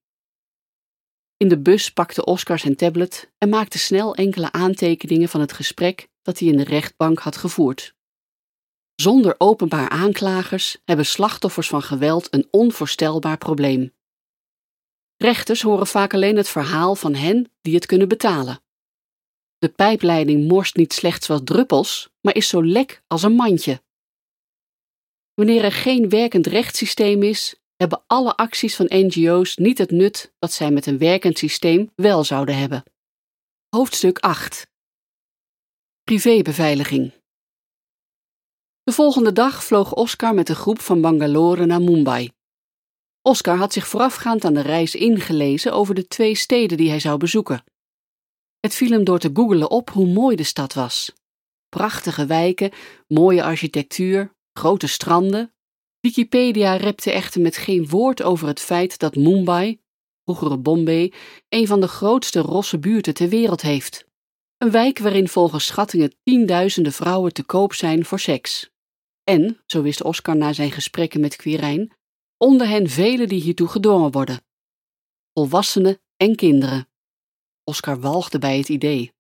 [1.40, 6.08] In de bus pakte Oscar zijn tablet en maakte snel enkele aantekeningen van het gesprek
[6.22, 7.96] dat hij in de rechtbank had gevoerd.
[8.96, 13.94] Zonder openbaar aanklagers hebben slachtoffers van geweld een onvoorstelbaar probleem.
[15.18, 18.62] Rechters horen vaak alleen het verhaal van hen die het kunnen betalen.
[19.58, 23.82] De pijpleiding morst niet slechts wat druppels, maar is zo lek als een mandje.
[25.34, 30.52] Wanneer er geen werkend rechtssysteem is, hebben alle acties van NGO's niet het nut dat
[30.52, 32.84] zij met een werkend systeem wel zouden hebben.
[33.70, 34.68] Hoofdstuk 8
[36.04, 37.14] Privébeveiliging
[38.84, 42.32] De volgende dag vloog Oscar met een groep van Bangalore naar Mumbai.
[43.22, 47.18] Oscar had zich voorafgaand aan de reis ingelezen over de twee steden die hij zou
[47.18, 47.64] bezoeken.
[48.60, 51.14] Het viel hem door te googelen op hoe mooi de stad was.
[51.70, 52.72] Prachtige wijken,
[53.08, 55.54] mooie architectuur, grote stranden.
[56.02, 59.82] Wikipedia repte echter met geen woord over het feit dat Mumbai,
[60.24, 61.14] vroegere Bombay,
[61.50, 64.08] een van de grootste rosse buurten ter wereld heeft.
[64.58, 68.70] Een wijk waarin volgens schattingen tienduizenden vrouwen te koop zijn voor seks.
[69.24, 71.92] En, zo wist Oscar na zijn gesprekken met Quirijn,
[72.38, 74.42] onder hen velen die hiertoe gedwongen worden.
[75.34, 76.90] Volwassenen en kinderen.
[77.64, 79.14] Oscar walgde bij het idee.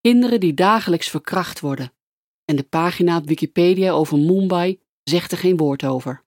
[0.00, 1.92] Kinderen die dagelijks verkracht worden.
[2.44, 6.24] En de pagina op Wikipedia over Mumbai zegt er geen woord over.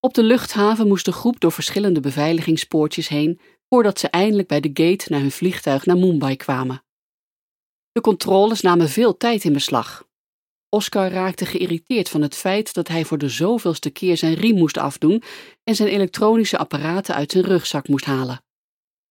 [0.00, 4.70] Op de luchthaven moest de groep door verschillende beveiligingspoortjes heen voordat ze eindelijk bij de
[4.72, 6.84] gate naar hun vliegtuig naar Mumbai kwamen.
[7.92, 10.08] De controles namen veel tijd in beslag.
[10.68, 14.78] Oscar raakte geïrriteerd van het feit dat hij voor de zoveelste keer zijn riem moest
[14.78, 15.22] afdoen
[15.64, 18.44] en zijn elektronische apparaten uit zijn rugzak moest halen.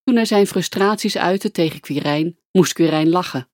[0.03, 3.52] Toen hij zijn frustraties uitte tegen Quirijn, moest Quirijn lachen.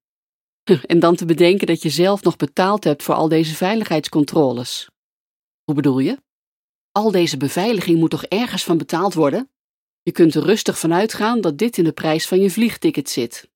[0.86, 4.90] En dan te bedenken dat je zelf nog betaald hebt voor al deze veiligheidscontroles.
[5.64, 6.18] Hoe bedoel je?
[6.92, 9.50] Al deze beveiliging moet toch ergens van betaald worden?
[10.02, 13.50] Je kunt er rustig van uitgaan dat dit in de prijs van je vliegticket zit.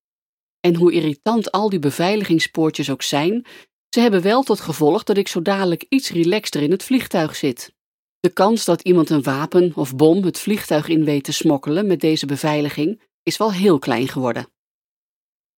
[0.60, 3.46] En hoe irritant al die beveiligingspoortjes ook zijn,
[3.88, 7.74] ze hebben wel tot gevolg dat ik zo dadelijk iets relaxter in het vliegtuig zit.
[8.20, 12.00] De kans dat iemand een wapen of bom het vliegtuig in weet te smokkelen met
[12.00, 14.48] deze beveiliging is wel heel klein geworden.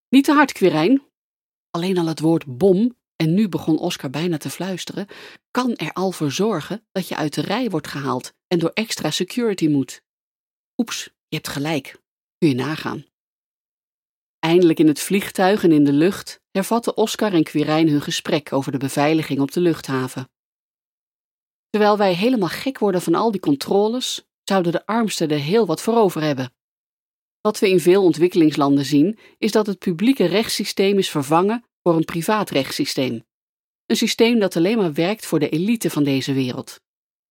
[0.09, 1.03] Niet te hard, Quirijn.
[1.77, 5.07] Alleen al het woord bom, en nu begon Oscar bijna te fluisteren,
[5.51, 9.11] kan er al voor zorgen dat je uit de rij wordt gehaald en door extra
[9.11, 10.03] security moet.
[10.77, 12.01] Oeps, je hebt gelijk.
[12.39, 13.05] Kun je nagaan.
[14.39, 18.73] Eindelijk in het vliegtuig en in de lucht hervatten Oscar en Quirijn hun gesprek over
[18.73, 20.31] de beveiliging op de luchthaven.
[21.71, 25.83] Terwijl wij helemaal gek worden van al die controles, zouden de armsten er heel wat
[25.83, 26.56] voor over hebben.
[27.47, 32.05] Wat we in veel ontwikkelingslanden zien, is dat het publieke rechtssysteem is vervangen voor een
[32.05, 33.25] privaat rechtssysteem.
[33.87, 36.81] Een systeem dat alleen maar werkt voor de elite van deze wereld.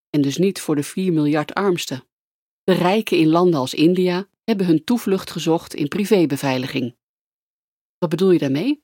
[0.10, 2.04] En dus niet voor de 4 miljard armsten.
[2.64, 6.96] De rijken in landen als India hebben hun toevlucht gezocht in privébeveiliging.
[7.98, 8.84] Wat bedoel je daarmee?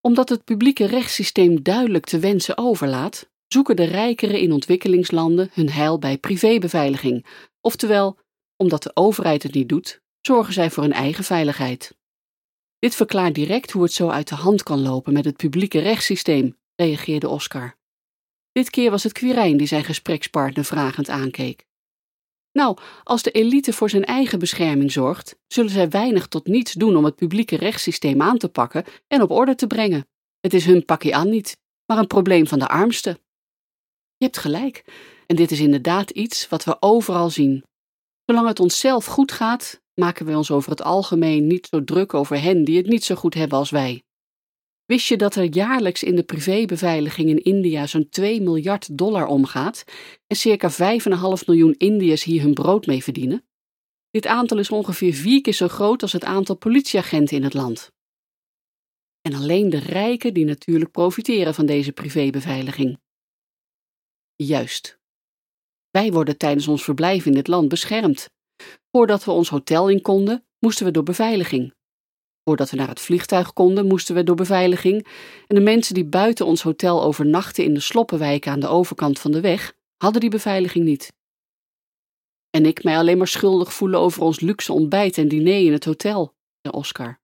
[0.00, 5.98] Omdat het publieke rechtssysteem duidelijk te wensen overlaat, zoeken de rijkeren in ontwikkelingslanden hun heil
[5.98, 7.26] bij privébeveiliging.
[7.60, 8.18] Oftewel,
[8.56, 11.96] omdat de overheid het niet doet, zorgen zij voor hun eigen veiligheid.
[12.78, 16.58] Dit verklaart direct hoe het zo uit de hand kan lopen met het publieke rechtssysteem,
[16.76, 17.76] reageerde Oscar.
[18.52, 21.66] Dit keer was het Quirijn die zijn gesprekspartner vragend aankeek.
[22.52, 26.96] Nou, als de elite voor zijn eigen bescherming zorgt, zullen zij weinig tot niets doen
[26.96, 30.08] om het publieke rechtssysteem aan te pakken en op orde te brengen.
[30.40, 31.56] Het is hun pakje aan niet,
[31.86, 33.18] maar een probleem van de armsten.
[34.16, 34.84] Je hebt gelijk,
[35.26, 37.64] en dit is inderdaad iets wat we overal zien.
[38.24, 42.40] Zolang het onszelf goed gaat, maken we ons over het algemeen niet zo druk over
[42.40, 44.02] hen die het niet zo goed hebben als wij.
[44.84, 49.84] Wist je dat er jaarlijks in de privébeveiliging in India zo'n 2 miljard dollar omgaat
[50.26, 50.76] en circa 5,5
[51.46, 53.46] miljoen Indiërs hier hun brood mee verdienen?
[54.10, 57.92] Dit aantal is ongeveer vier keer zo groot als het aantal politieagenten in het land.
[59.20, 62.98] En alleen de rijken die natuurlijk profiteren van deze privébeveiliging.
[64.36, 64.98] Juist.
[65.90, 68.28] Wij worden tijdens ons verblijf in dit land beschermd.
[68.90, 71.74] Voordat we ons hotel in konden, moesten we door beveiliging.
[72.44, 75.06] Voordat we naar het vliegtuig konden, moesten we door beveiliging.
[75.46, 79.30] En de mensen die buiten ons hotel overnachten in de sloppenwijken aan de overkant van
[79.32, 81.12] de weg, hadden die beveiliging niet.
[82.50, 85.84] En ik mij alleen maar schuldig voelen over ons luxe ontbijt en diner in het
[85.84, 87.20] hotel, zei Oscar.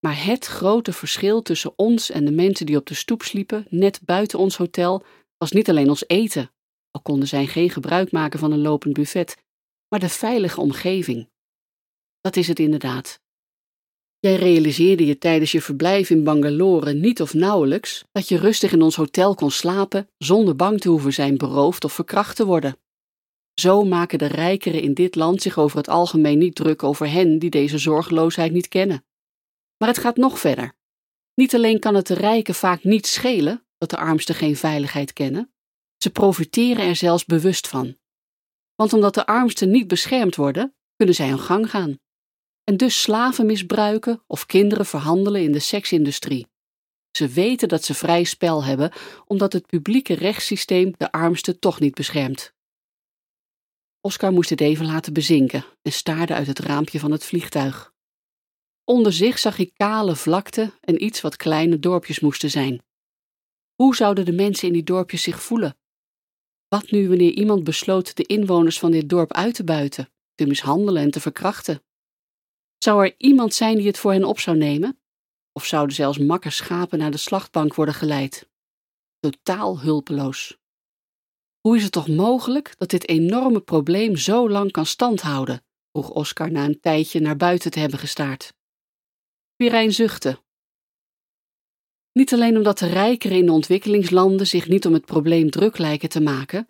[0.00, 4.00] Maar het grote verschil tussen ons en de mensen die op de stoep sliepen, net
[4.04, 5.04] buiten ons hotel,
[5.38, 6.50] was niet alleen ons eten,
[6.90, 9.36] al konden zij geen gebruik maken van een lopend buffet,
[9.92, 11.30] maar de veilige omgeving.
[12.20, 13.20] Dat is het inderdaad.
[14.18, 18.82] Jij realiseerde je tijdens je verblijf in Bangalore niet of nauwelijks dat je rustig in
[18.82, 22.76] ons hotel kon slapen zonder bang te hoeven zijn beroofd of verkracht te worden.
[23.54, 27.38] Zo maken de rijkeren in dit land zich over het algemeen niet druk over hen
[27.38, 29.04] die deze zorgeloosheid niet kennen.
[29.76, 30.76] Maar het gaat nog verder.
[31.34, 35.52] Niet alleen kan het de rijken vaak niet schelen dat de armsten geen veiligheid kennen,
[35.96, 38.00] ze profiteren er zelfs bewust van.
[38.74, 41.98] Want omdat de armsten niet beschermd worden, kunnen zij hun gang gaan.
[42.64, 46.46] En dus slaven misbruiken of kinderen verhandelen in de seksindustrie.
[47.10, 48.92] Ze weten dat ze vrij spel hebben,
[49.26, 52.52] omdat het publieke rechtssysteem de armsten toch niet beschermt.
[54.00, 57.92] Oscar moest het even laten bezinken en staarde uit het raampje van het vliegtuig.
[58.84, 62.82] Onder zich zag hij kale vlakte en iets wat kleine dorpjes moesten zijn.
[63.74, 65.76] Hoe zouden de mensen in die dorpjes zich voelen?
[66.72, 71.02] Wat nu wanneer iemand besloot de inwoners van dit dorp uit te buiten, te mishandelen
[71.02, 71.82] en te verkrachten?
[72.78, 75.00] Zou er iemand zijn die het voor hen op zou nemen?
[75.52, 78.48] Of zouden zelfs makke schapen naar de slachtbank worden geleid?
[79.18, 80.58] Totaal hulpeloos.
[81.60, 85.64] Hoe is het toch mogelijk dat dit enorme probleem zo lang kan standhouden?
[85.90, 88.54] vroeg Oscar na een tijdje naar buiten te hebben gestaard.
[89.56, 90.41] Pirijn zuchtte.
[92.12, 96.08] Niet alleen omdat de rijkeren in de ontwikkelingslanden zich niet om het probleem druk lijken
[96.08, 96.66] te maken,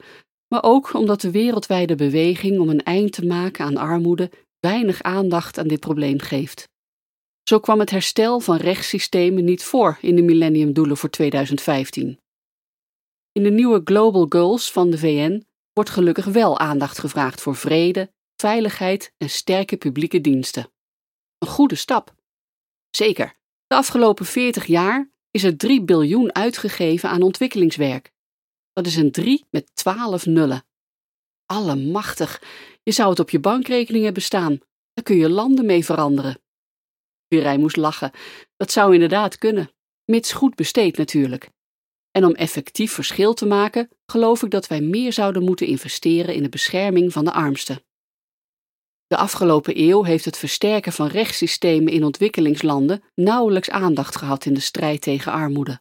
[0.49, 5.59] maar ook omdat de wereldwijde beweging om een eind te maken aan armoede weinig aandacht
[5.59, 6.69] aan dit probleem geeft.
[7.43, 12.19] Zo kwam het herstel van rechtssystemen niet voor in de millenniumdoelen voor 2015.
[13.33, 18.13] In de nieuwe Global Goals van de VN wordt gelukkig wel aandacht gevraagd voor vrede,
[18.37, 20.73] veiligheid en sterke publieke diensten.
[21.39, 22.15] Een goede stap.
[22.91, 23.35] Zeker,
[23.67, 28.13] de afgelopen 40 jaar is er 3 biljoen uitgegeven aan ontwikkelingswerk.
[28.73, 30.65] Dat is een 3 met 12 nullen.
[31.47, 32.43] Allemachtig,
[32.83, 34.59] je zou het op je bankrekening hebben staan.
[34.93, 36.41] Daar kun je landen mee veranderen.
[37.29, 38.11] Virij moest lachen.
[38.57, 39.71] Dat zou inderdaad kunnen,
[40.05, 41.51] mits goed besteed natuurlijk.
[42.11, 46.43] En om effectief verschil te maken, geloof ik dat wij meer zouden moeten investeren in
[46.43, 47.83] de bescherming van de armsten.
[49.13, 54.61] De afgelopen eeuw heeft het versterken van rechtssystemen in ontwikkelingslanden nauwelijks aandacht gehad in de
[54.61, 55.81] strijd tegen armoede.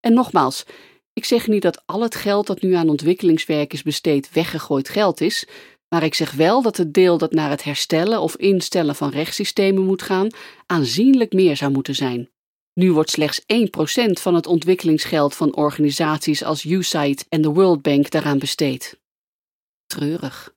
[0.00, 0.64] En nogmaals,
[1.12, 5.20] ik zeg niet dat al het geld dat nu aan ontwikkelingswerk is besteed weggegooid geld
[5.20, 5.46] is,
[5.88, 9.84] maar ik zeg wel dat het deel dat naar het herstellen of instellen van rechtssystemen
[9.84, 10.28] moet gaan,
[10.66, 12.30] aanzienlijk meer zou moeten zijn.
[12.74, 13.44] Nu wordt slechts 1%
[14.12, 19.00] van het ontwikkelingsgeld van organisaties als USAID en de World Bank daaraan besteed.
[19.86, 20.56] Treurig.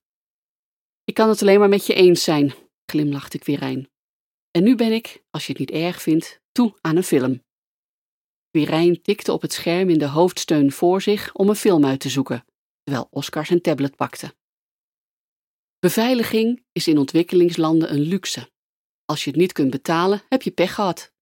[1.03, 2.53] Ik kan het alleen maar met je eens zijn,
[2.85, 3.89] glimlachte Quirijn.
[4.51, 7.43] En nu ben ik, als je het niet erg vindt, toe aan een film.
[8.49, 12.09] Quirijn tikte op het scherm in de hoofdsteun voor zich om een film uit te
[12.09, 12.45] zoeken,
[12.83, 14.35] terwijl Oscar zijn tablet pakte.
[15.79, 18.51] Beveiliging is in ontwikkelingslanden een luxe.
[19.05, 21.13] Als je het niet kunt betalen, heb je pech gehad.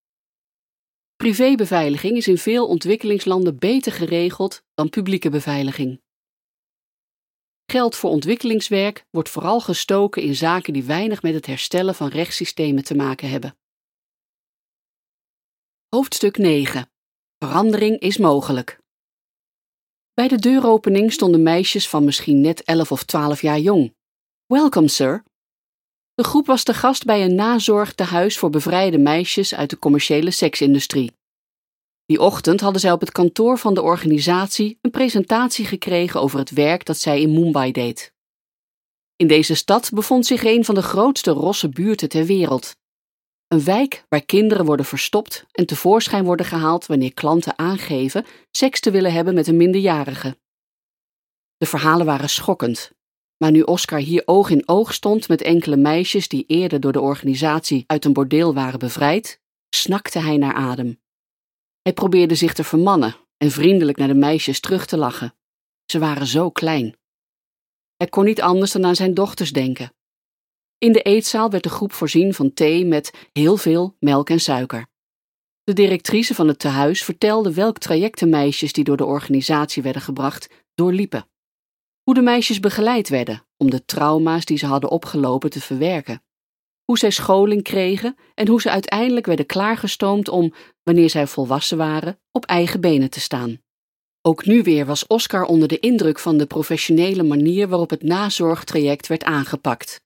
[1.15, 6.01] Privébeveiliging is in veel ontwikkelingslanden beter geregeld dan publieke beveiliging.
[7.71, 12.83] Geld voor ontwikkelingswerk wordt vooral gestoken in zaken die weinig met het herstellen van rechtssystemen
[12.83, 13.57] te maken hebben.
[15.89, 16.91] Hoofdstuk 9.
[17.37, 18.79] Verandering is mogelijk.
[20.13, 23.95] Bij de deuropening stonden meisjes van misschien net 11 of 12 jaar jong.
[24.45, 25.23] Welkom, sir.
[26.13, 31.18] De groep was te gast bij een nazorgtehuis voor bevrijde meisjes uit de commerciële seksindustrie.
[32.09, 36.49] Die ochtend hadden zij op het kantoor van de organisatie een presentatie gekregen over het
[36.49, 38.13] werk dat zij in Mumbai deed.
[39.15, 42.75] In deze stad bevond zich een van de grootste rosse buurten ter wereld.
[43.47, 48.91] Een wijk waar kinderen worden verstopt en tevoorschijn worden gehaald wanneer klanten aangeven seks te
[48.91, 50.37] willen hebben met een minderjarige.
[51.57, 52.91] De verhalen waren schokkend
[53.39, 57.01] maar nu Oscar hier oog in oog stond met enkele meisjes die eerder door de
[57.01, 60.99] organisatie uit een bordeel waren bevrijd, snakte hij naar adem.
[61.89, 65.33] Hij probeerde zich te vermannen en vriendelijk naar de meisjes terug te lachen.
[65.85, 66.97] Ze waren zo klein.
[67.97, 69.93] Hij kon niet anders dan aan zijn dochters denken.
[70.77, 74.87] In de eetzaal werd de groep voorzien van thee met heel veel melk en suiker.
[75.63, 80.01] De directrice van het tehuis vertelde welk traject de meisjes die door de organisatie werden
[80.01, 81.27] gebracht doorliepen.
[82.03, 86.23] Hoe de meisjes begeleid werden om de trauma's die ze hadden opgelopen te verwerken.
[86.89, 90.53] Hoe zij scholing kregen en hoe ze uiteindelijk werden klaargestoomd om,
[90.83, 93.61] wanneer zij volwassen waren, op eigen benen te staan.
[94.21, 99.07] Ook nu weer was Oscar onder de indruk van de professionele manier waarop het nazorgtraject
[99.07, 100.01] werd aangepakt.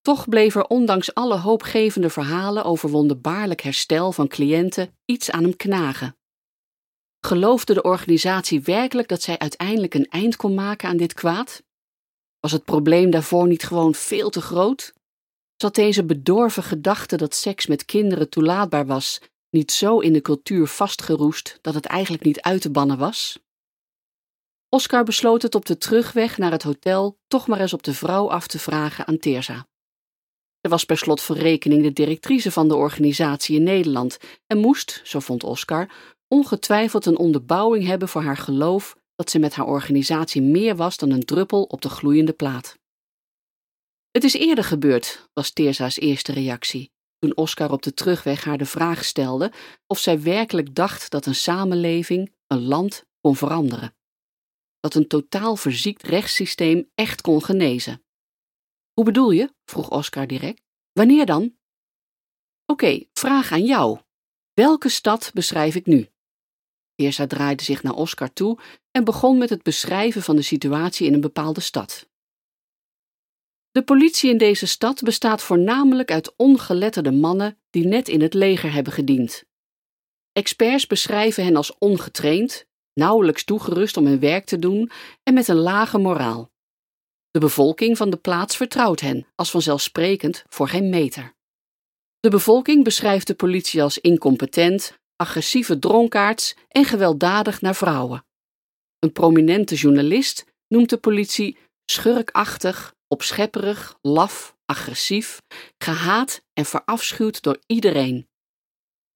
[0.00, 5.56] Toch bleef er ondanks alle hoopgevende verhalen over wonderbaarlijk herstel van cliënten iets aan hem
[5.56, 6.16] knagen.
[7.20, 11.62] Geloofde de organisatie werkelijk dat zij uiteindelijk een eind kon maken aan dit kwaad?
[12.40, 14.92] Was het probleem daarvoor niet gewoon veel te groot?
[15.62, 19.20] Zat deze bedorven gedachte dat seks met kinderen toelaatbaar was
[19.50, 23.38] niet zo in de cultuur vastgeroest dat het eigenlijk niet uit te bannen was?
[24.68, 28.30] Oscar besloot het op de terugweg naar het hotel toch maar eens op de vrouw
[28.30, 29.66] af te vragen aan Teersa.
[30.60, 35.00] Ze was per slot van rekening de directrice van de organisatie in Nederland en moest,
[35.04, 35.90] zo vond Oscar,
[36.28, 41.10] ongetwijfeld een onderbouwing hebben voor haar geloof dat ze met haar organisatie meer was dan
[41.10, 42.80] een druppel op de gloeiende plaat.
[44.12, 48.66] Het is eerder gebeurd, was Teersa's eerste reactie, toen Oscar op de terugweg haar de
[48.66, 49.52] vraag stelde
[49.86, 53.96] of zij werkelijk dacht dat een samenleving, een land, kon veranderen.
[54.80, 58.04] Dat een totaal verziekt rechtssysteem echt kon genezen.
[58.92, 59.54] Hoe bedoel je?
[59.64, 60.62] vroeg Oscar direct.
[60.92, 61.56] Wanneer dan?
[62.66, 63.98] Oké, vraag aan jou.
[64.52, 66.08] Welke stad beschrijf ik nu?
[66.94, 68.58] Eersa draaide zich naar Oscar toe
[68.90, 72.10] en begon met het beschrijven van de situatie in een bepaalde stad.
[73.72, 78.72] De politie in deze stad bestaat voornamelijk uit ongeletterde mannen die net in het leger
[78.72, 79.44] hebben gediend.
[80.32, 84.90] Experts beschrijven hen als ongetraind, nauwelijks toegerust om hun werk te doen
[85.22, 86.50] en met een lage moraal.
[87.30, 91.34] De bevolking van de plaats vertrouwt hen als vanzelfsprekend voor geen meter.
[92.20, 98.24] De bevolking beschrijft de politie als incompetent, agressieve dronkaards en gewelddadig naar vrouwen.
[98.98, 105.42] Een prominente journalist noemt de politie schurkachtig, opschepperig, laf, agressief,
[105.78, 108.28] gehaat en verafschuwd door iedereen.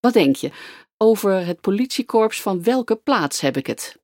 [0.01, 0.51] Wat denk je,
[0.97, 3.99] over het politiekorps van welke plaats heb ik het?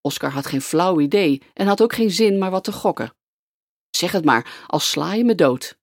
[0.00, 3.14] Oscar had geen flauw idee en had ook geen zin maar wat te gokken.
[3.90, 5.78] Zeg het maar, als sla je me dood.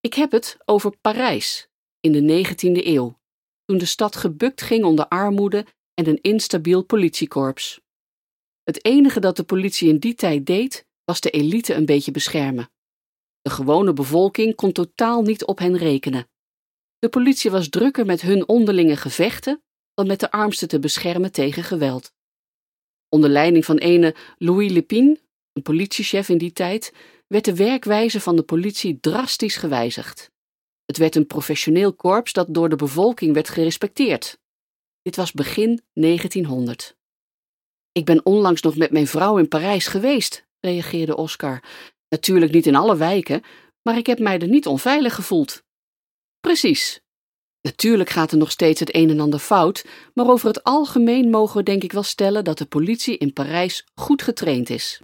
[0.00, 1.68] Ik heb het over Parijs
[2.00, 3.18] in de 19e eeuw,
[3.64, 7.80] toen de stad gebukt ging onder armoede en een instabiel politiekorps.
[8.62, 12.70] Het enige dat de politie in die tijd deed, was de elite een beetje beschermen.
[13.42, 16.28] De gewone bevolking kon totaal niet op hen rekenen.
[16.98, 19.62] De politie was drukker met hun onderlinge gevechten
[19.94, 22.12] dan met de armsten te beschermen tegen geweld.
[23.08, 25.20] Onder leiding van ene Louis Lepine,
[25.52, 26.92] een politiechef in die tijd,
[27.26, 30.30] werd de werkwijze van de politie drastisch gewijzigd.
[30.84, 34.38] Het werd een professioneel korps dat door de bevolking werd gerespecteerd.
[35.02, 36.96] Dit was begin 1900.
[37.92, 41.62] Ik ben onlangs nog met mijn vrouw in Parijs geweest, reageerde Oscar.
[42.08, 43.42] Natuurlijk niet in alle wijken,
[43.82, 45.62] maar ik heb mij er niet onveilig gevoeld.
[46.40, 47.04] Precies,
[47.64, 49.84] Natuurlijk gaat er nog steeds het een en ander fout,
[50.14, 53.86] maar over het algemeen mogen we denk ik wel stellen dat de politie in Parijs
[53.94, 55.00] goed getraind is.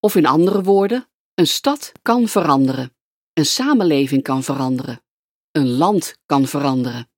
[0.00, 2.94] Of in andere woorden, een stad kan veranderen,
[3.32, 5.02] een samenleving kan veranderen,
[5.50, 7.10] een land kan veranderen.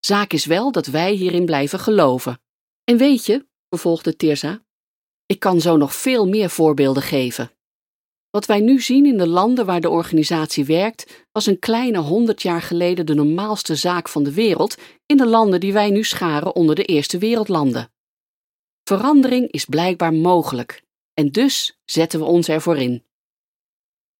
[0.00, 2.40] Zaak is wel dat wij hierin blijven geloven.
[2.84, 4.64] En weet je, vervolgde Tirza,
[5.32, 7.50] ik kan zo nog veel meer voorbeelden geven.
[8.30, 12.42] Wat wij nu zien in de landen waar de organisatie werkt, was een kleine honderd
[12.42, 14.76] jaar geleden de normaalste zaak van de wereld
[15.06, 17.92] in de landen die wij nu scharen onder de eerste wereldlanden.
[18.84, 20.82] Verandering is blijkbaar mogelijk
[21.14, 23.04] en dus zetten we ons ervoor in.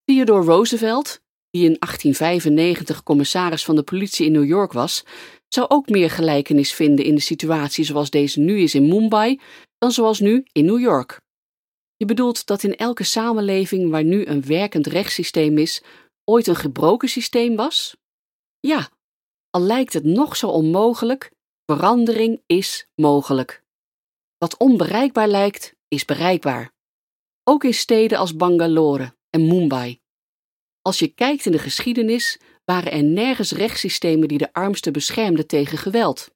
[0.05, 1.21] Theodore Roosevelt,
[1.51, 5.05] die in 1895 commissaris van de politie in New York was,
[5.49, 9.41] zou ook meer gelijkenis vinden in de situatie zoals deze nu is in Mumbai
[9.83, 11.21] dan zoals nu in New York.
[11.97, 15.83] Je bedoelt dat in elke samenleving waar nu een werkend rechtssysteem is,
[16.25, 17.97] ooit een gebroken systeem was?
[18.61, 18.91] Ja,
[19.51, 21.31] al lijkt het nog zo onmogelijk,
[21.67, 23.63] verandering is mogelijk.
[24.39, 26.73] Wat onbereikbaar lijkt, is bereikbaar.
[27.45, 30.01] Ook in steden als Bangalore en Mumbai.
[30.83, 35.79] Als je kijkt in de geschiedenis, waren er nergens rechtssystemen die de armsten beschermden tegen
[35.79, 36.31] geweld.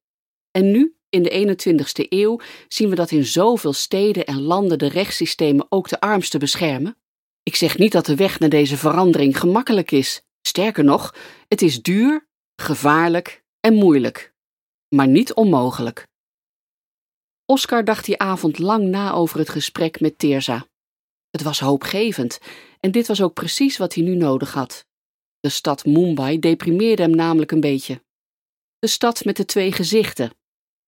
[0.51, 4.88] En nu in de 21ste eeuw zien we dat in zoveel steden en landen de
[4.88, 6.97] rechtssystemen ook de armsten beschermen.
[7.43, 10.22] Ik zeg niet dat de weg naar deze verandering gemakkelijk is.
[10.43, 11.14] Sterker nog,
[11.48, 14.34] het is duur, gevaarlijk en moeilijk.
[14.88, 16.06] Maar niet onmogelijk.
[17.44, 20.66] Oscar dacht die avond lang na over het gesprek met Teersa.
[21.30, 22.38] Het was hoopgevend
[22.80, 24.86] en dit was ook precies wat hij nu nodig had.
[25.40, 28.02] De stad Mumbai deprimeerde hem namelijk een beetje.
[28.78, 30.30] De stad met de twee gezichten,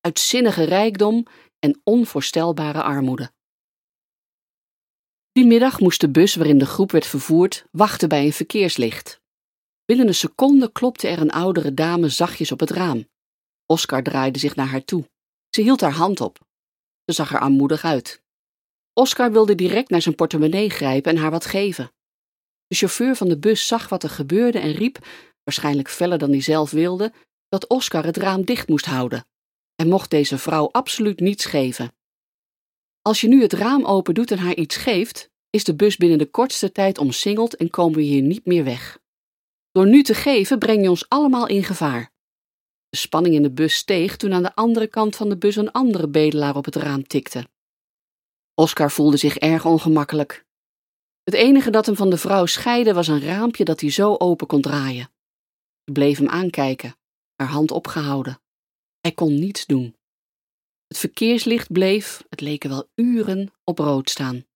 [0.01, 1.27] uitzinnige rijkdom
[1.59, 3.33] en onvoorstelbare armoede.
[5.33, 9.21] Die middag moest de bus waarin de groep werd vervoerd wachten bij een verkeerslicht.
[9.85, 13.09] Binnen een seconde klopte er een oudere dame zachtjes op het raam.
[13.67, 15.09] Oscar draaide zich naar haar toe.
[15.51, 16.39] Ze hield haar hand op.
[17.05, 18.23] Ze zag er armoedig uit.
[18.93, 21.93] Oscar wilde direct naar zijn portemonnee grijpen en haar wat geven.
[22.67, 25.07] De chauffeur van de bus zag wat er gebeurde en riep,
[25.45, 27.13] waarschijnlijk feller dan hij zelf wilde,
[27.49, 29.27] dat Oscar het raam dicht moest houden.
[29.79, 31.93] Hij mocht deze vrouw absoluut niets geven.
[33.03, 36.19] Als je nu het raam open doet en haar iets geeft, is de bus binnen
[36.19, 38.99] de kortste tijd omsingeld en komen we hier niet meer weg.
[39.73, 42.13] Door nu te geven breng je ons allemaal in gevaar.
[42.89, 45.73] De spanning in de bus steeg toen aan de andere kant van de bus een
[45.73, 47.49] andere bedelaar op het raam tikte.
[48.55, 50.45] Oscar voelde zich erg ongemakkelijk.
[51.23, 54.47] Het enige dat hem van de vrouw scheidde was een raampje dat hij zo open
[54.47, 55.11] kon draaien.
[55.85, 56.97] Ze bleef hem aankijken,
[57.37, 58.41] haar hand opgehouden.
[59.09, 59.97] Hij kon niets doen.
[60.87, 64.47] Het verkeerslicht bleef, het leken wel uren, op rood staan.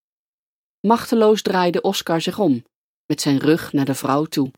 [0.80, 2.64] Machteloos draaide Oscar zich om,
[3.06, 4.50] met zijn rug naar de vrouw toe.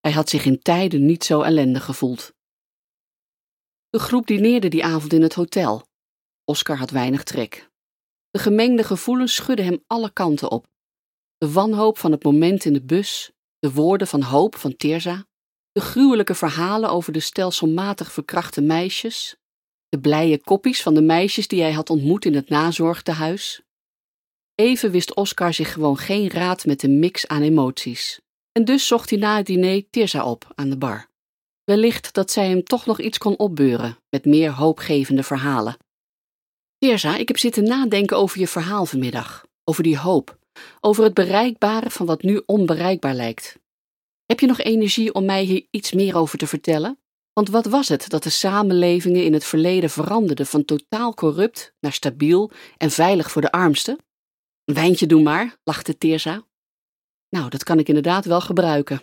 [0.00, 2.34] Hij had zich in tijden niet zo ellendig gevoeld.
[3.88, 5.86] De groep dineerde die avond in het hotel.
[6.44, 7.70] Oscar had weinig trek.
[8.30, 10.66] De gemengde gevoelens schudden hem alle kanten op.
[11.36, 15.26] De wanhoop van het moment in de bus, de woorden van hoop van Teerza,
[15.74, 19.36] de gruwelijke verhalen over de stelselmatig verkrachte meisjes,
[19.88, 23.62] de blije koppies van de meisjes die hij had ontmoet in het nazorgtehuis.
[24.54, 28.20] Even wist Oscar zich gewoon geen raad met de mix aan emoties.
[28.52, 31.08] En dus zocht hij na het diner Tirza op aan de bar.
[31.64, 35.76] Wellicht dat zij hem toch nog iets kon opbeuren met meer hoopgevende verhalen.
[36.78, 40.38] Tirza, ik heb zitten nadenken over je verhaal vanmiddag, over die hoop,
[40.80, 43.62] over het bereikbare van wat nu onbereikbaar lijkt.
[44.26, 46.98] Heb je nog energie om mij hier iets meer over te vertellen?
[47.32, 51.92] Want wat was het dat de samenlevingen in het verleden veranderden van totaal corrupt naar
[51.92, 53.98] stabiel en veilig voor de armsten?
[54.64, 56.46] Een wijntje doen maar, lachte Teerza.
[57.28, 59.02] Nou, dat kan ik inderdaad wel gebruiken.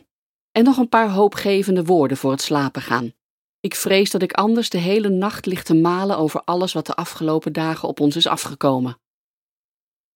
[0.51, 3.13] En nog een paar hoopgevende woorden voor het slapen gaan.
[3.59, 6.95] Ik vrees dat ik anders de hele nacht lig te malen over alles wat de
[6.95, 8.97] afgelopen dagen op ons is afgekomen.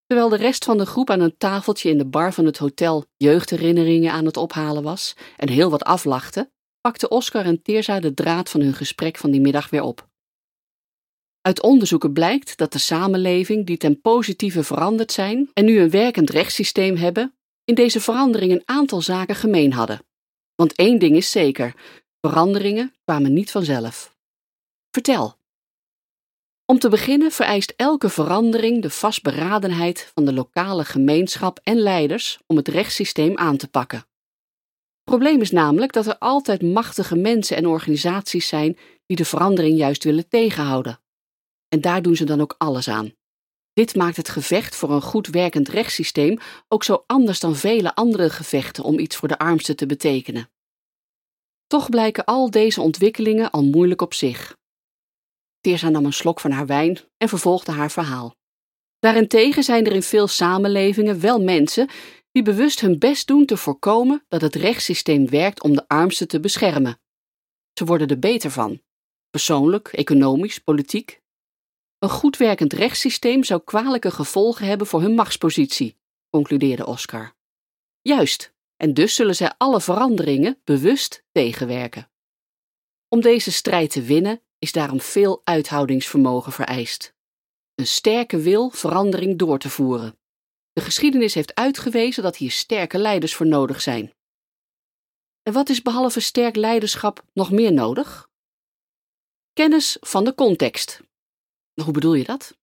[0.05, 3.05] Terwijl de rest van de groep aan een tafeltje in de bar van het hotel
[3.17, 6.51] jeugdherinneringen aan het ophalen was en heel wat aflachte,
[6.81, 10.07] pakten Oscar en Teerza de draad van hun gesprek van die middag weer op.
[11.41, 16.29] Uit onderzoeken blijkt dat de samenleving die ten positieve veranderd zijn en nu een werkend
[16.29, 20.05] rechtssysteem hebben, in deze verandering een aantal zaken gemeen hadden.
[20.55, 21.75] Want één ding is zeker:
[22.21, 24.15] veranderingen kwamen niet vanzelf.
[24.91, 25.37] Vertel.
[26.65, 32.55] Om te beginnen vereist elke verandering de vastberadenheid van de lokale gemeenschap en leiders om
[32.55, 33.97] het rechtssysteem aan te pakken.
[33.97, 39.77] Het probleem is namelijk dat er altijd machtige mensen en organisaties zijn die de verandering
[39.77, 40.99] juist willen tegenhouden.
[41.67, 43.13] En daar doen ze dan ook alles aan.
[43.73, 48.29] Dit maakt het gevecht voor een goed werkend rechtssysteem ook zo anders dan vele andere
[48.29, 50.49] gevechten om iets voor de armsten te betekenen.
[51.67, 54.57] Toch blijken al deze ontwikkelingen al moeilijk op zich.
[55.65, 58.35] Teersa nam een slok van haar wijn en vervolgde haar verhaal.
[58.99, 61.89] Daarentegen zijn er in veel samenlevingen wel mensen
[62.31, 66.39] die bewust hun best doen te voorkomen dat het rechtssysteem werkt om de armsten te
[66.39, 66.99] beschermen.
[67.73, 68.81] Ze worden er beter van,
[69.29, 71.21] persoonlijk, economisch, politiek.
[71.99, 75.97] Een goed werkend rechtssysteem zou kwalijke gevolgen hebben voor hun machtspositie,
[76.29, 77.35] concludeerde Oscar.
[78.01, 82.09] Juist, en dus zullen zij alle veranderingen bewust tegenwerken.
[83.07, 87.13] Om deze strijd te winnen is daarom veel uithoudingsvermogen vereist.
[87.75, 90.17] Een sterke wil verandering door te voeren.
[90.73, 94.13] De geschiedenis heeft uitgewezen dat hier sterke leiders voor nodig zijn.
[95.43, 98.29] En wat is behalve sterk leiderschap nog meer nodig?
[99.53, 101.01] Kennis van de context.
[101.83, 102.57] Hoe bedoel je dat?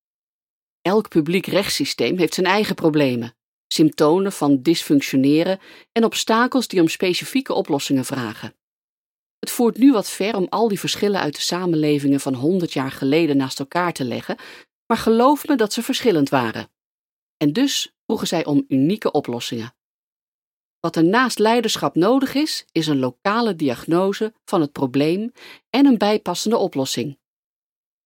[0.80, 5.60] Elk publiek rechtssysteem heeft zijn eigen problemen, symptomen van dysfunctioneren
[5.92, 8.54] en obstakels die om specifieke oplossingen vragen.
[9.42, 12.90] Het voert nu wat ver om al die verschillen uit de samenlevingen van honderd jaar
[12.90, 14.36] geleden naast elkaar te leggen,
[14.86, 16.70] maar geloof me dat ze verschillend waren.
[17.36, 19.74] En dus vroegen zij om unieke oplossingen.
[20.80, 25.32] Wat er naast leiderschap nodig is, is een lokale diagnose van het probleem
[25.70, 27.18] en een bijpassende oplossing.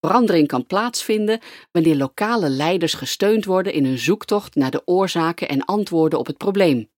[0.00, 1.40] Verandering kan plaatsvinden
[1.72, 6.36] wanneer lokale leiders gesteund worden in hun zoektocht naar de oorzaken en antwoorden op het
[6.36, 6.90] probleem.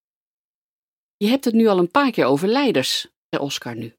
[1.16, 3.97] Je hebt het nu al een paar keer over leiders, zei Oscar nu.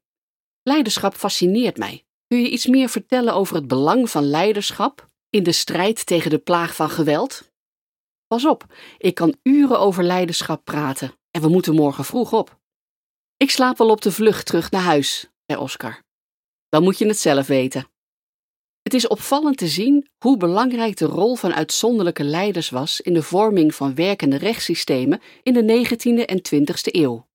[0.70, 2.04] Leiderschap fascineert mij.
[2.26, 6.38] Kun je iets meer vertellen over het belang van leiderschap in de strijd tegen de
[6.38, 7.50] plaag van geweld?
[8.26, 8.64] Pas op,
[8.98, 12.58] ik kan uren over leiderschap praten en we moeten morgen vroeg op.
[13.36, 16.02] Ik slaap wel op de vlucht terug naar huis, zei Oscar.
[16.68, 17.88] Dan moet je het zelf weten.
[18.82, 23.22] Het is opvallend te zien hoe belangrijk de rol van uitzonderlijke leiders was in de
[23.22, 27.28] vorming van werkende rechtssystemen in de 19e en 20e eeuw.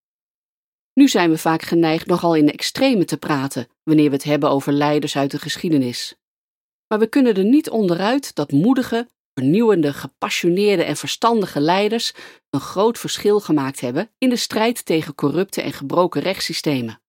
[0.95, 4.73] Nu zijn we vaak geneigd nogal in extreme te praten wanneer we het hebben over
[4.73, 6.15] leiders uit de geschiedenis.
[6.87, 12.13] Maar we kunnen er niet onderuit dat moedige, vernieuwende, gepassioneerde en verstandige leiders
[12.49, 17.01] een groot verschil gemaakt hebben in de strijd tegen corrupte en gebroken rechtssystemen.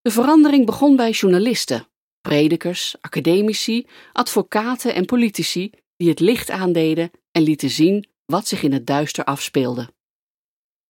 [0.00, 1.86] De verandering begon bij journalisten,
[2.20, 8.72] predikers, academici, advocaten en politici die het licht aandeden en lieten zien wat zich in
[8.72, 9.92] het duister afspeelde.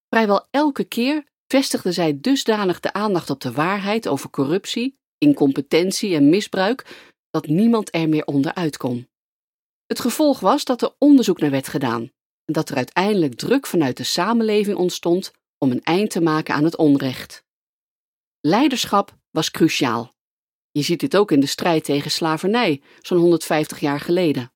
[0.08, 6.28] Vrijwel elke keer vestigden zij dusdanig de aandacht op de waarheid over corruptie, incompetentie en
[6.28, 9.08] misbruik dat niemand er meer onderuit kon.
[9.86, 12.02] Het gevolg was dat er onderzoek naar werd gedaan
[12.44, 16.64] en dat er uiteindelijk druk vanuit de samenleving ontstond om een eind te maken aan
[16.64, 17.44] het onrecht.
[18.40, 20.12] Leiderschap was cruciaal.
[20.70, 24.52] Je ziet dit ook in de strijd tegen slavernij, zo'n 150 jaar geleden.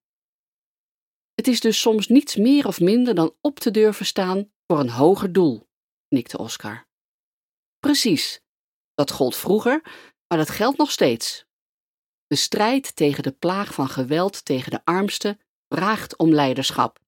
[1.34, 4.90] Het is dus soms niets meer of minder dan op te durven staan voor een
[4.90, 5.66] hoger doel,
[6.14, 6.86] knikte Oscar.
[7.80, 8.40] Precies,
[8.94, 9.80] dat gold vroeger,
[10.28, 11.44] maar dat geldt nog steeds.
[12.26, 16.98] De strijd tegen de plaag van geweld tegen de armsten vraagt om leiderschap.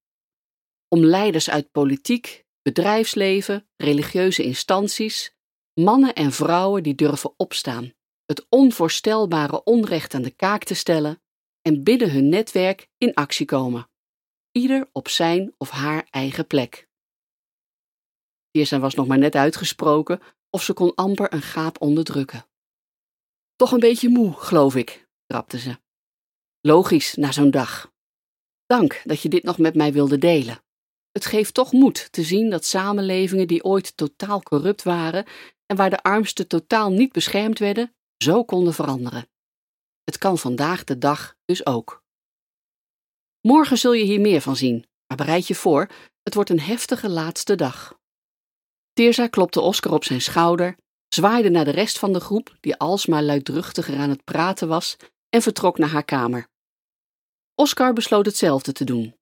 [0.87, 5.35] Om leiders uit politiek, bedrijfsleven, religieuze instanties,
[5.73, 7.93] mannen en vrouwen die durven opstaan,
[8.25, 11.21] het onvoorstelbare onrecht aan de kaak te stellen
[11.61, 13.89] en binnen hun netwerk in actie komen,
[14.51, 16.86] ieder op zijn of haar eigen plek.
[18.51, 22.45] Tirza was nog maar net uitgesproken of ze kon amper een gaap onderdrukken.
[23.55, 25.79] Toch een beetje moe, geloof ik, trapte ze.
[26.61, 27.91] Logisch, na zo'n dag.
[28.65, 30.61] Dank dat je dit nog met mij wilde delen.
[31.11, 35.25] Het geeft toch moed te zien dat samenlevingen die ooit totaal corrupt waren
[35.65, 39.29] en waar de armsten totaal niet beschermd werden, zo konden veranderen.
[40.03, 42.03] Het kan vandaag de dag dus ook.
[43.41, 45.87] Morgen zul je hier meer van zien, maar bereid je voor,
[46.23, 47.96] het wordt een heftige laatste dag.
[48.97, 53.23] Teerza klopte Oscar op zijn schouder, zwaaide naar de rest van de groep, die alsmaar
[53.23, 54.95] luidruchtiger aan het praten was,
[55.29, 56.47] en vertrok naar haar kamer.
[57.55, 59.15] Oscar besloot hetzelfde te doen.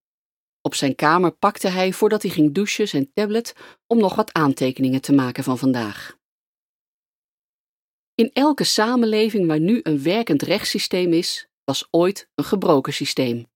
[0.61, 3.56] Op zijn kamer pakte hij, voordat hij ging douchen, zijn tablet
[3.88, 6.18] om nog wat aantekeningen te maken van vandaag.
[8.14, 13.47] In elke samenleving waar nu een werkend rechtssysteem is, was ooit een gebroken systeem.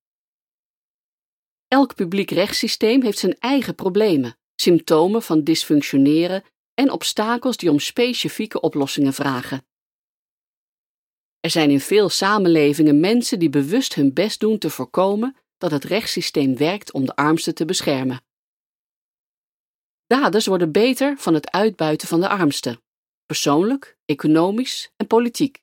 [1.67, 8.61] Elk publiek rechtssysteem heeft zijn eigen problemen, symptomen van dysfunctioneren en obstakels die om specifieke
[8.61, 9.65] oplossingen vragen.
[11.39, 15.83] Er zijn in veel samenlevingen mensen die bewust hun best doen te voorkomen dat het
[15.83, 18.21] rechtssysteem werkt om de armsten te beschermen.
[20.05, 22.81] Daders worden beter van het uitbuiten van de armsten,
[23.25, 25.61] persoonlijk, economisch en politiek.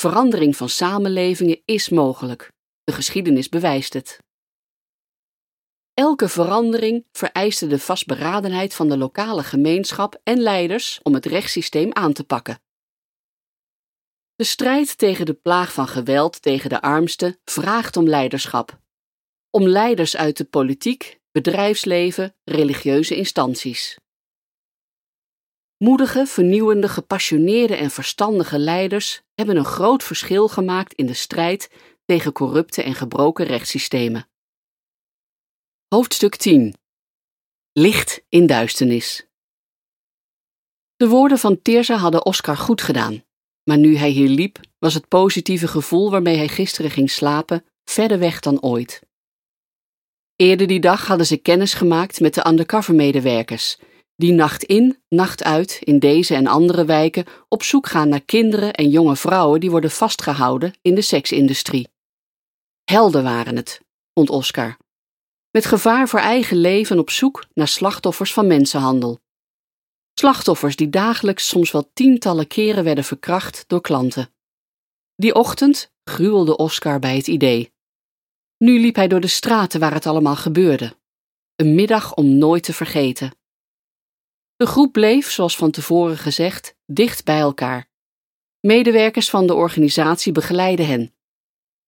[0.00, 2.52] Verandering van samenlevingen is mogelijk.
[2.84, 4.18] De geschiedenis bewijst het.
[5.98, 12.12] Elke verandering vereiste de vastberadenheid van de lokale gemeenschap en leiders om het rechtssysteem aan
[12.12, 12.60] te pakken.
[14.34, 18.80] De strijd tegen de plaag van geweld tegen de armsten vraagt om leiderschap.
[19.50, 23.98] Om leiders uit de politiek, bedrijfsleven, religieuze instanties.
[25.76, 31.70] Moedige, vernieuwende, gepassioneerde en verstandige leiders hebben een groot verschil gemaakt in de strijd
[32.04, 34.28] tegen corrupte en gebroken rechtssystemen.
[35.94, 36.74] Hoofdstuk 10
[37.72, 39.26] Licht in duisternis.
[40.96, 43.24] De woorden van Teersa hadden Oscar goed gedaan,
[43.64, 48.18] maar nu hij hier liep, was het positieve gevoel waarmee hij gisteren ging slapen verder
[48.18, 49.02] weg dan ooit.
[50.36, 53.78] Eerder die dag hadden ze kennis gemaakt met de undercover-medewerkers,
[54.16, 58.72] die nacht in, nacht uit in deze en andere wijken op zoek gaan naar kinderen
[58.72, 61.88] en jonge vrouwen die worden vastgehouden in de seksindustrie.
[62.84, 63.80] Helden waren het,
[64.12, 64.76] vond Oscar
[65.50, 69.18] met gevaar voor eigen leven op zoek naar slachtoffers van mensenhandel.
[70.14, 74.34] Slachtoffers die dagelijks soms wel tientallen keren werden verkracht door klanten.
[75.16, 77.72] Die ochtend gruwelde Oscar bij het idee.
[78.56, 80.96] Nu liep hij door de straten waar het allemaal gebeurde.
[81.56, 83.36] Een middag om nooit te vergeten.
[84.56, 87.90] De groep bleef, zoals van tevoren gezegd, dicht bij elkaar.
[88.60, 91.14] Medewerkers van de organisatie begeleidden hen.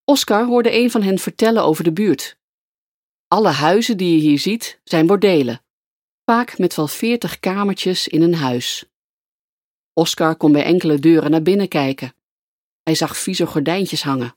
[0.04, 2.39] Oscar hoorde een van hen vertellen over de buurt,
[3.32, 5.62] alle huizen die je hier ziet zijn bordelen,
[6.24, 8.84] vaak met wel veertig kamertjes in een huis.
[9.92, 12.14] Oscar kon bij enkele deuren naar binnen kijken.
[12.82, 14.36] Hij zag vieze gordijntjes hangen.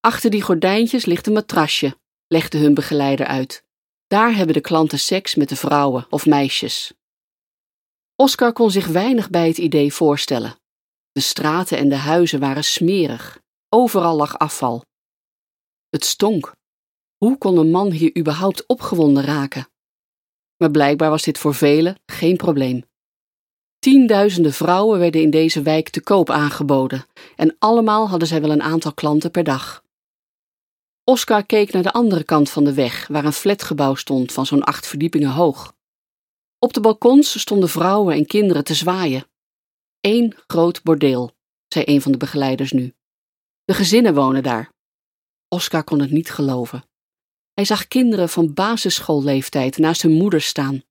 [0.00, 3.64] Achter die gordijntjes ligt een matrasje, legde hun begeleider uit.
[4.06, 6.92] Daar hebben de klanten seks met de vrouwen of meisjes.
[8.16, 10.58] Oscar kon zich weinig bij het idee voorstellen.
[11.12, 13.40] De straten en de huizen waren smerig.
[13.68, 14.84] Overal lag afval.
[15.88, 16.54] Het stonk.
[17.16, 19.68] Hoe kon een man hier überhaupt opgewonden raken?
[20.56, 22.84] Maar blijkbaar was dit voor velen geen probleem.
[23.78, 27.06] Tienduizenden vrouwen werden in deze wijk te koop aangeboden
[27.36, 29.84] en allemaal hadden zij wel een aantal klanten per dag.
[31.04, 34.62] Oscar keek naar de andere kant van de weg, waar een flatgebouw stond van zo'n
[34.62, 35.74] acht verdiepingen hoog.
[36.58, 39.26] Op de balkons stonden vrouwen en kinderen te zwaaien.
[40.00, 41.36] Eén groot bordeel,
[41.68, 42.94] zei een van de begeleiders nu.
[43.64, 44.72] De gezinnen wonen daar.
[45.48, 46.84] Oscar kon het niet geloven.
[47.56, 50.82] Hij zag kinderen van basisschoolleeftijd naast hun moeder staan.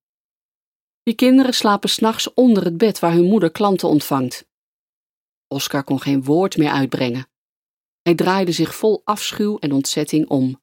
[1.03, 4.45] Die kinderen slapen s'nachts onder het bed waar hun moeder klanten ontvangt.
[5.47, 7.27] Oscar kon geen woord meer uitbrengen.
[8.01, 10.61] Hij draaide zich vol afschuw en ontzetting om.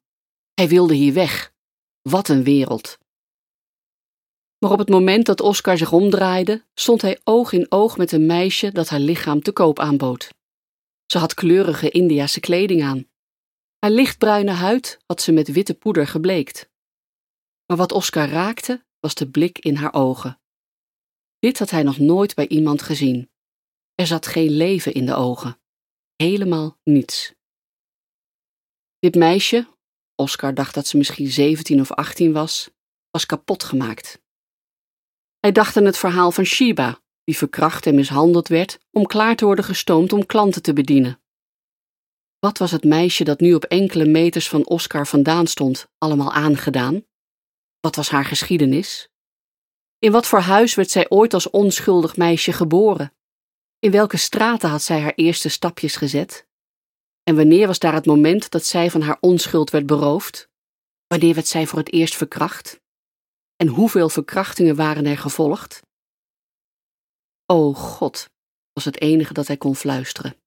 [0.53, 1.53] Hij wilde hier weg.
[2.01, 2.97] Wat een wereld.
[4.57, 8.25] Maar op het moment dat Oscar zich omdraaide, stond hij oog in oog met een
[8.25, 10.29] meisje dat haar lichaam te koop aanbood.
[11.05, 13.11] Ze had kleurige Indiase kleding aan.
[13.83, 16.69] Haar lichtbruine huid had ze met witte poeder gebleekt.
[17.65, 20.41] Maar wat Oscar raakte, was de blik in haar ogen.
[21.39, 23.31] Dit had hij nog nooit bij iemand gezien.
[23.95, 25.59] Er zat geen leven in de ogen.
[26.15, 27.33] Helemaal niets.
[28.99, 29.67] Dit meisje,
[30.15, 32.69] Oscar dacht dat ze misschien 17 of 18 was,
[33.09, 34.21] was kapot gemaakt.
[35.39, 39.45] Hij dacht aan het verhaal van Shiba, die verkracht en mishandeld werd om klaar te
[39.45, 41.22] worden gestoomd om klanten te bedienen.
[42.43, 47.05] Wat was het meisje dat nu op enkele meters van Oscar vandaan stond, allemaal aangedaan?
[47.79, 49.09] Wat was haar geschiedenis?
[49.99, 53.13] In wat voor huis werd zij ooit als onschuldig meisje geboren?
[53.79, 56.47] In welke straten had zij haar eerste stapjes gezet?
[57.23, 60.49] En wanneer was daar het moment dat zij van haar onschuld werd beroofd?
[61.07, 62.81] Wanneer werd zij voor het eerst verkracht?
[63.55, 65.81] En hoeveel verkrachtingen waren er gevolgd?
[67.45, 68.29] O God,
[68.73, 70.42] was het enige dat hij kon fluisteren.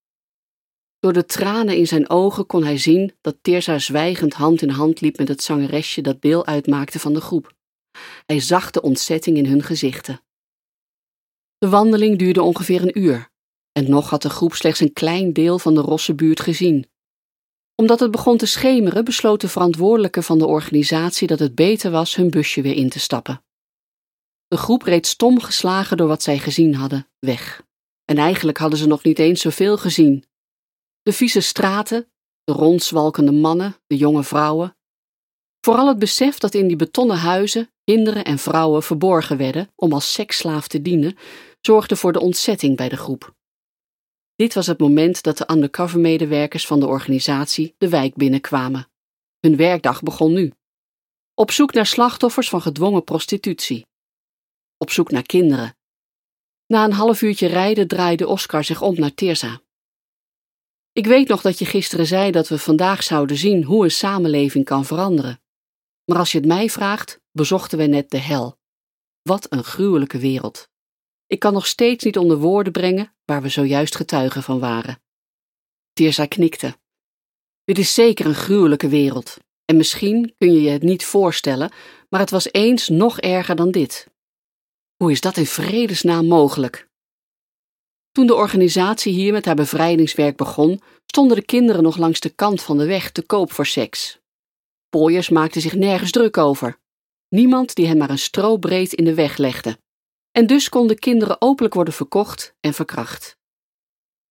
[0.98, 5.00] Door de tranen in zijn ogen kon hij zien dat Teersa zwijgend hand in hand
[5.00, 7.54] liep met het zangeresje dat deel uitmaakte van de groep.
[8.26, 10.20] Hij zag de ontzetting in hun gezichten.
[11.58, 13.30] De wandeling duurde ongeveer een uur,
[13.72, 16.86] en nog had de groep slechts een klein deel van de rosse buurt gezien.
[17.74, 22.14] Omdat het begon te schemeren, besloot de verantwoordelijke van de organisatie dat het beter was
[22.14, 23.44] hun busje weer in te stappen.
[24.48, 27.62] De groep reed stom geslagen door wat zij gezien hadden, weg.
[28.04, 30.24] En eigenlijk hadden ze nog niet eens zoveel gezien.
[31.06, 32.10] De vieze straten,
[32.44, 34.76] de rondzwalkende mannen, de jonge vrouwen.
[35.60, 40.12] Vooral het besef dat in die betonnen huizen kinderen en vrouwen verborgen werden om als
[40.12, 41.16] seksslaaf te dienen,
[41.60, 43.34] zorgde voor de ontzetting bij de groep.
[44.36, 48.88] Dit was het moment dat de undercover-medewerkers van de organisatie de wijk binnenkwamen.
[49.40, 50.52] Hun werkdag begon nu.
[51.34, 53.86] Op zoek naar slachtoffers van gedwongen prostitutie.
[54.76, 55.76] Op zoek naar kinderen.
[56.66, 59.64] Na een half uurtje rijden draaide Oscar zich om naar Teersa.
[60.96, 64.64] Ik weet nog dat je gisteren zei dat we vandaag zouden zien hoe een samenleving
[64.64, 65.40] kan veranderen.
[66.04, 68.58] Maar als je het mij vraagt, bezochten we net de hel.
[69.22, 70.68] Wat een gruwelijke wereld.
[71.26, 75.02] Ik kan nog steeds niet onder woorden brengen waar we zojuist getuigen van waren.
[75.92, 76.78] Tirza knikte.
[77.64, 79.36] Dit is zeker een gruwelijke wereld.
[79.64, 81.72] En misschien kun je je het niet voorstellen,
[82.08, 84.06] maar het was eens nog erger dan dit.
[84.96, 86.88] Hoe is dat in vredesnaam mogelijk?
[88.16, 92.62] Toen de organisatie hier met haar bevrijdingswerk begon, stonden de kinderen nog langs de kant
[92.62, 94.18] van de weg te koop voor seks.
[94.88, 96.78] Pooiers maakten zich nergens druk over.
[97.28, 99.78] Niemand die hen maar een strobreed in de weg legde.
[100.32, 103.36] En dus konden kinderen openlijk worden verkocht en verkracht.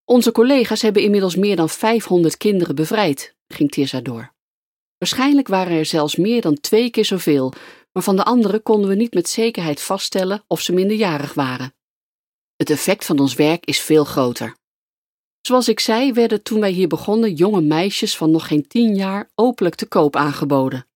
[0.05, 4.33] Onze collega's hebben inmiddels meer dan 500 kinderen bevrijd, ging Tirza door.
[4.97, 7.53] Waarschijnlijk waren er zelfs meer dan twee keer zoveel,
[7.91, 11.74] maar van de anderen konden we niet met zekerheid vaststellen of ze minderjarig waren.
[12.55, 14.55] Het effect van ons werk is veel groter.
[15.41, 19.29] Zoals ik zei, werden toen wij hier begonnen jonge meisjes van nog geen tien jaar
[19.35, 20.87] openlijk te koop aangeboden.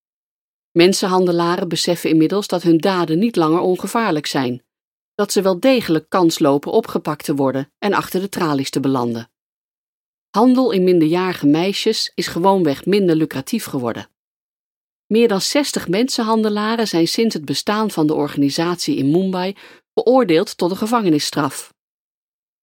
[0.71, 4.63] Mensenhandelaren beseffen inmiddels dat hun daden niet langer ongevaarlijk zijn,
[5.15, 9.31] dat ze wel degelijk kans lopen opgepakt te worden en achter de tralies te belanden.
[10.29, 14.09] Handel in minderjarige meisjes is gewoonweg minder lucratief geworden.
[15.07, 19.55] Meer dan 60 mensenhandelaren zijn sinds het bestaan van de organisatie in Mumbai
[20.03, 21.73] veroordeeld tot een gevangenisstraf.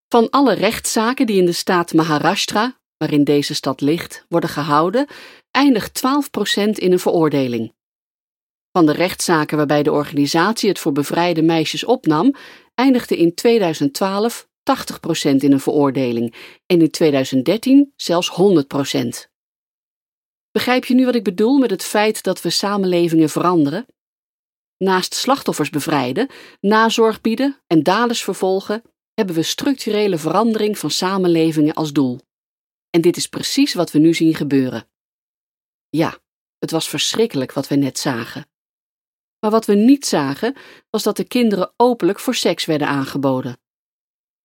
[0.09, 5.07] Van alle rechtszaken die in de staat Maharashtra, waarin deze stad ligt, worden gehouden,
[5.51, 7.75] eindigt 12% in een veroordeling.
[8.73, 12.35] Van de rechtszaken waarbij de organisatie het voor bevrijde meisjes opnam,
[12.75, 14.49] eindigde in 2012
[15.31, 16.35] 80% in een veroordeling
[16.67, 19.07] en in 2013 zelfs 100%.
[20.51, 23.87] Begrijp je nu wat ik bedoel met het feit dat we samenlevingen veranderen?
[24.78, 26.28] Naast slachtoffers bevrijden,
[26.61, 28.82] nazorg bieden en daders vervolgen,
[29.15, 32.20] hebben we structurele verandering van samenlevingen als doel.
[32.90, 34.89] En dit is precies wat we nu zien gebeuren.
[35.89, 36.19] Ja,
[36.59, 38.48] het was verschrikkelijk wat we net zagen.
[39.40, 40.57] Maar wat we niet zagen,
[40.90, 43.59] was dat de kinderen openlijk voor seks werden aangeboden.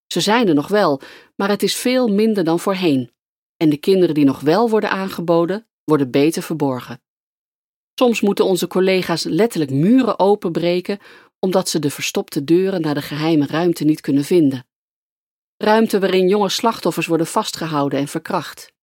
[0.08, 1.02] Ze zijn er nog wel,
[1.36, 3.12] maar het is veel minder dan voorheen.
[3.58, 7.02] En de kinderen die nog wel worden aangeboden, worden beter verborgen.
[7.96, 11.00] Soms moeten onze collega's letterlijk muren openbreken
[11.40, 14.66] omdat ze de verstopte deuren naar de geheime ruimte niet kunnen vinden.
[15.58, 18.74] Ruimte waarin jonge slachtoffers worden vastgehouden en verkracht.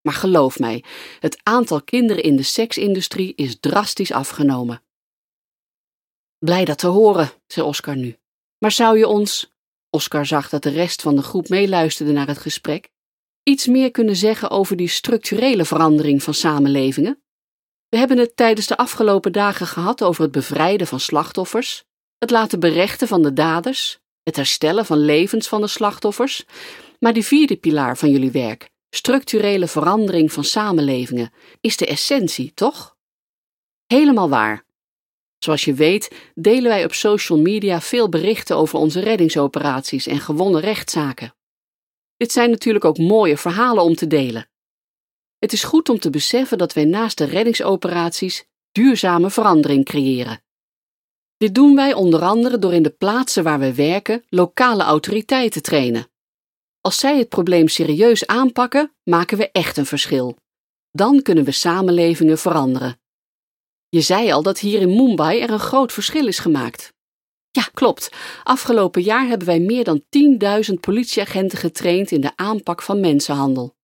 [0.00, 0.84] Maar geloof mij,
[1.18, 4.82] het aantal kinderen in de seksindustrie is drastisch afgenomen.
[6.38, 8.18] Blij dat te horen, zei Oscar nu.
[8.58, 9.52] Maar zou je ons,
[9.90, 12.90] Oscar zag dat de rest van de groep meeluisterde naar het gesprek,
[13.42, 17.22] iets meer kunnen zeggen over die structurele verandering van samenlevingen?
[17.90, 21.84] We hebben het tijdens de afgelopen dagen gehad over het bevrijden van slachtoffers,
[22.18, 26.44] het laten berechten van de daders, het herstellen van levens van de slachtoffers,
[26.98, 32.96] maar die vierde pilaar van jullie werk, structurele verandering van samenlevingen, is de essentie, toch?
[33.86, 34.64] Helemaal waar.
[35.38, 40.60] Zoals je weet, delen wij op social media veel berichten over onze reddingsoperaties en gewonnen
[40.60, 41.34] rechtszaken.
[42.16, 44.49] Dit zijn natuurlijk ook mooie verhalen om te delen.
[45.40, 50.42] Het is goed om te beseffen dat wij naast de reddingsoperaties duurzame verandering creëren.
[51.36, 55.68] Dit doen wij onder andere door in de plaatsen waar we werken lokale autoriteiten te
[55.68, 56.10] trainen.
[56.80, 60.36] Als zij het probleem serieus aanpakken, maken we echt een verschil.
[60.90, 63.00] Dan kunnen we samenlevingen veranderen.
[63.88, 66.92] Je zei al dat hier in Mumbai er een groot verschil is gemaakt.
[67.50, 68.10] Ja, klopt.
[68.42, 70.02] Afgelopen jaar hebben wij meer dan
[70.68, 73.78] 10.000 politieagenten getraind in de aanpak van mensenhandel.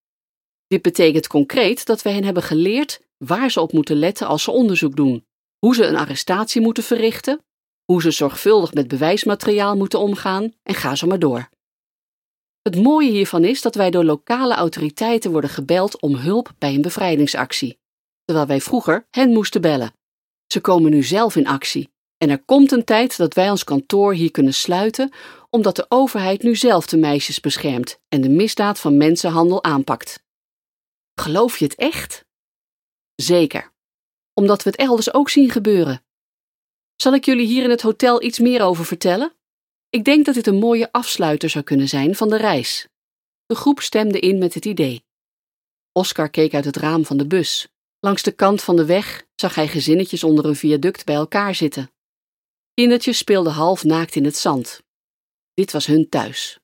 [0.66, 4.50] Dit betekent concreet dat wij hen hebben geleerd waar ze op moeten letten als ze
[4.50, 5.26] onderzoek doen,
[5.58, 7.44] hoe ze een arrestatie moeten verrichten,
[7.84, 11.48] hoe ze zorgvuldig met bewijsmateriaal moeten omgaan en ga zo maar door.
[12.62, 16.82] Het mooie hiervan is dat wij door lokale autoriteiten worden gebeld om hulp bij een
[16.82, 17.78] bevrijdingsactie,
[18.24, 19.94] terwijl wij vroeger hen moesten bellen.
[20.46, 21.88] Ze komen nu zelf in actie
[22.18, 25.12] en er komt een tijd dat wij ons kantoor hier kunnen sluiten,
[25.50, 30.24] omdat de overheid nu zelf de meisjes beschermt en de misdaad van mensenhandel aanpakt.
[31.20, 32.24] Geloof je het echt?
[33.14, 33.72] Zeker,
[34.34, 36.04] omdat we het elders ook zien gebeuren.
[36.96, 39.36] Zal ik jullie hier in het hotel iets meer over vertellen?
[39.88, 42.88] Ik denk dat dit een mooie afsluiter zou kunnen zijn van de reis.
[43.46, 45.04] De groep stemde in met het idee.
[45.92, 47.68] Oscar keek uit het raam van de bus.
[48.00, 51.90] Langs de kant van de weg zag hij gezinnetjes onder een viaduct bij elkaar zitten.
[52.74, 54.82] Kindertjes speelden half naakt in het zand.
[55.54, 56.58] Dit was hun thuis.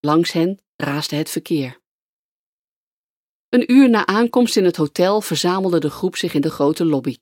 [0.00, 1.80] Langs hen raasde het verkeer.
[3.48, 7.16] Een uur na aankomst in het hotel verzamelde de groep zich in de grote lobby.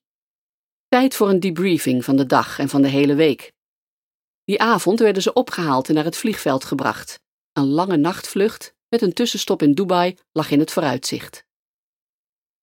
[0.88, 3.52] Tijd voor een debriefing van de dag en van de hele week.
[4.44, 7.20] Die avond werden ze opgehaald en naar het vliegveld gebracht.
[7.52, 11.44] Een lange nachtvlucht met een tussenstop in Dubai lag in het vooruitzicht.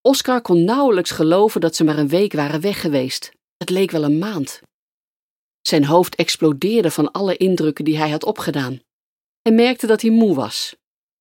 [0.02, 3.32] Oscar kon nauwelijks geloven dat ze maar een week waren weg geweest.
[3.58, 4.62] Het leek wel een maand.
[5.62, 8.82] Zijn hoofd explodeerde van alle indrukken die hij had opgedaan.
[9.42, 10.76] Hij merkte dat hij moe was.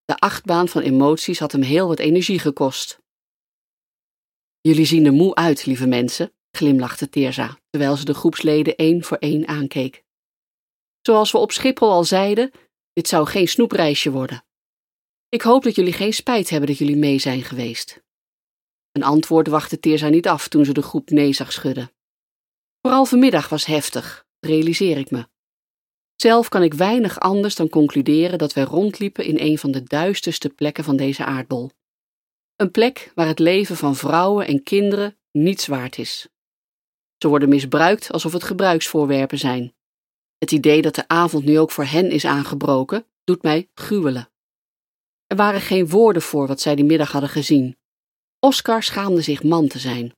[0.05, 3.01] De achtbaan van emoties had hem heel wat energie gekost.
[4.61, 9.17] Jullie zien er moe uit, lieve mensen, glimlachte Teerza, terwijl ze de groepsleden één voor
[9.17, 10.05] één aankeek.
[11.01, 12.51] Zoals we op Schiphol al zeiden,
[12.93, 14.45] dit zou geen snoepreisje worden.
[15.29, 18.03] Ik hoop dat jullie geen spijt hebben dat jullie mee zijn geweest.
[18.93, 21.93] Een antwoord wachtte Teerza niet af toen ze de groep nee zag schudden.
[22.81, 25.29] Vooral vanmiddag was heftig, realiseer ik me.
[26.23, 30.49] Zelf kan ik weinig anders dan concluderen dat wij rondliepen in een van de duisterste
[30.49, 31.71] plekken van deze aardbol.
[32.57, 36.29] Een plek waar het leven van vrouwen en kinderen niets waard is.
[37.19, 39.75] Ze worden misbruikt alsof het gebruiksvoorwerpen zijn.
[40.39, 44.31] Het idee dat de avond nu ook voor hen is aangebroken, doet mij gruwelen.
[45.27, 47.77] Er waren geen woorden voor wat zij die middag hadden gezien.
[48.39, 50.13] Oscar schaamde zich man te zijn.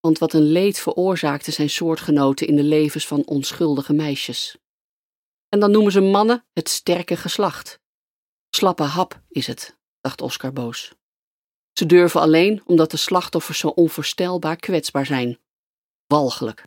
[0.00, 4.58] Want wat een leed veroorzaakte zijn soortgenoten in de levens van onschuldige meisjes.
[5.54, 7.80] En dan noemen ze mannen het sterke geslacht.
[8.50, 10.94] Slappe hap is het, dacht Oscar boos.
[11.72, 15.38] Ze durven alleen omdat de slachtoffers zo onvoorstelbaar kwetsbaar zijn.
[16.06, 16.66] Walgelijk.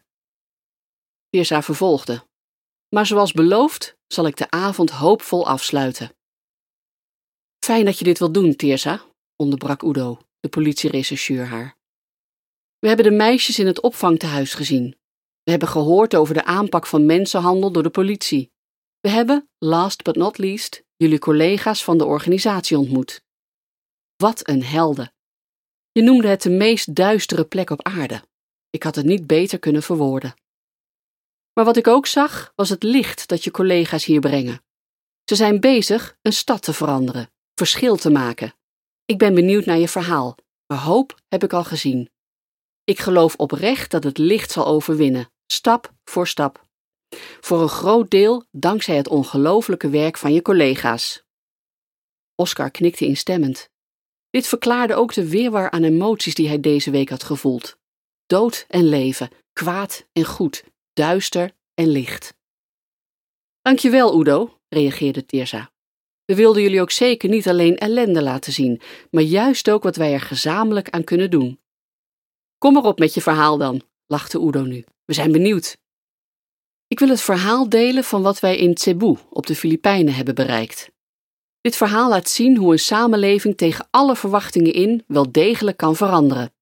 [1.30, 2.28] Tirza vervolgde.
[2.90, 6.16] Maar zoals beloofd zal ik de avond hoopvol afsluiten.
[7.66, 9.02] Fijn dat je dit wilt doen, Tirza,
[9.36, 11.78] onderbrak Udo, de politierechercheur haar.
[12.80, 14.98] We hebben de meisjes in het opvangtehuis gezien.
[15.44, 18.56] We hebben gehoord over de aanpak van mensenhandel door de politie.
[19.00, 23.24] We hebben, last but not least, jullie collega's van de organisatie ontmoet.
[24.16, 25.14] Wat een helden!
[25.92, 28.24] Je noemde het de meest duistere plek op aarde.
[28.70, 30.36] Ik had het niet beter kunnen verwoorden.
[31.54, 34.64] Maar wat ik ook zag, was het licht dat je collega's hier brengen.
[35.24, 38.54] Ze zijn bezig een stad te veranderen, verschil te maken.
[39.06, 40.36] Ik ben benieuwd naar je verhaal,
[40.68, 42.10] maar hoop heb ik al gezien.
[42.84, 46.67] Ik geloof oprecht dat het licht zal overwinnen, stap voor stap.
[47.40, 51.26] Voor een groot deel dankzij het ongelooflijke werk van je collega's.
[52.36, 53.70] Oscar knikte instemmend.
[54.30, 57.78] Dit verklaarde ook de weerwar aan emoties die hij deze week had gevoeld.
[58.26, 60.64] Dood en leven, kwaad en goed,
[60.94, 62.36] duister en licht.
[63.62, 65.72] Dankjewel, Udo, reageerde Tirza.
[66.26, 68.82] We wilden jullie ook zeker niet alleen ellende laten zien,
[69.12, 71.60] maar juist ook wat wij er gezamenlijk aan kunnen doen.
[72.58, 74.86] Kom erop met je verhaal dan, lachte Udo nu.
[75.06, 75.78] We zijn benieuwd.
[76.88, 80.92] Ik wil het verhaal delen van wat wij in Cebu op de Filipijnen hebben bereikt.
[81.62, 86.54] Dit verhaal laat zien hoe een samenleving tegen alle verwachtingen in wel degelijk kan veranderen.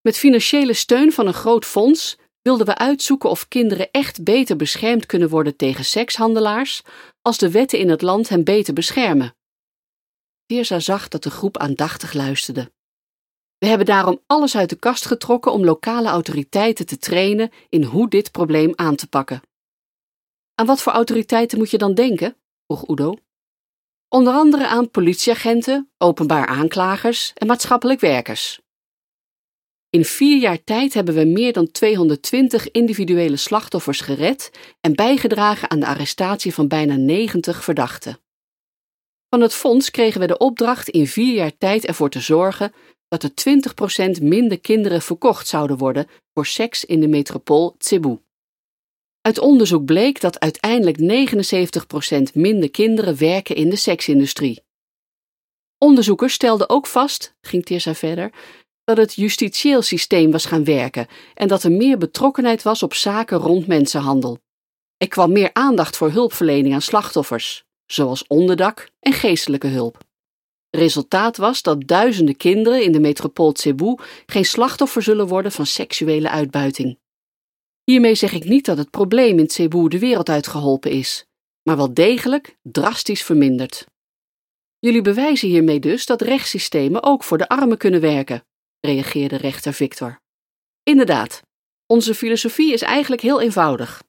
[0.00, 5.06] Met financiële steun van een groot fonds wilden we uitzoeken of kinderen echt beter beschermd
[5.06, 6.82] kunnen worden tegen sekshandelaars
[7.22, 9.36] als de wetten in het land hen beter beschermen.
[10.46, 12.72] Tirza zag dat de groep aandachtig luisterde.
[13.66, 18.08] We hebben daarom alles uit de kast getrokken om lokale autoriteiten te trainen in hoe
[18.08, 19.40] dit probleem aan te pakken.
[20.54, 22.36] Aan wat voor autoriteiten moet je dan denken?
[22.66, 23.14] vroeg Udo.
[24.08, 28.60] Onder andere aan politieagenten, openbaar aanklagers en maatschappelijk werkers.
[29.90, 35.80] In vier jaar tijd hebben we meer dan 220 individuele slachtoffers gered en bijgedragen aan
[35.80, 38.18] de arrestatie van bijna 90 verdachten.
[39.28, 42.72] Van het fonds kregen we de opdracht in vier jaar tijd ervoor te zorgen
[43.08, 43.30] dat er
[44.18, 48.18] 20% minder kinderen verkocht zouden worden voor seks in de metropool Cebu.
[49.20, 51.28] Uit onderzoek bleek dat uiteindelijk
[52.30, 54.64] 79% minder kinderen werken in de seksindustrie.
[55.78, 58.30] Onderzoekers stelden ook vast, ging Tirsa verder,
[58.84, 63.38] dat het justitieel systeem was gaan werken en dat er meer betrokkenheid was op zaken
[63.38, 64.38] rond mensenhandel.
[64.96, 70.05] Er kwam meer aandacht voor hulpverlening aan slachtoffers, zoals onderdak en geestelijke hulp.
[70.76, 73.94] Resultaat was dat duizenden kinderen in de metropool Cebu
[74.26, 76.98] geen slachtoffer zullen worden van seksuele uitbuiting.
[77.84, 81.26] Hiermee zeg ik niet dat het probleem in Cebu de wereld uitgeholpen is,
[81.62, 83.86] maar wel degelijk drastisch verminderd.
[84.78, 88.44] Jullie bewijzen hiermee dus dat rechtssystemen ook voor de armen kunnen werken,
[88.80, 90.20] reageerde rechter Victor.
[90.82, 91.42] Inderdaad,
[91.86, 94.02] onze filosofie is eigenlijk heel eenvoudig.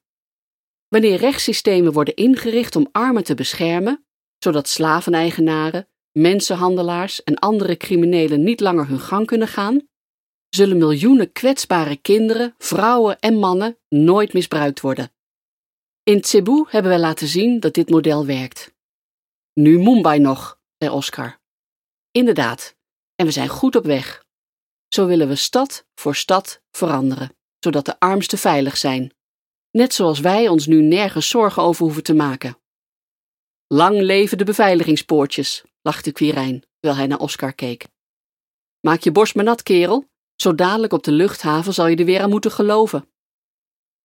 [0.88, 4.04] Wanneer rechtssystemen worden ingericht om armen te beschermen,
[4.38, 9.88] zodat slaveneigenaren, mensenhandelaars en andere criminelen niet langer hun gang kunnen gaan,
[10.48, 15.12] zullen miljoenen kwetsbare kinderen, vrouwen en mannen nooit misbruikt worden.
[16.02, 18.74] In Cebu hebben we laten zien dat dit model werkt.
[19.52, 21.40] Nu Mumbai nog, zei Oscar.
[22.10, 22.76] Inderdaad,
[23.14, 24.26] en we zijn goed op weg.
[24.88, 29.12] Zo willen we stad voor stad veranderen, zodat de armsten veilig zijn.
[29.70, 32.58] Net zoals wij ons nu nergens zorgen over hoeven te maken.
[33.66, 37.86] Lang leven de beveiligingspoortjes, lachte Quirijn, terwijl hij naar Oscar keek.
[38.80, 40.10] Maak je borst maar nat, kerel.
[40.34, 43.12] Zo dadelijk op de luchthaven zal je er weer aan moeten geloven.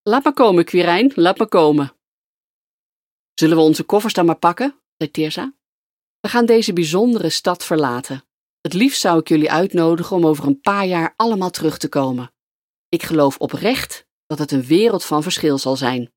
[0.02, 1.96] Laat maar komen, Quirijn, laat maar komen.
[3.34, 4.82] Zullen we onze koffers dan maar pakken?
[4.98, 5.54] zei Tirza.
[6.20, 8.24] We gaan deze bijzondere stad verlaten.
[8.62, 12.34] Het liefst zou ik jullie uitnodigen om over een paar jaar allemaal terug te komen.
[12.90, 16.14] Ik geloof oprecht dat het een wereld van verschil zal zijn.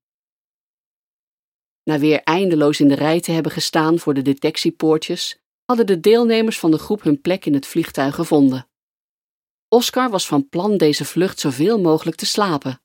[1.83, 6.59] Na weer eindeloos in de rij te hebben gestaan voor de detectiepoortjes, hadden de deelnemers
[6.59, 8.67] van de groep hun plek in het vliegtuig gevonden.
[9.67, 12.81] Oscar was van plan deze vlucht zoveel mogelijk te slapen,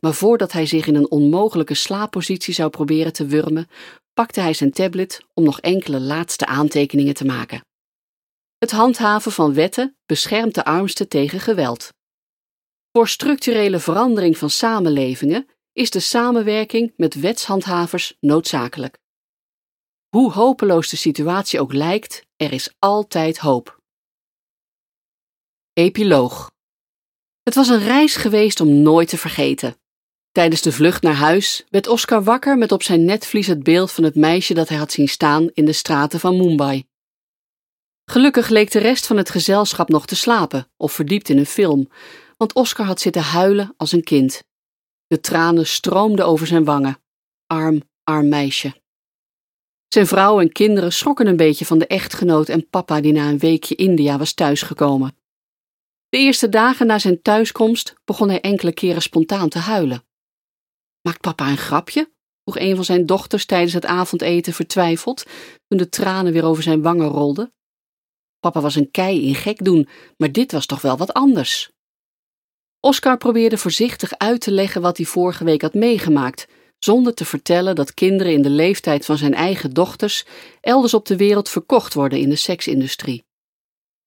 [0.00, 3.68] maar voordat hij zich in een onmogelijke slaappositie zou proberen te wurmen,
[4.12, 7.64] pakte hij zijn tablet om nog enkele laatste aantekeningen te maken.
[8.58, 11.92] Het handhaven van wetten beschermt de armsten tegen geweld.
[12.92, 18.98] Voor structurele verandering van samenlevingen is de samenwerking met wetshandhavers noodzakelijk.
[20.16, 23.80] Hoe hopeloos de situatie ook lijkt, er is altijd hoop.
[25.72, 26.50] Epiloog
[27.42, 29.76] Het was een reis geweest om nooit te vergeten.
[30.32, 34.04] Tijdens de vlucht naar huis werd Oscar wakker met op zijn netvlies het beeld van
[34.04, 36.84] het meisje dat hij had zien staan in de straten van Mumbai.
[38.04, 41.88] Gelukkig leek de rest van het gezelschap nog te slapen of verdiept in een film,
[42.36, 44.44] want Oscar had zitten huilen als een kind.
[45.06, 47.02] De tranen stroomden over zijn wangen.
[47.46, 48.81] Arm, arm meisje.
[49.92, 53.38] Zijn vrouw en kinderen schrokken een beetje van de echtgenoot en papa die na een
[53.38, 55.16] weekje India was thuisgekomen.
[56.08, 60.04] De eerste dagen na zijn thuiskomst begon hij enkele keren spontaan te huilen.
[61.00, 62.12] Maakt papa een grapje?
[62.44, 65.24] vroeg een van zijn dochters tijdens het avondeten vertwijfeld,
[65.68, 67.54] toen de tranen weer over zijn wangen rolden.
[68.40, 71.70] Papa was een kei in gek doen, maar dit was toch wel wat anders.
[72.80, 76.46] Oscar probeerde voorzichtig uit te leggen wat hij vorige week had meegemaakt,
[76.84, 80.24] zonder te vertellen dat kinderen in de leeftijd van zijn eigen dochters
[80.60, 83.24] elders op de wereld verkocht worden in de seksindustrie.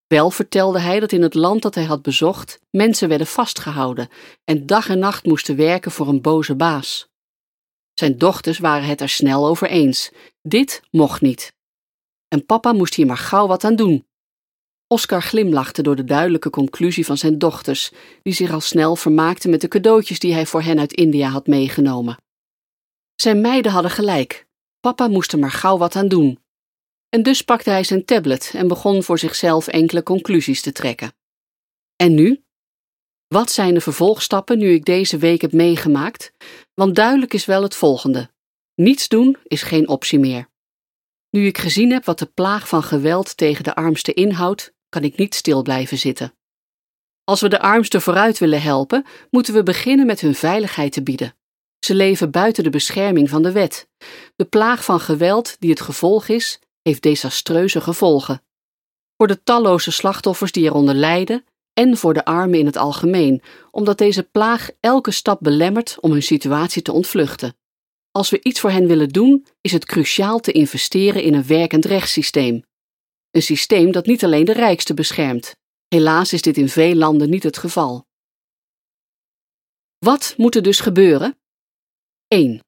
[0.07, 4.09] Wel vertelde hij dat in het land dat hij had bezocht mensen werden vastgehouden
[4.43, 7.07] en dag en nacht moesten werken voor een boze baas.
[7.93, 10.11] Zijn dochters waren het er snel over eens:
[10.41, 11.53] dit mocht niet.
[12.27, 14.05] En papa moest hier maar gauw wat aan doen.
[14.87, 17.91] Oscar glimlachte door de duidelijke conclusie van zijn dochters,
[18.23, 21.47] die zich al snel vermaakten met de cadeautjes die hij voor hen uit India had
[21.47, 22.17] meegenomen.
[23.15, 24.47] Zijn meiden hadden gelijk.
[24.79, 26.39] Papa moest er maar gauw wat aan doen.
[27.09, 31.13] En dus pakte hij zijn tablet en begon voor zichzelf enkele conclusies te trekken.
[31.95, 32.43] En nu?
[33.27, 36.31] Wat zijn de vervolgstappen nu ik deze week heb meegemaakt?
[36.73, 38.29] Want duidelijk is wel het volgende:
[38.75, 40.49] niets doen is geen optie meer.
[41.29, 45.17] Nu ik gezien heb wat de plaag van geweld tegen de armsten inhoudt, kan ik
[45.17, 46.33] niet stil blijven zitten.
[47.23, 51.35] Als we de armsten vooruit willen helpen, moeten we beginnen met hun veiligheid te bieden.
[51.85, 53.87] Ze leven buiten de bescherming van de wet.
[54.35, 58.41] De plaag van geweld die het gevolg is, heeft desastreuze gevolgen.
[59.17, 63.41] Voor de talloze slachtoffers die eronder lijden en voor de armen in het algemeen,
[63.71, 67.55] omdat deze plaag elke stap belemmert om hun situatie te ontvluchten.
[68.11, 71.85] Als we iets voor hen willen doen, is het cruciaal te investeren in een werkend
[71.85, 72.63] rechtssysteem.
[73.31, 75.55] Een systeem dat niet alleen de rijkste beschermt.
[75.87, 78.05] Helaas is dit in veel landen niet het geval.
[79.97, 81.37] Wat moet er dus gebeuren?
[82.27, 82.59] 1.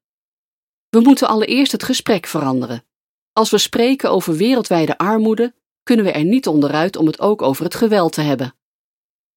[0.88, 2.84] We moeten allereerst het gesprek veranderen.
[3.32, 7.64] Als we spreken over wereldwijde armoede, kunnen we er niet onderuit om het ook over
[7.64, 8.54] het geweld te hebben.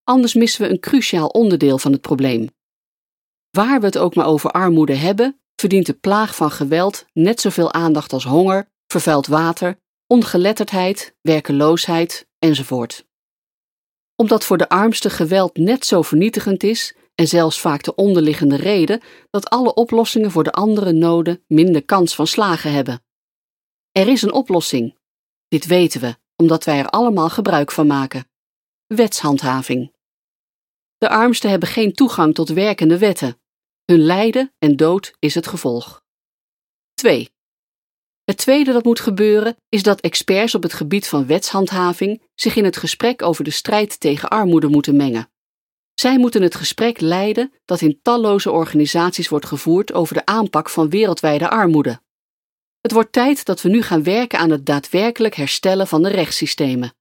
[0.03, 2.49] Anders missen we een cruciaal onderdeel van het probleem.
[3.49, 7.73] Waar we het ook maar over armoede hebben, verdient de plaag van geweld net zoveel
[7.73, 13.05] aandacht als honger, vervuild water, ongeletterdheid, werkeloosheid enzovoort.
[14.15, 19.01] Omdat voor de armste geweld net zo vernietigend is en zelfs vaak de onderliggende reden
[19.29, 23.03] dat alle oplossingen voor de andere noden minder kans van slagen hebben.
[23.91, 24.97] Er is een oplossing.
[25.47, 28.29] Dit weten we, omdat wij er allemaal gebruik van maken.
[28.87, 29.93] Wetshandhaving.
[30.97, 33.39] De armsten hebben geen toegang tot werkende wetten.
[33.85, 36.03] Hun lijden en dood is het gevolg.
[36.93, 37.29] 2.
[38.23, 42.63] Het tweede dat moet gebeuren is dat experts op het gebied van wetshandhaving zich in
[42.63, 45.30] het gesprek over de strijd tegen armoede moeten mengen.
[45.93, 50.89] Zij moeten het gesprek leiden dat in talloze organisaties wordt gevoerd over de aanpak van
[50.89, 52.01] wereldwijde armoede.
[52.81, 56.95] Het wordt tijd dat we nu gaan werken aan het daadwerkelijk herstellen van de rechtssystemen.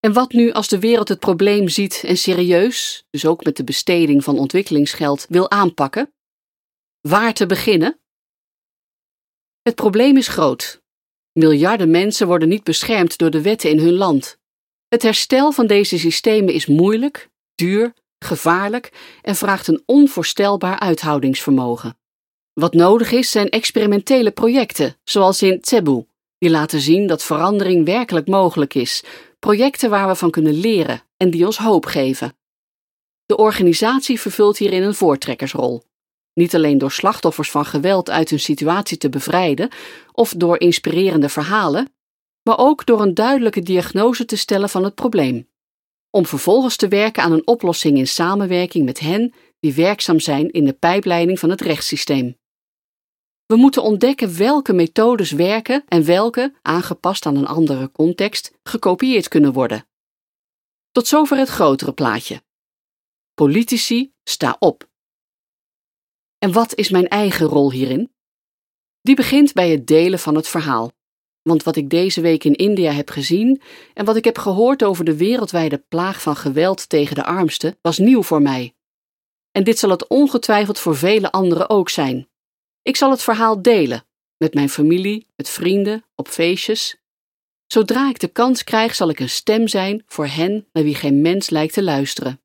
[0.00, 3.64] En wat nu als de wereld het probleem ziet en serieus, dus ook met de
[3.64, 6.12] besteding van ontwikkelingsgeld, wil aanpakken?
[7.00, 8.00] Waar te beginnen?
[9.62, 10.82] Het probleem is groot.
[11.32, 14.38] Miljarden mensen worden niet beschermd door de wetten in hun land.
[14.88, 21.98] Het herstel van deze systemen is moeilijk, duur, gevaarlijk en vraagt een onvoorstelbaar uithoudingsvermogen.
[22.52, 26.06] Wat nodig is, zijn experimentele projecten, zoals in Cebu,
[26.38, 29.04] die laten zien dat verandering werkelijk mogelijk is,
[29.38, 32.36] projecten waar we van kunnen leren en die ons hoop geven.
[33.26, 35.82] De organisatie vervult hierin een voortrekkersrol.
[36.34, 39.68] Niet alleen door slachtoffers van geweld uit hun situatie te bevrijden
[40.12, 41.92] of door inspirerende verhalen,
[42.42, 45.47] maar ook door een duidelijke diagnose te stellen van het probleem.
[46.10, 50.64] Om vervolgens te werken aan een oplossing in samenwerking met hen die werkzaam zijn in
[50.64, 52.36] de pijpleiding van het rechtssysteem.
[53.46, 59.52] We moeten ontdekken welke methodes werken en welke, aangepast aan een andere context, gekopieerd kunnen
[59.52, 59.88] worden.
[60.90, 62.42] Tot zover het grotere plaatje.
[63.34, 64.88] Politici, sta op.
[66.38, 68.12] En wat is mijn eigen rol hierin?
[69.00, 70.92] Die begint bij het delen van het verhaal.
[71.48, 73.60] Want wat ik deze week in India heb gezien
[73.94, 77.98] en wat ik heb gehoord over de wereldwijde plaag van geweld tegen de armsten, was
[77.98, 78.74] nieuw voor mij.
[79.52, 82.28] En dit zal het ongetwijfeld voor vele anderen ook zijn.
[82.82, 84.04] Ik zal het verhaal delen
[84.36, 86.96] met mijn familie, met vrienden, op feestjes.
[87.66, 91.20] Zodra ik de kans krijg, zal ik een stem zijn voor hen naar wie geen
[91.20, 92.40] mens lijkt te luisteren.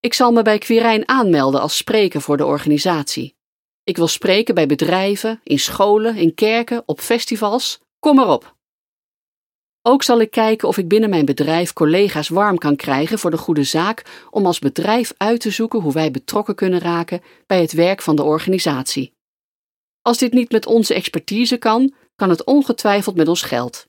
[0.00, 3.36] Ik zal me bij Quirijn aanmelden als spreker voor de organisatie.
[3.84, 7.81] Ik wil spreken bij bedrijven, in scholen, in kerken, op festivals.
[8.02, 8.56] Kom maar op.
[9.82, 13.36] Ook zal ik kijken of ik binnen mijn bedrijf collega's warm kan krijgen voor de
[13.36, 17.72] goede zaak om als bedrijf uit te zoeken hoe wij betrokken kunnen raken bij het
[17.72, 19.12] werk van de organisatie.
[20.00, 23.86] Als dit niet met onze expertise kan, kan het ongetwijfeld met ons geld.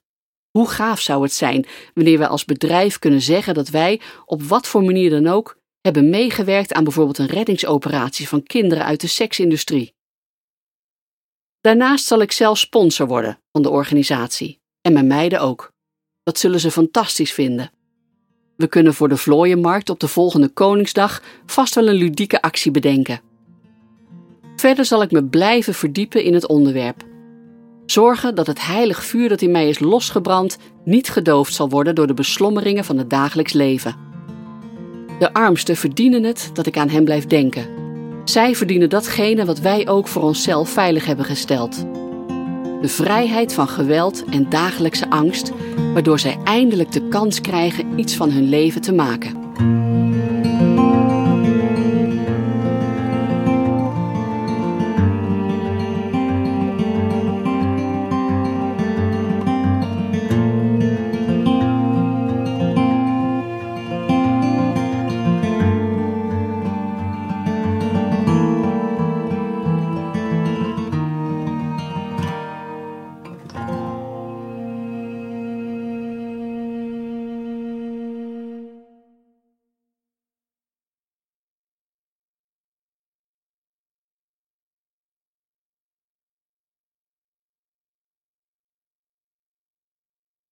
[0.51, 4.67] Hoe gaaf zou het zijn wanneer wij als bedrijf kunnen zeggen dat wij, op wat
[4.67, 9.93] voor manier dan ook, hebben meegewerkt aan bijvoorbeeld een reddingsoperatie van kinderen uit de seksindustrie.
[11.63, 15.71] Daarnaast zal ik zelf sponsor worden van de organisatie en mijn meiden ook.
[16.23, 17.71] Dat zullen ze fantastisch vinden.
[18.55, 23.21] We kunnen voor de vlooienmarkt op de volgende Koningsdag vast wel een ludieke actie bedenken.
[24.55, 27.03] Verder zal ik me blijven verdiepen in het onderwerp.
[27.85, 32.07] Zorgen dat het heilig vuur dat in mij is losgebrand niet gedoofd zal worden door
[32.07, 33.95] de beslommeringen van het dagelijks leven.
[35.19, 37.82] De armsten verdienen het dat ik aan hen blijf denken.
[38.23, 41.85] Zij verdienen datgene wat wij ook voor onszelf veilig hebben gesteld.
[42.81, 45.51] De vrijheid van geweld en dagelijkse angst,
[45.93, 49.41] waardoor zij eindelijk de kans krijgen iets van hun leven te maken.